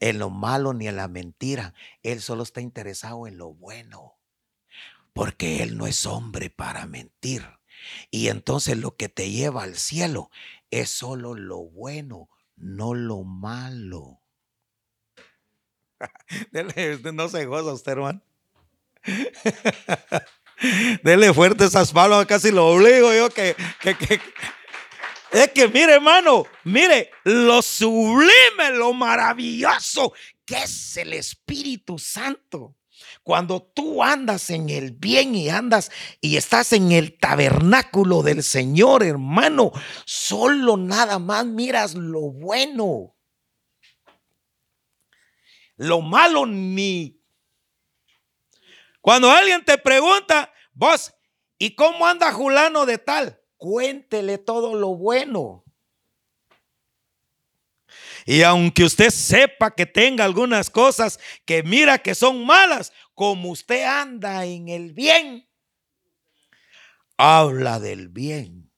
en 0.00 0.18
lo 0.18 0.30
malo 0.30 0.74
ni 0.74 0.88
en 0.88 0.96
la 0.96 1.08
mentira. 1.08 1.74
Él 2.02 2.20
solo 2.20 2.42
está 2.42 2.60
interesado 2.60 3.26
en 3.26 3.38
lo 3.38 3.54
bueno. 3.54 4.18
Porque 5.12 5.62
Él 5.62 5.78
no 5.78 5.86
es 5.86 6.04
hombre 6.04 6.50
para 6.50 6.86
mentir. 6.86 7.46
Y 8.10 8.28
entonces 8.28 8.76
lo 8.76 8.96
que 8.96 9.08
te 9.08 9.30
lleva 9.30 9.62
al 9.62 9.76
cielo 9.76 10.30
es 10.70 10.90
solo 10.90 11.34
lo 11.34 11.58
bueno, 11.58 12.28
no 12.56 12.94
lo 12.94 13.22
malo. 13.22 14.20
no 17.14 17.28
se 17.28 17.46
goza 17.46 17.72
usted, 17.72 17.92
hermano. 17.92 18.20
Dele 21.02 21.32
fuerte 21.34 21.64
esas 21.64 21.92
palmas, 21.92 22.26
casi 22.26 22.50
lo 22.50 22.66
obligo 22.66 23.12
yo 23.12 23.30
que, 23.30 23.54
que, 23.80 24.20
es 25.36 25.52
que 25.52 25.68
mire, 25.68 25.94
hermano, 25.94 26.46
mire, 26.64 27.10
lo 27.24 27.60
sublime, 27.60 28.70
lo 28.72 28.94
maravilloso 28.94 30.14
que 30.46 30.62
es 30.62 30.96
el 30.96 31.12
Espíritu 31.12 31.98
Santo. 31.98 32.76
Cuando 33.22 33.62
tú 33.62 34.02
andas 34.02 34.48
en 34.48 34.70
el 34.70 34.92
bien 34.92 35.34
y 35.34 35.50
andas 35.50 35.90
y 36.22 36.36
estás 36.36 36.72
en 36.72 36.92
el 36.92 37.18
tabernáculo 37.18 38.22
del 38.22 38.42
Señor, 38.42 39.02
hermano, 39.02 39.72
solo 40.06 40.78
nada 40.78 41.18
más 41.18 41.44
miras 41.44 41.94
lo 41.94 42.30
bueno. 42.30 43.14
Lo 45.76 46.00
malo 46.00 46.46
ni. 46.46 47.20
Cuando 49.02 49.30
alguien 49.30 49.64
te 49.64 49.76
pregunta, 49.76 50.50
vos, 50.72 51.12
¿y 51.58 51.74
cómo 51.74 52.06
anda 52.06 52.32
Julano 52.32 52.86
de 52.86 52.96
tal? 52.96 53.42
Cuéntele 53.66 54.38
todo 54.38 54.76
lo 54.76 54.94
bueno. 54.94 55.64
Y 58.24 58.42
aunque 58.42 58.84
usted 58.84 59.10
sepa 59.10 59.74
que 59.74 59.86
tenga 59.86 60.24
algunas 60.24 60.70
cosas 60.70 61.18
que 61.44 61.64
mira 61.64 61.98
que 61.98 62.14
son 62.14 62.46
malas, 62.46 62.92
como 63.12 63.50
usted 63.50 63.82
anda 63.82 64.44
en 64.44 64.68
el 64.68 64.92
bien, 64.92 65.48
habla 67.16 67.80
del 67.80 68.08
bien. 68.08 68.70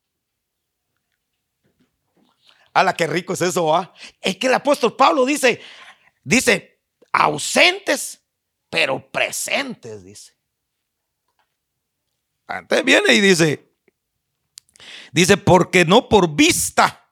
A 2.72 2.82
la 2.82 2.94
que 2.94 3.06
rico 3.06 3.34
es 3.34 3.42
eso, 3.42 3.76
¿ah? 3.76 3.92
Es 4.22 4.38
que 4.38 4.46
el 4.46 4.54
apóstol 4.54 4.96
Pablo 4.96 5.26
dice, 5.26 5.60
dice, 6.24 6.80
ausentes, 7.12 8.22
pero 8.70 9.06
presentes, 9.12 10.02
dice. 10.02 10.32
Antes 12.46 12.82
viene 12.82 13.12
y 13.12 13.20
dice, 13.20 13.67
Dice, 15.18 15.36
porque 15.36 15.84
no 15.84 16.08
por 16.08 16.36
vista 16.36 17.10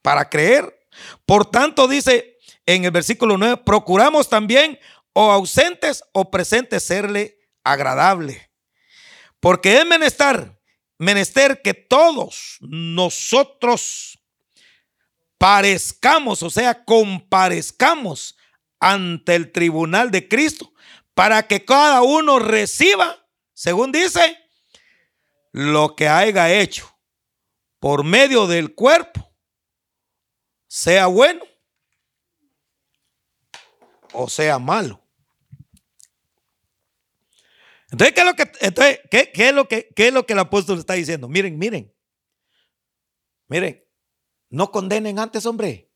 para 0.00 0.30
creer. 0.30 0.88
Por 1.26 1.50
tanto, 1.50 1.86
dice 1.86 2.38
en 2.64 2.86
el 2.86 2.90
versículo 2.90 3.36
9, 3.36 3.58
procuramos 3.58 4.30
también 4.30 4.80
o 5.12 5.30
ausentes 5.30 6.02
o 6.12 6.30
presentes 6.30 6.82
serle 6.82 7.38
agradable. 7.62 8.50
Porque 9.38 9.76
es 9.76 9.84
menester, 9.84 10.58
menester 10.96 11.60
que 11.60 11.74
todos 11.74 12.56
nosotros 12.62 14.18
parezcamos, 15.36 16.42
o 16.42 16.48
sea, 16.48 16.86
comparezcamos 16.86 18.34
ante 18.80 19.34
el 19.34 19.52
tribunal 19.52 20.10
de 20.10 20.26
Cristo 20.26 20.72
para 21.12 21.46
que 21.46 21.66
cada 21.66 22.00
uno 22.00 22.38
reciba, 22.38 23.26
según 23.52 23.92
dice, 23.92 24.38
lo 25.52 25.94
que 25.94 26.08
haya 26.08 26.50
hecho 26.50 26.91
por 27.82 28.04
medio 28.04 28.46
del 28.46 28.76
cuerpo, 28.76 29.34
sea 30.68 31.08
bueno 31.08 31.44
o 34.12 34.28
sea 34.28 34.60
malo. 34.60 35.04
Entonces, 37.90 38.14
¿qué 38.14 38.20
es 38.20 38.26
lo 38.26 38.34
que, 38.34 39.32
qué, 39.32 39.48
es 39.48 39.52
lo 39.52 39.66
que, 39.66 39.88
qué 39.96 40.06
es 40.06 40.14
lo 40.14 40.24
que 40.24 40.32
el 40.32 40.38
apóstol 40.38 40.78
está 40.78 40.94
diciendo? 40.94 41.28
Miren, 41.28 41.58
miren, 41.58 41.92
miren, 43.48 43.84
no 44.48 44.70
condenen 44.70 45.18
antes, 45.18 45.44
hombre. 45.44 45.90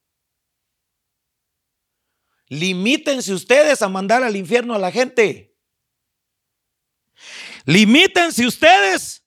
Limítense 2.48 3.32
ustedes 3.32 3.80
a 3.80 3.88
mandar 3.88 4.24
al 4.24 4.34
infierno 4.34 4.74
a 4.74 4.80
la 4.80 4.90
gente. 4.90 5.56
Limítense 7.64 8.44
ustedes 8.44 9.25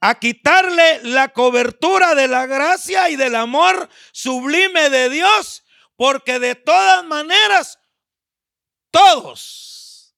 a 0.00 0.18
quitarle 0.18 1.02
la 1.04 1.28
cobertura 1.28 2.14
de 2.14 2.28
la 2.28 2.46
gracia 2.46 3.08
y 3.10 3.16
del 3.16 3.34
amor 3.34 3.88
sublime 4.12 4.90
de 4.90 5.08
Dios, 5.08 5.64
porque 5.96 6.38
de 6.38 6.54
todas 6.54 7.04
maneras, 7.04 7.78
todos 8.90 10.16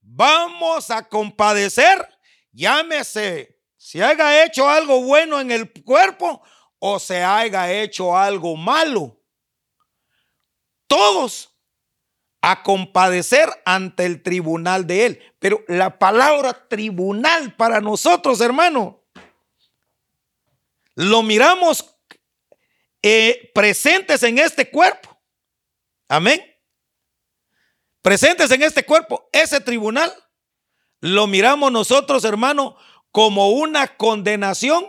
vamos 0.00 0.90
a 0.90 1.08
compadecer, 1.08 2.06
llámese, 2.52 3.60
si 3.76 4.00
haya 4.00 4.44
hecho 4.44 4.68
algo 4.68 5.02
bueno 5.02 5.40
en 5.40 5.50
el 5.50 5.72
cuerpo 5.82 6.42
o 6.78 6.98
se 6.98 7.22
haya 7.22 7.72
hecho 7.72 8.16
algo 8.16 8.56
malo. 8.56 9.20
Todos 10.86 11.51
a 12.42 12.62
compadecer 12.64 13.48
ante 13.64 14.04
el 14.04 14.22
tribunal 14.22 14.86
de 14.86 15.06
Él. 15.06 15.22
Pero 15.38 15.64
la 15.68 15.98
palabra 15.98 16.68
tribunal 16.68 17.54
para 17.54 17.80
nosotros, 17.80 18.40
hermano, 18.40 19.00
lo 20.96 21.22
miramos 21.22 21.96
eh, 23.00 23.50
presentes 23.54 24.22
en 24.24 24.38
este 24.38 24.70
cuerpo. 24.70 25.16
Amén. 26.08 26.42
Presentes 28.02 28.50
en 28.50 28.62
este 28.62 28.84
cuerpo, 28.84 29.28
ese 29.32 29.60
tribunal, 29.60 30.12
lo 31.00 31.28
miramos 31.28 31.70
nosotros, 31.70 32.24
hermano, 32.24 32.76
como 33.12 33.50
una 33.50 33.96
condenación 33.96 34.84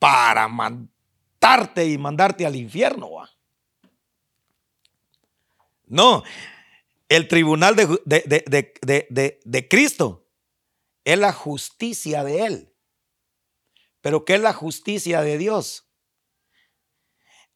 para 0.00 0.48
matarte 0.48 1.86
y 1.86 1.96
mandarte 1.96 2.44
al 2.44 2.56
infierno. 2.56 3.08
No, 5.86 6.24
el 7.08 7.28
tribunal 7.28 7.76
de, 7.76 7.86
de, 9.44 9.68
Cristo 9.68 10.26
es 11.04 11.18
la 11.18 11.32
justicia 11.32 12.24
de 12.24 12.46
Él. 12.46 12.74
Pero 14.00 14.24
¿qué 14.24 14.34
es 14.34 14.40
la 14.40 14.52
justicia 14.52 15.22
de 15.22 15.38
Dios? 15.38 15.88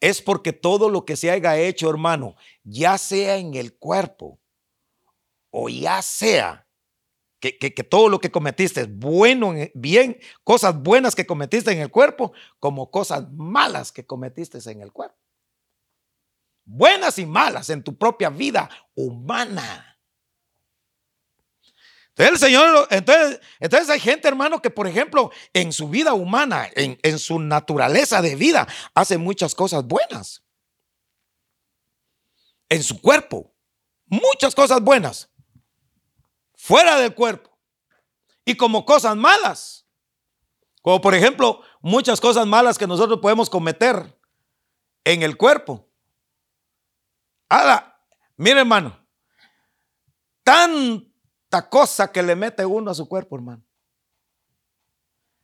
Es 0.01 0.23
porque 0.23 0.53
todo 0.53 0.89
lo 0.89 1.05
que 1.05 1.17
se 1.17 1.31
haya 1.31 1.59
hecho, 1.59 1.91
hermano, 1.91 2.37
ya 2.63 2.97
sea 2.97 3.37
en 3.37 3.55
el 3.55 3.77
cuerpo 3.77 4.41
o 5.51 5.69
ya 5.69 6.01
sea 6.01 6.67
que, 7.41 7.59
que, 7.59 7.85
todo 7.85 8.09
lo 8.09 8.21
que 8.21 8.31
cometiste 8.31 8.83
es 8.83 8.99
bueno, 8.99 9.55
bien, 9.75 10.19
cosas 10.45 10.81
buenas 10.81 11.15
que 11.15 11.27
cometiste 11.27 11.73
en 11.73 11.81
el 11.81 11.91
cuerpo, 11.91 12.33
como 12.59 12.91
cosas 12.91 13.31
malas 13.33 13.93
que 13.93 14.07
cometiste 14.07 14.59
en 14.71 14.83
el 14.83 14.93
cuerpo 14.93 15.20
buenas 16.71 17.19
y 17.19 17.27
malas 17.27 17.69
en 17.71 17.83
tu 17.83 17.97
propia 17.97 18.31
vida 18.31 18.71
humana. 18.95 19.99
Entonces, 22.11 22.33
el 22.33 22.39
Señor, 22.39 22.89
entonces, 22.91 23.41
entonces 23.59 23.91
hay 23.91 24.01
gente, 24.01 24.29
hermano, 24.29 24.63
que 24.63 24.71
por 24.71 24.87
ejemplo, 24.87 25.31
en 25.53 25.73
su 25.73 25.89
vida 25.89 26.13
humana, 26.13 26.69
en, 26.75 26.99
en 27.03 27.19
su 27.19 27.39
naturaleza 27.41 28.23
de 28.23 28.37
vida, 28.37 28.69
hace 28.95 29.19
muchas 29.19 29.55
cosas 29.55 29.85
buenas. 29.85 30.45
En 32.69 32.83
su 32.83 33.01
cuerpo, 33.01 33.53
muchas 34.07 34.55
cosas 34.55 34.81
buenas. 34.81 35.31
Fuera 36.55 36.97
del 36.99 37.15
cuerpo. 37.15 37.59
Y 38.45 38.57
como 38.57 38.85
cosas 38.85 39.17
malas. 39.17 39.87
Como 40.83 41.01
por 41.01 41.15
ejemplo, 41.15 41.63
muchas 41.81 42.21
cosas 42.21 42.47
malas 42.47 42.79
que 42.79 42.87
nosotros 42.87 43.19
podemos 43.21 43.51
cometer 43.51 44.19
en 45.05 45.23
el 45.23 45.37
cuerpo. 45.37 45.90
Ahora, 47.51 48.01
mire 48.37 48.61
hermano, 48.61 48.97
tanta 50.45 51.69
cosa 51.69 52.13
que 52.13 52.23
le 52.23 52.37
mete 52.37 52.65
uno 52.65 52.93
a 52.93 52.95
su 52.95 53.09
cuerpo, 53.09 53.35
hermano. 53.37 53.65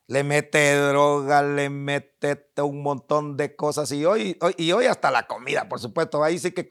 Le 0.07 0.23
mete 0.23 0.77
droga, 0.77 1.43
le 1.43 1.69
mete 1.69 2.47
un 2.63 2.81
montón 2.81 3.37
de 3.37 3.57
cosas 3.57 3.91
y 3.91 4.05
hoy, 4.05 4.39
y 4.57 4.71
hoy 4.71 4.87
hasta 4.87 5.11
la 5.11 5.27
comida, 5.27 5.69
por 5.69 5.81
supuesto. 5.81 6.23
Ahí 6.23 6.39
sí 6.39 6.53
que, 6.53 6.69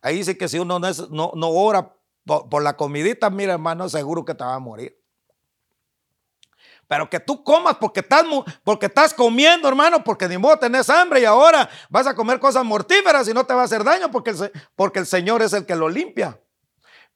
ahí 0.00 0.22
sí 0.22 0.36
que 0.36 0.48
si 0.48 0.60
uno 0.60 0.78
no, 0.78 0.88
no, 1.10 1.32
no 1.34 1.48
ora 1.48 1.96
por, 2.24 2.48
por, 2.48 2.62
la 2.62 2.76
comidita, 2.76 3.30
mira 3.30 3.54
hermano, 3.54 3.88
seguro 3.88 4.24
que 4.24 4.34
te 4.34 4.44
va 4.44 4.54
a 4.54 4.60
morir. 4.60 4.96
Pero 6.88 7.10
que 7.10 7.20
tú 7.20 7.44
comas 7.44 7.76
porque 7.76 8.00
estás, 8.00 8.24
porque 8.64 8.86
estás 8.86 9.12
comiendo, 9.12 9.68
hermano, 9.68 10.02
porque 10.02 10.26
ni 10.26 10.38
modo 10.38 10.58
tenés 10.58 10.88
hambre 10.88 11.20
y 11.20 11.24
ahora 11.26 11.68
vas 11.90 12.06
a 12.06 12.14
comer 12.14 12.40
cosas 12.40 12.64
mortíferas 12.64 13.28
y 13.28 13.34
no 13.34 13.44
te 13.44 13.52
va 13.52 13.60
a 13.60 13.64
hacer 13.66 13.84
daño 13.84 14.10
porque 14.10 14.30
el, 14.30 14.52
porque 14.74 14.98
el 14.98 15.06
Señor 15.06 15.42
es 15.42 15.52
el 15.52 15.66
que 15.66 15.76
lo 15.76 15.90
limpia. 15.90 16.40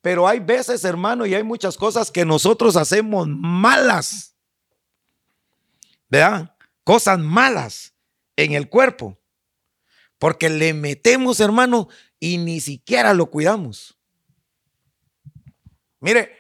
Pero 0.03 0.29
hay 0.29 0.41
veces, 0.41 0.85
hermano, 0.85 1.25
y 1.25 1.35
hay 1.35 1.43
muchas 1.43 1.79
cosas 1.79 2.11
que 2.11 2.27
nosotros 2.27 2.77
hacemos 2.77 3.27
malas. 3.29 4.37
¿Verdad? 6.11 6.55
Cosas 6.85 7.19
malas 7.19 7.95
en 8.37 8.53
el 8.53 8.69
cuerpo. 8.69 9.17
Porque 10.19 10.51
le 10.51 10.75
metemos, 10.75 11.41
hermano, 11.41 11.89
y 12.21 12.37
ni 12.37 12.61
siquiera 12.61 13.15
lo 13.15 13.27
cuidamos. 13.27 13.97
Mire, 16.01 16.37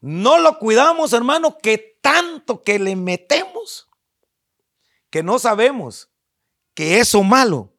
no 0.00 0.38
lo 0.38 0.58
cuidamos, 0.58 1.12
hermano, 1.12 1.58
que 1.58 1.97
tanto 2.00 2.62
que 2.62 2.78
le 2.78 2.96
metemos 2.96 3.88
que 5.10 5.22
no 5.22 5.38
sabemos 5.38 6.10
que 6.74 7.00
eso 7.00 7.22
malo 7.22 7.74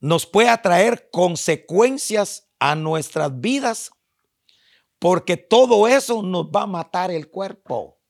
nos 0.00 0.26
puede 0.26 0.56
traer 0.58 1.08
consecuencias 1.10 2.48
a 2.58 2.74
nuestras 2.74 3.40
vidas, 3.40 3.90
porque 4.98 5.36
todo 5.36 5.86
eso 5.88 6.22
nos 6.22 6.46
va 6.46 6.62
a 6.62 6.66
matar 6.66 7.10
el 7.10 7.30
cuerpo, 7.30 8.00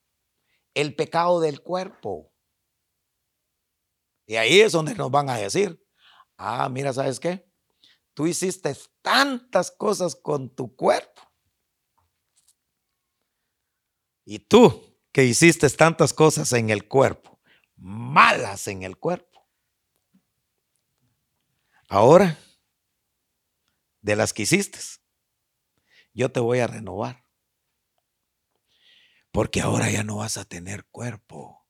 el 0.74 0.94
pecado 0.94 1.40
del 1.40 1.62
cuerpo. 1.62 2.32
Y 4.26 4.36
ahí 4.36 4.60
es 4.60 4.72
donde 4.72 4.94
nos 4.94 5.10
van 5.10 5.30
a 5.30 5.36
decir, 5.36 5.82
ah, 6.36 6.68
mira, 6.68 6.92
¿sabes 6.92 7.20
qué? 7.20 7.48
Tú 8.14 8.26
hiciste 8.26 8.76
tantas 9.02 9.70
cosas 9.70 10.16
con 10.16 10.48
tu 10.54 10.74
cuerpo 10.74 11.22
y 14.26 14.40
tú 14.40 15.00
que 15.12 15.24
hiciste 15.24 15.70
tantas 15.70 16.12
cosas 16.12 16.52
en 16.52 16.68
el 16.68 16.86
cuerpo, 16.88 17.40
malas 17.76 18.66
en 18.66 18.82
el 18.82 18.98
cuerpo. 18.98 19.48
Ahora, 21.88 22.36
de 24.02 24.16
las 24.16 24.34
que 24.34 24.42
hiciste, 24.42 24.80
yo 26.12 26.30
te 26.30 26.40
voy 26.40 26.58
a 26.58 26.66
renovar. 26.66 27.24
Porque 29.30 29.60
ahora 29.60 29.90
ya 29.90 30.02
no 30.02 30.16
vas 30.16 30.38
a 30.38 30.44
tener 30.44 30.86
cuerpo. 30.86 31.64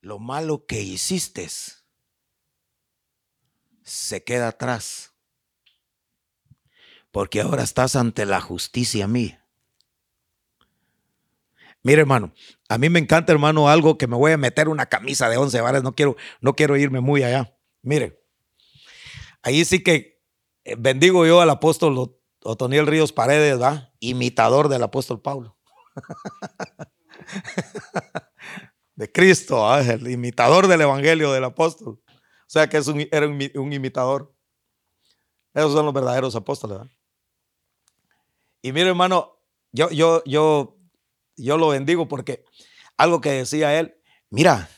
Lo 0.00 0.20
malo 0.20 0.66
que 0.66 0.80
hiciste 0.82 1.48
se 3.82 4.22
queda 4.22 4.48
atrás 4.48 5.17
porque 7.18 7.40
ahora 7.40 7.64
estás 7.64 7.96
ante 7.96 8.26
la 8.26 8.40
justicia 8.40 9.08
mía. 9.08 9.44
Mire, 11.82 12.02
hermano, 12.02 12.32
a 12.68 12.78
mí 12.78 12.90
me 12.90 13.00
encanta, 13.00 13.32
hermano, 13.32 13.68
algo 13.68 13.98
que 13.98 14.06
me 14.06 14.14
voy 14.14 14.30
a 14.30 14.36
meter 14.36 14.68
una 14.68 14.86
camisa 14.86 15.28
de 15.28 15.36
11 15.36 15.60
varas, 15.60 15.82
no 15.82 15.96
quiero, 15.96 16.14
no 16.40 16.54
quiero 16.54 16.76
irme 16.76 17.00
muy 17.00 17.24
allá. 17.24 17.58
Mire, 17.82 18.22
ahí 19.42 19.64
sí 19.64 19.82
que 19.82 20.22
eh, 20.62 20.76
bendigo 20.78 21.26
yo 21.26 21.40
al 21.40 21.50
apóstol 21.50 22.20
Otoniel 22.44 22.86
Ríos 22.86 23.12
Paredes, 23.12 23.60
¿va? 23.60 23.92
Imitador 23.98 24.68
del 24.68 24.84
apóstol 24.84 25.20
Pablo. 25.20 25.58
de 28.94 29.10
Cristo, 29.10 29.76
el 29.76 30.08
imitador 30.08 30.68
del 30.68 30.82
evangelio 30.82 31.32
del 31.32 31.42
apóstol. 31.42 32.00
O 32.06 32.46
sea 32.46 32.68
que 32.68 32.76
es 32.76 32.86
un, 32.86 33.08
era 33.10 33.26
un, 33.26 33.40
un 33.56 33.72
imitador. 33.72 34.32
Esos 35.52 35.72
son 35.72 35.84
los 35.84 35.92
verdaderos 35.92 36.36
apóstoles. 36.36 36.78
¿verdad? 36.78 36.97
Y 38.62 38.72
mire, 38.72 38.88
hermano, 38.88 39.40
yo, 39.72 39.90
yo, 39.90 40.22
yo, 40.24 40.76
yo 41.36 41.56
lo 41.56 41.68
bendigo 41.68 42.08
porque 42.08 42.44
algo 42.96 43.20
que 43.20 43.30
decía 43.30 43.78
él, 43.78 44.00
mira, 44.30 44.68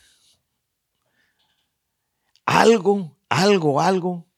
algo, 2.45 3.19
algo, 3.29 3.81
algo, 3.81 4.29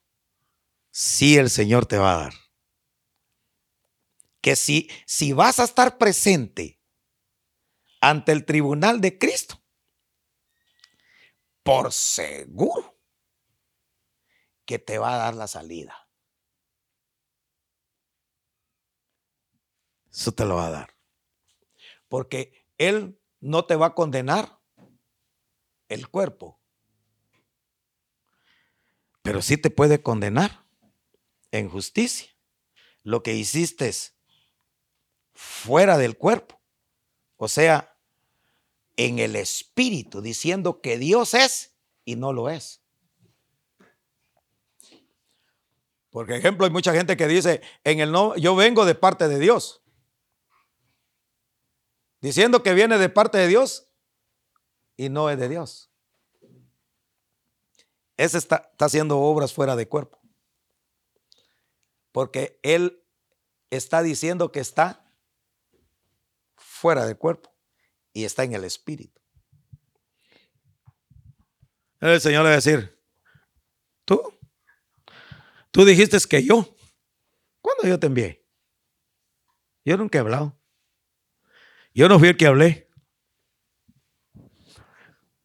sí 0.91 1.37
el 1.37 1.51
Señor 1.51 1.87
te 1.87 1.99
va 1.99 2.15
a 2.15 2.23
dar. 2.25 2.35
Que 4.41 4.57
si, 4.57 4.91
si 5.07 5.33
vas 5.33 5.61
a 5.61 5.65
estar 5.65 5.99
presente 5.99 6.81
ante 8.01 8.33
el 8.33 8.45
tribunal 8.45 9.01
de 9.01 9.19
Cristo, 9.19 9.63
por 11.63 11.93
seguro 11.93 12.99
que 14.65 14.79
te 14.79 14.99
va 14.99 15.15
a 15.15 15.19
dar 15.19 15.35
la 15.35 15.47
salida. 15.47 16.02
Eso 20.13 20.33
te 20.33 20.45
lo 20.45 20.57
va 20.57 20.67
a 20.67 20.71
dar. 20.71 20.97
Porque 22.09 22.67
Él 22.77 23.19
no 23.41 23.65
te 23.65 23.77
va 23.77 23.87
a 23.87 23.95
condenar 23.95 24.61
el 25.89 26.09
cuerpo. 26.09 26.61
Pero 29.23 29.41
sí 29.41 29.57
te 29.57 29.71
puede 29.71 30.03
condenar 30.03 30.67
en 31.51 31.71
justicia. 31.71 32.29
Lo 33.03 33.23
que 33.23 33.35
hiciste 33.35 33.93
fuera 35.33 35.97
del 35.97 36.17
cuerpo. 36.17 36.61
O 37.37 37.49
sea, 37.49 37.97
en 38.97 39.19
el 39.19 39.35
espíritu, 39.35 40.21
diciendo 40.21 40.81
que 40.81 40.99
Dios 40.99 41.35
es 41.35 41.75
y 42.05 42.17
no 42.17 42.33
lo 42.33 42.51
es. 42.51 42.83
Porque, 46.11 46.37
ejemplo, 46.37 46.67
hay 46.67 46.73
mucha 46.73 46.93
gente 46.93 47.17
que 47.17 47.27
dice, 47.27 47.63
en 47.85 48.01
el 48.01 48.13
no, 48.13 48.37
yo 48.37 48.55
vengo 48.55 48.85
de 48.85 48.95
parte 48.95 49.29
de 49.29 49.39
Dios 49.39 49.82
diciendo 52.23 52.63
que 52.63 52.73
viene 52.73 52.97
de 52.97 53.09
parte 53.11 53.37
de 53.37 53.49
Dios 53.49 53.89
y 54.97 55.11
no 55.11 55.29
es 55.29 55.39
de 55.39 55.49
Dios. 55.49 55.91
Ese 58.17 58.39
está, 58.39 58.73
haciendo 58.79 59.19
obras 59.19 59.53
fuera 59.53 59.75
de 59.75 59.89
cuerpo. 59.89 60.21
Porque 62.13 62.59
él 62.63 63.03
está 63.71 64.03
diciendo 64.03 64.53
que 64.53 64.61
está 64.61 65.05
fuera 66.57 67.05
de 67.07 67.17
cuerpo 67.17 67.53
y 68.13 68.25
está 68.25 68.45
en 68.45 68.55
el 68.55 68.65
espíritu. 68.65 69.21
El 72.01 72.21
Señor 72.21 72.43
le 72.43 72.51
va 72.51 72.55
a 72.55 72.57
decir, 72.57 72.99
tú, 74.05 74.21
tú 75.71 75.85
dijiste 75.85 76.19
que 76.29 76.45
yo, 76.45 76.77
¿cuándo 77.61 77.85
yo 77.85 77.99
te 77.99 78.09
envié? 78.09 78.45
Yo 79.85 79.97
nunca 79.97 80.19
he 80.19 80.21
hablado. 80.21 80.62
Yo 81.95 82.09
no 82.09 82.19
fui 82.19 82.29
el 82.29 82.37
que 82.37 82.47
hablé. 82.47 82.89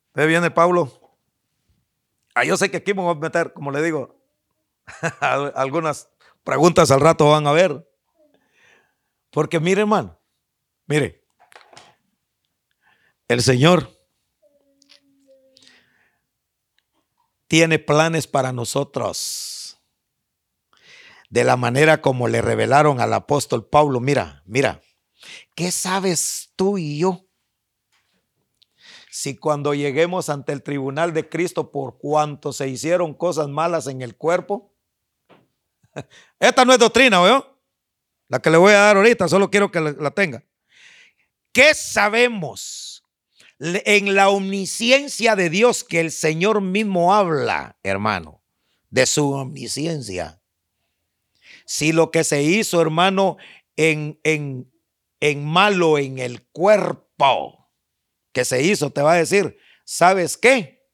Usted 0.08 0.28
viene 0.28 0.50
Pablo. 0.50 0.92
Ah, 2.34 2.46
yo 2.46 2.56
sé 2.56 2.72
que 2.72 2.78
aquí 2.78 2.94
me 2.94 3.02
voy 3.02 3.16
a 3.16 3.20
meter, 3.20 3.54
como 3.54 3.72
le 3.72 3.82
digo, 3.82 4.22
algunas 5.20 6.10
preguntas 6.44 6.92
al 6.92 7.02
rato 7.02 7.30
van 7.30 7.48
a 7.48 7.52
ver. 7.52 7.88
Porque 9.32 9.60
mire, 9.60 9.82
hermano, 9.82 10.20
mire, 10.86 11.24
el 13.28 13.42
Señor 13.42 13.92
tiene 17.48 17.80
planes 17.80 18.28
para 18.28 18.52
nosotros. 18.52 19.80
De 21.30 21.44
la 21.44 21.58
manera 21.58 22.02
como 22.02 22.28
le 22.30 22.42
revelaron 22.42 23.02
al 23.02 23.14
apóstol 23.14 23.68
Pablo, 23.68 24.00
mira, 24.00 24.44
mira, 24.46 24.82
¿Qué 25.56 25.72
sabes 25.72 26.52
tú 26.56 26.78
y 26.78 27.00
yo? 27.00 27.26
Si 29.12 29.36
cuando 29.36 29.74
lleguemos 29.74 30.30
ante 30.30 30.52
el 30.52 30.62
tribunal 30.62 31.14
de 31.14 31.28
Cristo 31.28 31.72
por 31.72 31.98
cuanto 31.98 32.54
se 32.54 32.68
hicieron 32.68 33.14
cosas 33.14 33.48
malas 33.48 33.88
en 33.88 34.02
el 34.02 34.16
cuerpo, 34.16 34.74
esta 36.40 36.66
no 36.66 36.74
es 36.74 36.80
doctrina, 36.80 37.20
¿veo? 37.22 37.58
La 38.28 38.40
que 38.40 38.50
le 38.50 38.58
voy 38.58 38.74
a 38.74 38.80
dar 38.80 38.98
ahorita, 38.98 39.28
solo 39.28 39.50
quiero 39.50 39.72
que 39.72 39.80
la 39.80 40.12
tenga. 40.12 40.44
¿Qué 41.52 41.74
sabemos 41.74 43.04
en 43.60 44.14
la 44.14 44.30
omnisciencia 44.30 45.36
de 45.36 45.50
Dios 45.50 45.84
que 45.84 46.00
el 46.00 46.12
Señor 46.12 46.62
mismo 46.62 47.16
habla, 47.16 47.78
hermano, 47.82 48.44
de 48.90 49.06
su 49.06 49.32
omnisciencia? 49.32 50.42
Si 51.66 51.92
lo 51.92 52.12
que 52.12 52.24
se 52.24 52.44
hizo, 52.44 52.82
hermano, 52.82 53.38
en, 53.76 54.20
en, 54.24 54.72
en 55.20 55.46
malo 55.46 55.98
en 55.98 56.20
el 56.20 56.48
cuerpo 56.50 57.72
que 58.32 58.46
se 58.46 58.62
hizo, 58.62 58.92
te 58.92 59.02
va 59.02 59.14
a 59.14 59.18
decir, 59.18 59.58
¿sabes 59.84 60.38
qué? 60.38 60.88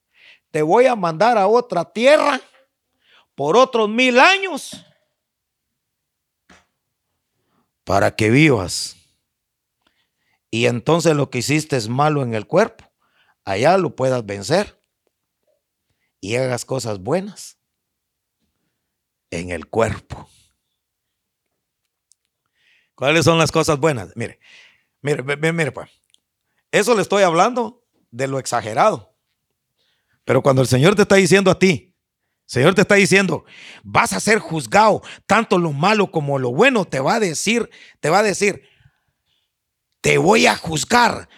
Te 0.52 0.62
voy 0.62 0.86
a 0.86 0.96
mandar 0.96 1.38
a 1.38 1.48
otra 1.48 1.92
tierra 1.92 2.40
por 3.36 3.58
otros 3.58 3.90
mil 3.90 4.20
años 4.20 4.86
para 7.84 8.16
que 8.16 8.30
vivas 8.30 8.96
y 10.54 10.68
entonces 10.68 11.16
lo 11.16 11.32
que 11.32 11.40
hiciste 11.40 11.76
es 11.76 11.90
malo 11.90 12.22
en 12.22 12.36
el 12.36 12.46
cuerpo, 12.46 12.86
allá 13.44 13.76
lo 13.80 13.96
puedas 13.96 14.24
vencer 14.24 14.80
y 16.22 16.36
hagas 16.36 16.64
cosas 16.64 17.00
buenas 17.00 17.58
en 19.32 19.50
el 19.50 19.66
cuerpo. 19.66 20.30
¿Cuáles 22.96 23.26
son 23.26 23.38
las 23.38 23.52
cosas 23.52 23.80
buenas? 23.80 24.10
Mire, 24.16 24.40
mire, 25.02 25.24
mire, 25.52 25.72
pues. 25.72 25.90
Eso 26.72 26.96
le 26.96 27.02
estoy 27.02 27.24
hablando 27.24 27.84
de 28.12 28.28
lo 28.28 28.40
exagerado. 28.40 29.16
Pero 30.26 30.42
cuando 30.42 30.62
el 30.62 30.68
Señor 30.68 30.96
te 30.96 31.04
está 31.04 31.16
diciendo 31.16 31.52
a 31.52 31.60
ti, 31.60 31.94
Señor 32.46 32.76
te 32.76 32.82
está 32.82 32.96
diciendo, 32.96 33.46
vas 33.84 34.14
a 34.14 34.20
ser 34.20 34.40
juzgado, 34.40 35.02
tanto 35.26 35.58
lo 35.58 35.72
malo 35.72 36.12
como 36.12 36.40
lo 36.40 36.52
bueno, 36.52 36.86
te 36.86 37.00
va 37.00 37.16
a 37.16 37.20
decir, 37.20 37.70
te 38.00 38.10
va 38.10 38.20
a 38.20 38.24
decir, 38.24 38.64
te 40.02 40.18
voy 40.18 40.46
a 40.46 40.56
juzgar 40.56 41.30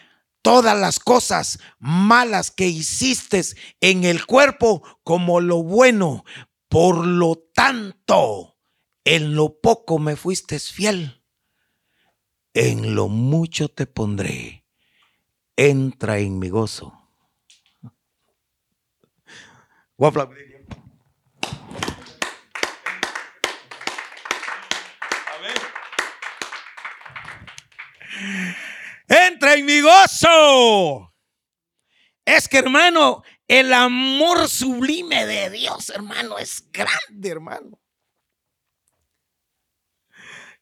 todas 0.42 0.78
las 0.78 1.00
cosas 1.00 1.60
malas 1.80 2.52
que 2.52 2.68
hiciste 2.68 3.42
en 3.82 4.04
el 4.04 4.26
cuerpo 4.26 4.84
como 5.04 5.40
lo 5.40 5.64
bueno. 5.64 6.24
Por 6.68 7.06
lo 7.06 7.36
tanto, 7.54 8.58
en 9.06 9.36
lo 9.36 9.60
poco 9.60 10.00
me 10.00 10.16
fuiste 10.16 10.60
fiel, 10.60 11.24
en 12.56 12.96
lo 12.96 13.10
mucho 13.10 13.68
te 13.68 13.86
pondré. 13.86 14.66
Entra 15.58 16.20
en 16.20 16.40
mi 16.40 16.48
gozo. 16.50 16.94
Entra 29.08 29.56
en 29.56 29.66
mi 29.66 29.82
gozo. 29.82 31.14
Es 32.24 32.48
que, 32.48 32.58
hermano, 32.58 33.22
el 33.50 33.74
amor 33.74 34.48
sublime 34.48 35.26
de 35.26 35.50
Dios, 35.50 35.90
hermano, 35.90 36.38
es 36.40 36.72
grande, 36.72 37.30
hermano. 37.30 37.80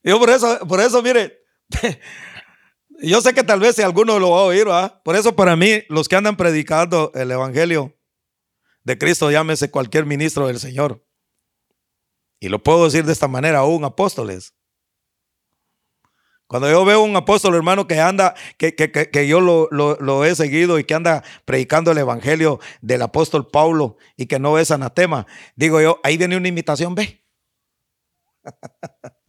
Yo 0.01 0.19
por 0.19 0.31
eso, 0.31 0.59
por 0.67 0.81
eso, 0.81 1.01
mire, 1.03 1.42
yo 3.01 3.21
sé 3.21 3.33
que 3.33 3.43
tal 3.43 3.59
vez 3.59 3.75
si 3.75 3.81
alguno 3.81 4.19
lo 4.19 4.31
va 4.31 4.39
a 4.39 4.43
oír, 4.43 4.67
por 5.03 5.15
eso 5.15 5.35
para 5.35 5.55
mí, 5.55 5.83
los 5.89 6.07
que 6.07 6.15
andan 6.15 6.37
predicando 6.37 7.11
el 7.15 7.31
Evangelio 7.31 7.97
de 8.83 8.97
Cristo, 8.97 9.31
llámese 9.31 9.71
cualquier 9.71 10.05
ministro 10.05 10.47
del 10.47 10.59
Señor. 10.59 11.05
Y 12.39 12.49
lo 12.49 12.61
puedo 12.61 12.85
decir 12.85 13.05
de 13.05 13.13
esta 13.13 13.27
manera, 13.27 13.59
aún 13.59 13.85
apóstoles. 13.85 14.53
Cuando 16.47 16.69
yo 16.69 16.85
veo 16.85 17.01
un 17.01 17.15
apóstol, 17.15 17.55
hermano, 17.55 17.87
que 17.87 17.99
anda, 17.99 18.35
que, 18.57 18.75
que, 18.75 19.27
yo 19.27 19.41
lo, 19.41 19.69
lo, 19.71 20.25
he 20.25 20.35
seguido 20.35 20.77
y 20.77 20.83
que 20.83 20.93
anda 20.93 21.23
predicando 21.45 21.91
el 21.91 21.97
evangelio 21.97 22.59
del 22.81 23.01
apóstol 23.01 23.47
Pablo 23.47 23.97
y 24.17 24.27
que 24.27 24.37
no 24.39 24.59
es 24.59 24.69
anatema, 24.69 25.25
digo 25.55 25.81
yo, 25.81 25.99
ahí 26.03 26.17
viene 26.17 26.37
una 26.37 26.49
imitación, 26.49 26.93
ve. 26.93 27.23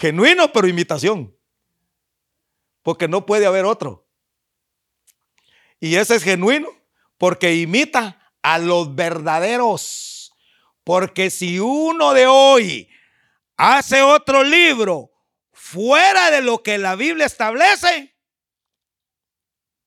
Genuino, 0.00 0.50
pero 0.50 0.66
imitación. 0.66 1.36
Porque 2.82 3.06
no 3.06 3.26
puede 3.26 3.44
haber 3.44 3.66
otro. 3.66 4.08
Y 5.78 5.96
ese 5.96 6.16
es 6.16 6.22
genuino 6.22 6.68
porque 7.18 7.54
imita 7.54 8.32
a 8.42 8.58
los 8.58 8.94
verdaderos. 8.94 10.32
Porque 10.84 11.28
si 11.28 11.58
uno 11.58 12.14
de 12.14 12.26
hoy 12.26 12.88
hace 13.58 14.00
otro 14.00 14.42
libro 14.42 15.10
fuera 15.52 16.30
de 16.30 16.40
lo 16.40 16.62
que 16.62 16.78
la 16.78 16.96
Biblia 16.96 17.26
establece, 17.26 18.16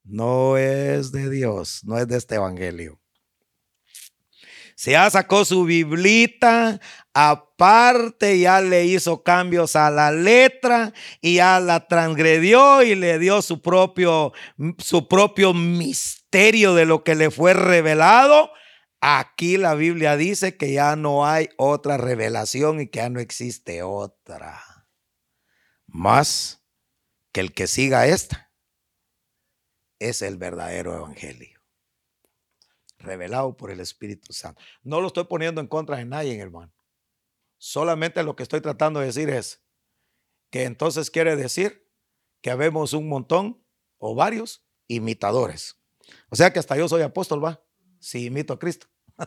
no 0.04 0.58
es 0.58 1.12
de 1.12 1.32
Dios, 1.32 1.84
no 1.86 1.98
es 1.98 2.08
de 2.08 2.18
este 2.18 2.36
evangelio. 2.36 3.02
Se 4.76 4.92
ya 4.92 5.10
sacó 5.10 5.46
su 5.46 5.64
biblita, 5.64 6.80
aparte 7.14 8.40
ya 8.40 8.62
le 8.62 8.86
hizo 8.86 9.24
cambios 9.24 9.76
a 9.76 9.90
la 9.90 10.12
letra 10.12 10.94
y 11.22 11.36
ya 11.36 11.60
la 11.60 11.88
transgredió 11.88 12.82
y 12.82 12.96
le 12.96 13.20
dio 13.20 13.42
su 13.42 13.62
propio, 13.62 14.34
su 14.80 15.08
propio 15.08 15.54
misterio 15.54 16.74
de 16.74 16.86
lo 16.86 17.04
que 17.04 17.16
le 17.16 17.32
fue 17.32 17.54
revelado 17.54 18.52
Aquí 19.06 19.58
la 19.58 19.76
Biblia 19.76 20.16
dice 20.16 20.56
que 20.56 20.72
ya 20.72 20.96
no 20.96 21.26
hay 21.26 21.50
otra 21.58 21.98
revelación 21.98 22.80
y 22.80 22.88
que 22.88 23.00
ya 23.00 23.10
no 23.10 23.20
existe 23.20 23.84
otra. 23.84 24.64
Más 25.88 26.66
que 27.34 27.42
el 27.42 27.54
que 27.54 27.68
siga 27.68 28.08
esta 28.08 28.50
es 30.00 30.22
el 30.22 30.38
verdadero 30.38 30.96
evangelio. 30.96 31.60
Revelado 32.98 33.58
por 33.58 33.72
el 33.72 33.82
Espíritu 33.82 34.32
Santo. 34.32 34.62
No 34.84 35.02
lo 35.02 35.08
estoy 35.08 35.26
poniendo 35.26 35.60
en 35.60 35.68
contra 35.68 35.98
de 35.98 36.06
nadie, 36.06 36.40
hermano. 36.40 36.73
Solamente 37.66 38.22
lo 38.24 38.36
que 38.36 38.44
estoy 38.44 38.60
tratando 38.60 39.00
de 39.00 39.06
decir 39.06 39.30
es 39.30 39.62
que 40.50 40.64
entonces 40.64 41.10
quiere 41.10 41.38
decir 41.38 41.90
que 42.42 42.52
habemos 42.52 42.92
un 42.92 43.08
montón 43.08 43.66
o 44.00 44.16
varios 44.16 44.66
imitadores. 44.88 45.80
O 46.28 46.36
sea 46.36 46.52
que 46.52 46.60
hasta 46.60 46.76
yo 46.76 46.90
soy 46.90 47.04
apóstol, 47.04 47.42
va, 47.42 47.64
si 48.02 48.26
imito 48.26 48.52
a 48.52 48.60
Cristo. 48.60 48.88
o 49.18 49.24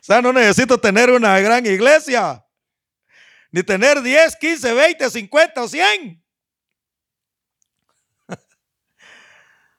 sea, 0.00 0.22
no 0.22 0.32
necesito 0.32 0.80
tener 0.80 1.10
una 1.10 1.38
gran 1.38 1.66
iglesia, 1.66 2.46
ni 3.50 3.62
tener 3.62 4.00
10, 4.00 4.36
15, 4.36 4.72
20, 4.72 5.10
50 5.10 5.62
o 5.62 5.68
100. 5.68 6.24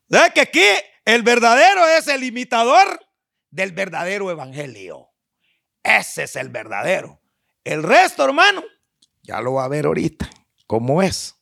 ¿Sabes 0.08 0.34
que 0.36 0.42
aquí 0.42 0.68
el 1.04 1.24
verdadero 1.24 1.88
es 1.88 2.08
el 2.08 2.24
imitador 2.24 3.00
del 3.50 3.72
verdadero 3.72 4.30
evangelio? 4.30 5.09
Ese 5.90 6.24
es 6.24 6.36
el 6.36 6.50
verdadero. 6.50 7.20
El 7.64 7.82
resto, 7.82 8.24
hermano, 8.24 8.64
ya 9.24 9.42
lo 9.42 9.54
va 9.54 9.66
a 9.66 9.70
ver 9.70 9.86
ahorita, 9.86 10.30
cómo 10.68 11.02
es. 11.02 11.36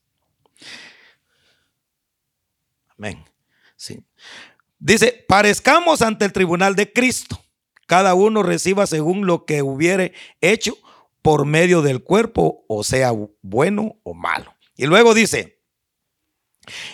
Amén. 2.98 3.26
Sí. 3.76 4.04
Dice, 4.80 5.26
parezcamos 5.28 6.02
ante 6.02 6.24
el 6.24 6.32
tribunal 6.32 6.76
de 6.76 6.92
Cristo. 6.94 7.44
Cada 7.88 8.14
uno 8.14 8.42
reciba 8.42 8.88
según 8.88 9.26
lo 9.26 9.46
que 9.46 9.62
hubiere 9.62 10.14
hecho 10.40 10.78
por 11.22 11.46
medio 11.46 11.82
del 11.82 12.04
cuerpo, 12.04 12.64
o 12.70 12.84
sea, 12.84 13.12
bueno 13.42 14.00
o 14.04 14.14
malo. 14.14 14.56
Y 14.78 14.86
luego 14.86 15.14
dice, 15.14 15.62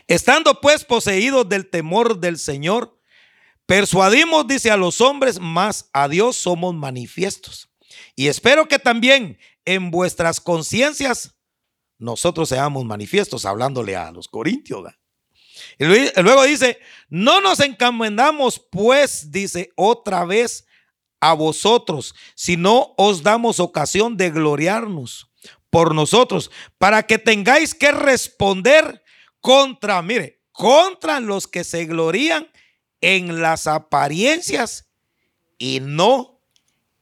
estando 0.08 0.60
pues 0.60 0.86
poseídos 0.86 1.48
del 1.50 1.70
temor 1.70 2.20
del 2.20 2.40
Señor, 2.40 3.00
persuadimos, 3.66 4.48
dice 4.48 4.72
a 4.72 4.78
los 4.78 5.02
hombres, 5.02 5.40
más 5.40 5.90
a 5.94 6.08
Dios 6.08 6.38
somos 6.38 6.74
manifiestos. 6.74 7.70
Y 8.16 8.28
espero 8.28 8.68
que 8.68 8.80
también 8.80 9.38
en 9.66 9.92
vuestras 9.92 10.40
conciencias 10.40 11.36
nosotros 11.98 12.50
seamos 12.50 12.86
manifiestos, 12.86 13.46
hablándole 13.46 13.96
a 13.96 14.12
los 14.12 14.28
corintios. 14.28 14.92
Y 15.80 15.86
luego 15.86 16.44
dice, 16.44 16.80
no 17.10 17.42
nos 17.42 17.60
encomendamos 17.60 18.60
pues, 18.72 19.32
dice 19.32 19.72
otra 19.76 20.26
vez 20.26 20.66
a 21.22 21.34
vosotros, 21.34 22.14
sino 22.36 22.94
os 22.98 23.24
damos 23.24 23.60
ocasión 23.60 24.18
de 24.18 24.32
gloriarnos 24.32 25.32
por 25.70 25.96
nosotros, 25.96 26.52
para 26.78 27.04
que 27.04 27.18
tengáis 27.18 27.74
que 27.74 27.92
responder 27.92 29.04
contra, 29.40 30.02
mire, 30.02 30.42
contra 30.52 31.20
los 31.20 31.48
que 31.48 31.64
se 31.64 31.86
glorían 31.86 32.48
en 33.04 33.42
las 33.42 33.68
apariencias 33.68 34.88
y 35.58 35.82
no 35.82 36.40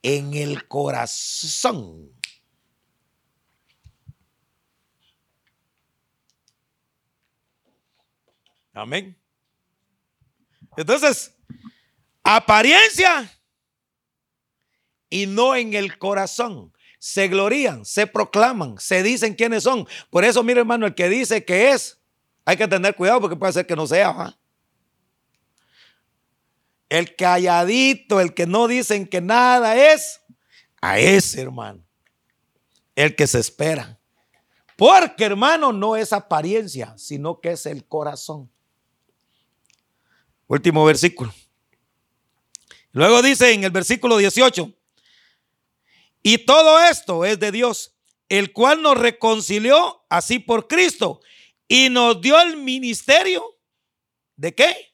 en 0.02 0.34
el 0.34 0.68
corazón. 0.68 2.12
Amén. 8.74 9.16
Entonces, 10.76 11.36
apariencia 12.24 13.32
y 15.08 15.28
no 15.28 15.56
en 15.56 15.76
el 15.76 15.99
corazón. 15.99 16.74
Se 16.97 17.28
glorían, 17.28 17.86
se 17.86 18.08
proclaman, 18.08 18.80
se 18.80 19.04
dicen 19.04 19.36
quiénes 19.36 19.64
son. 19.64 19.88
Por 20.10 20.26
eso, 20.26 20.41
mire 20.41 20.62
hermano, 20.62 20.88
el 20.88 20.95
que 20.95 21.10
dice 21.10 21.45
que 21.45 21.70
es, 21.70 21.99
hay 22.43 22.58
que 22.58 22.68
tener 22.68 22.95
cuidado 22.95 23.22
porque 23.22 23.36
puede 23.36 23.54
ser 23.54 23.68
que 23.68 23.76
no 23.76 23.86
sea. 23.86 24.36
El 26.92 27.16
calladito, 27.16 28.20
el 28.20 28.34
que 28.34 28.46
no 28.46 28.68
dicen 28.68 29.08
que 29.08 29.22
nada 29.22 29.94
es, 29.94 30.20
a 30.82 31.00
ese 31.00 31.39
hermano. 31.39 31.82
El 32.98 33.16
que 33.16 33.28
se 33.28 33.39
espera. 33.39 33.98
Porque 34.76 35.24
hermano 35.24 35.72
no 35.72 35.96
es 35.96 36.12
apariencia, 36.12 36.94
sino 36.98 37.39
que 37.39 37.52
es 37.52 37.66
el 37.66 37.86
corazón. 37.86 38.52
Último 40.48 40.84
versículo. 40.84 41.34
Luego 42.92 43.22
dice 43.22 43.54
en 43.54 43.64
el 43.64 43.72
versículo 43.72 44.18
18, 44.18 44.74
y 46.24 46.39
todo 46.39 46.78
esto 46.82 47.24
es 47.24 47.39
de 47.39 47.54
Dios, 47.54 47.96
el 48.28 48.52
cual 48.52 48.82
nos 48.82 48.98
reconcilió 48.98 50.04
así 50.10 50.39
por 50.39 50.68
Cristo 50.68 51.22
y 51.70 51.88
nos 51.88 52.20
dio 52.20 52.38
el 52.42 52.58
ministerio 52.58 53.46
de 54.36 54.54
qué? 54.54 54.91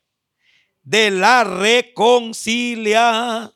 De 0.89 1.11
la 1.11 1.43
reconciliación. 1.43 3.51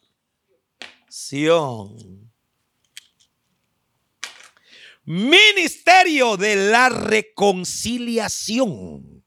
Ministerio 5.06 6.36
de 6.36 6.58
la 6.58 6.90
reconciliación. 6.90 9.24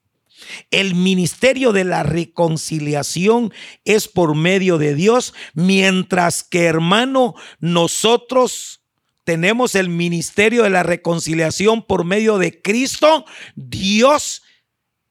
El 0.70 0.94
ministerio 0.94 1.72
de 1.72 1.84
la 1.84 2.02
reconciliación 2.02 3.54
es 3.86 4.06
por 4.06 4.34
medio 4.34 4.76
de 4.76 4.94
Dios, 4.94 5.32
mientras 5.54 6.42
que 6.42 6.64
hermano, 6.64 7.34
nosotros 7.58 8.82
tenemos 9.24 9.74
el 9.74 9.88
ministerio 9.88 10.64
de 10.64 10.68
la 10.68 10.82
reconciliación 10.82 11.82
por 11.82 12.04
medio 12.04 12.36
de 12.36 12.60
Cristo. 12.60 13.24
Dios 13.54 14.42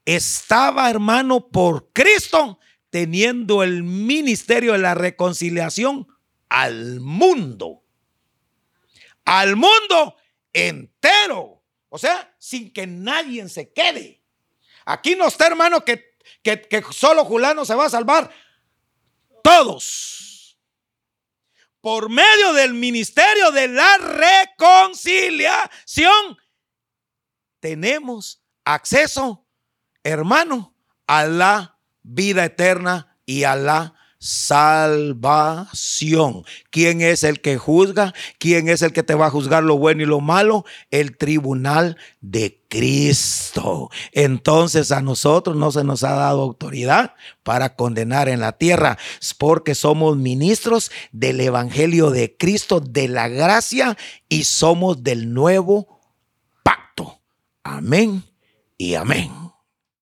estaba, 0.05 0.91
hermano, 0.91 1.47
por 1.47 1.89
Cristo, 1.91 2.59
teniendo 2.93 3.63
el 3.63 3.81
ministerio 3.81 4.73
de 4.73 4.77
la 4.77 4.93
reconciliación 4.93 6.07
al 6.47 6.99
mundo. 6.99 7.83
Al 9.25 9.55
mundo 9.55 10.15
entero. 10.53 11.63
O 11.89 11.97
sea, 11.97 12.35
sin 12.37 12.71
que 12.71 12.85
nadie 12.85 13.49
se 13.49 13.73
quede. 13.73 14.21
Aquí 14.85 15.15
no 15.15 15.27
está, 15.27 15.47
hermano, 15.47 15.83
que, 15.83 16.19
que, 16.43 16.83
solo 16.91 17.25
Julano 17.25 17.65
se 17.65 17.73
va 17.73 17.87
a 17.87 17.89
salvar. 17.89 18.31
Todos. 19.41 20.59
Por 21.81 22.11
medio 22.11 22.53
del 22.53 22.75
ministerio 22.75 23.49
de 23.49 23.69
la 23.69 23.97
reconciliación, 23.97 26.37
tenemos 27.59 28.43
acceso, 28.63 29.47
hermano, 30.03 30.75
a 31.07 31.25
la 31.25 31.72
vida 32.03 32.45
eterna 32.45 33.17
y 33.25 33.43
a 33.43 33.55
la 33.55 33.95
salvación. 34.23 35.65
¿Quién 36.69 37.01
es 37.01 37.25
el 37.25 37.41
que 37.41 37.57
juzga? 37.57 38.13
¿Quién 38.39 38.69
es 38.69 38.81
el 38.81 38.93
que 38.93 39.03
te 39.03 39.15
va 39.15 39.25
a 39.25 39.29
juzgar 39.29 39.65
lo 39.65 39.77
bueno 39.77 40.01
y 40.01 40.05
lo 40.05 40.21
malo? 40.21 40.63
El 40.91 41.17
tribunal 41.17 41.97
de 42.21 42.63
Cristo. 42.69 43.89
Entonces 44.13 44.93
a 44.93 45.01
nosotros 45.01 45.57
no 45.57 45.73
se 45.73 45.83
nos 45.83 46.05
ha 46.05 46.13
dado 46.13 46.41
autoridad 46.41 47.15
para 47.43 47.75
condenar 47.75 48.29
en 48.29 48.39
la 48.39 48.53
tierra, 48.53 48.97
porque 49.37 49.75
somos 49.75 50.15
ministros 50.15 50.89
del 51.11 51.41
Evangelio 51.41 52.09
de 52.09 52.37
Cristo, 52.37 52.79
de 52.79 53.09
la 53.09 53.27
gracia 53.27 53.97
y 54.29 54.45
somos 54.45 55.03
del 55.03 55.33
nuevo 55.33 55.99
pacto. 56.63 57.19
Amén 57.61 58.23
y 58.77 58.95
amén. 58.95 59.42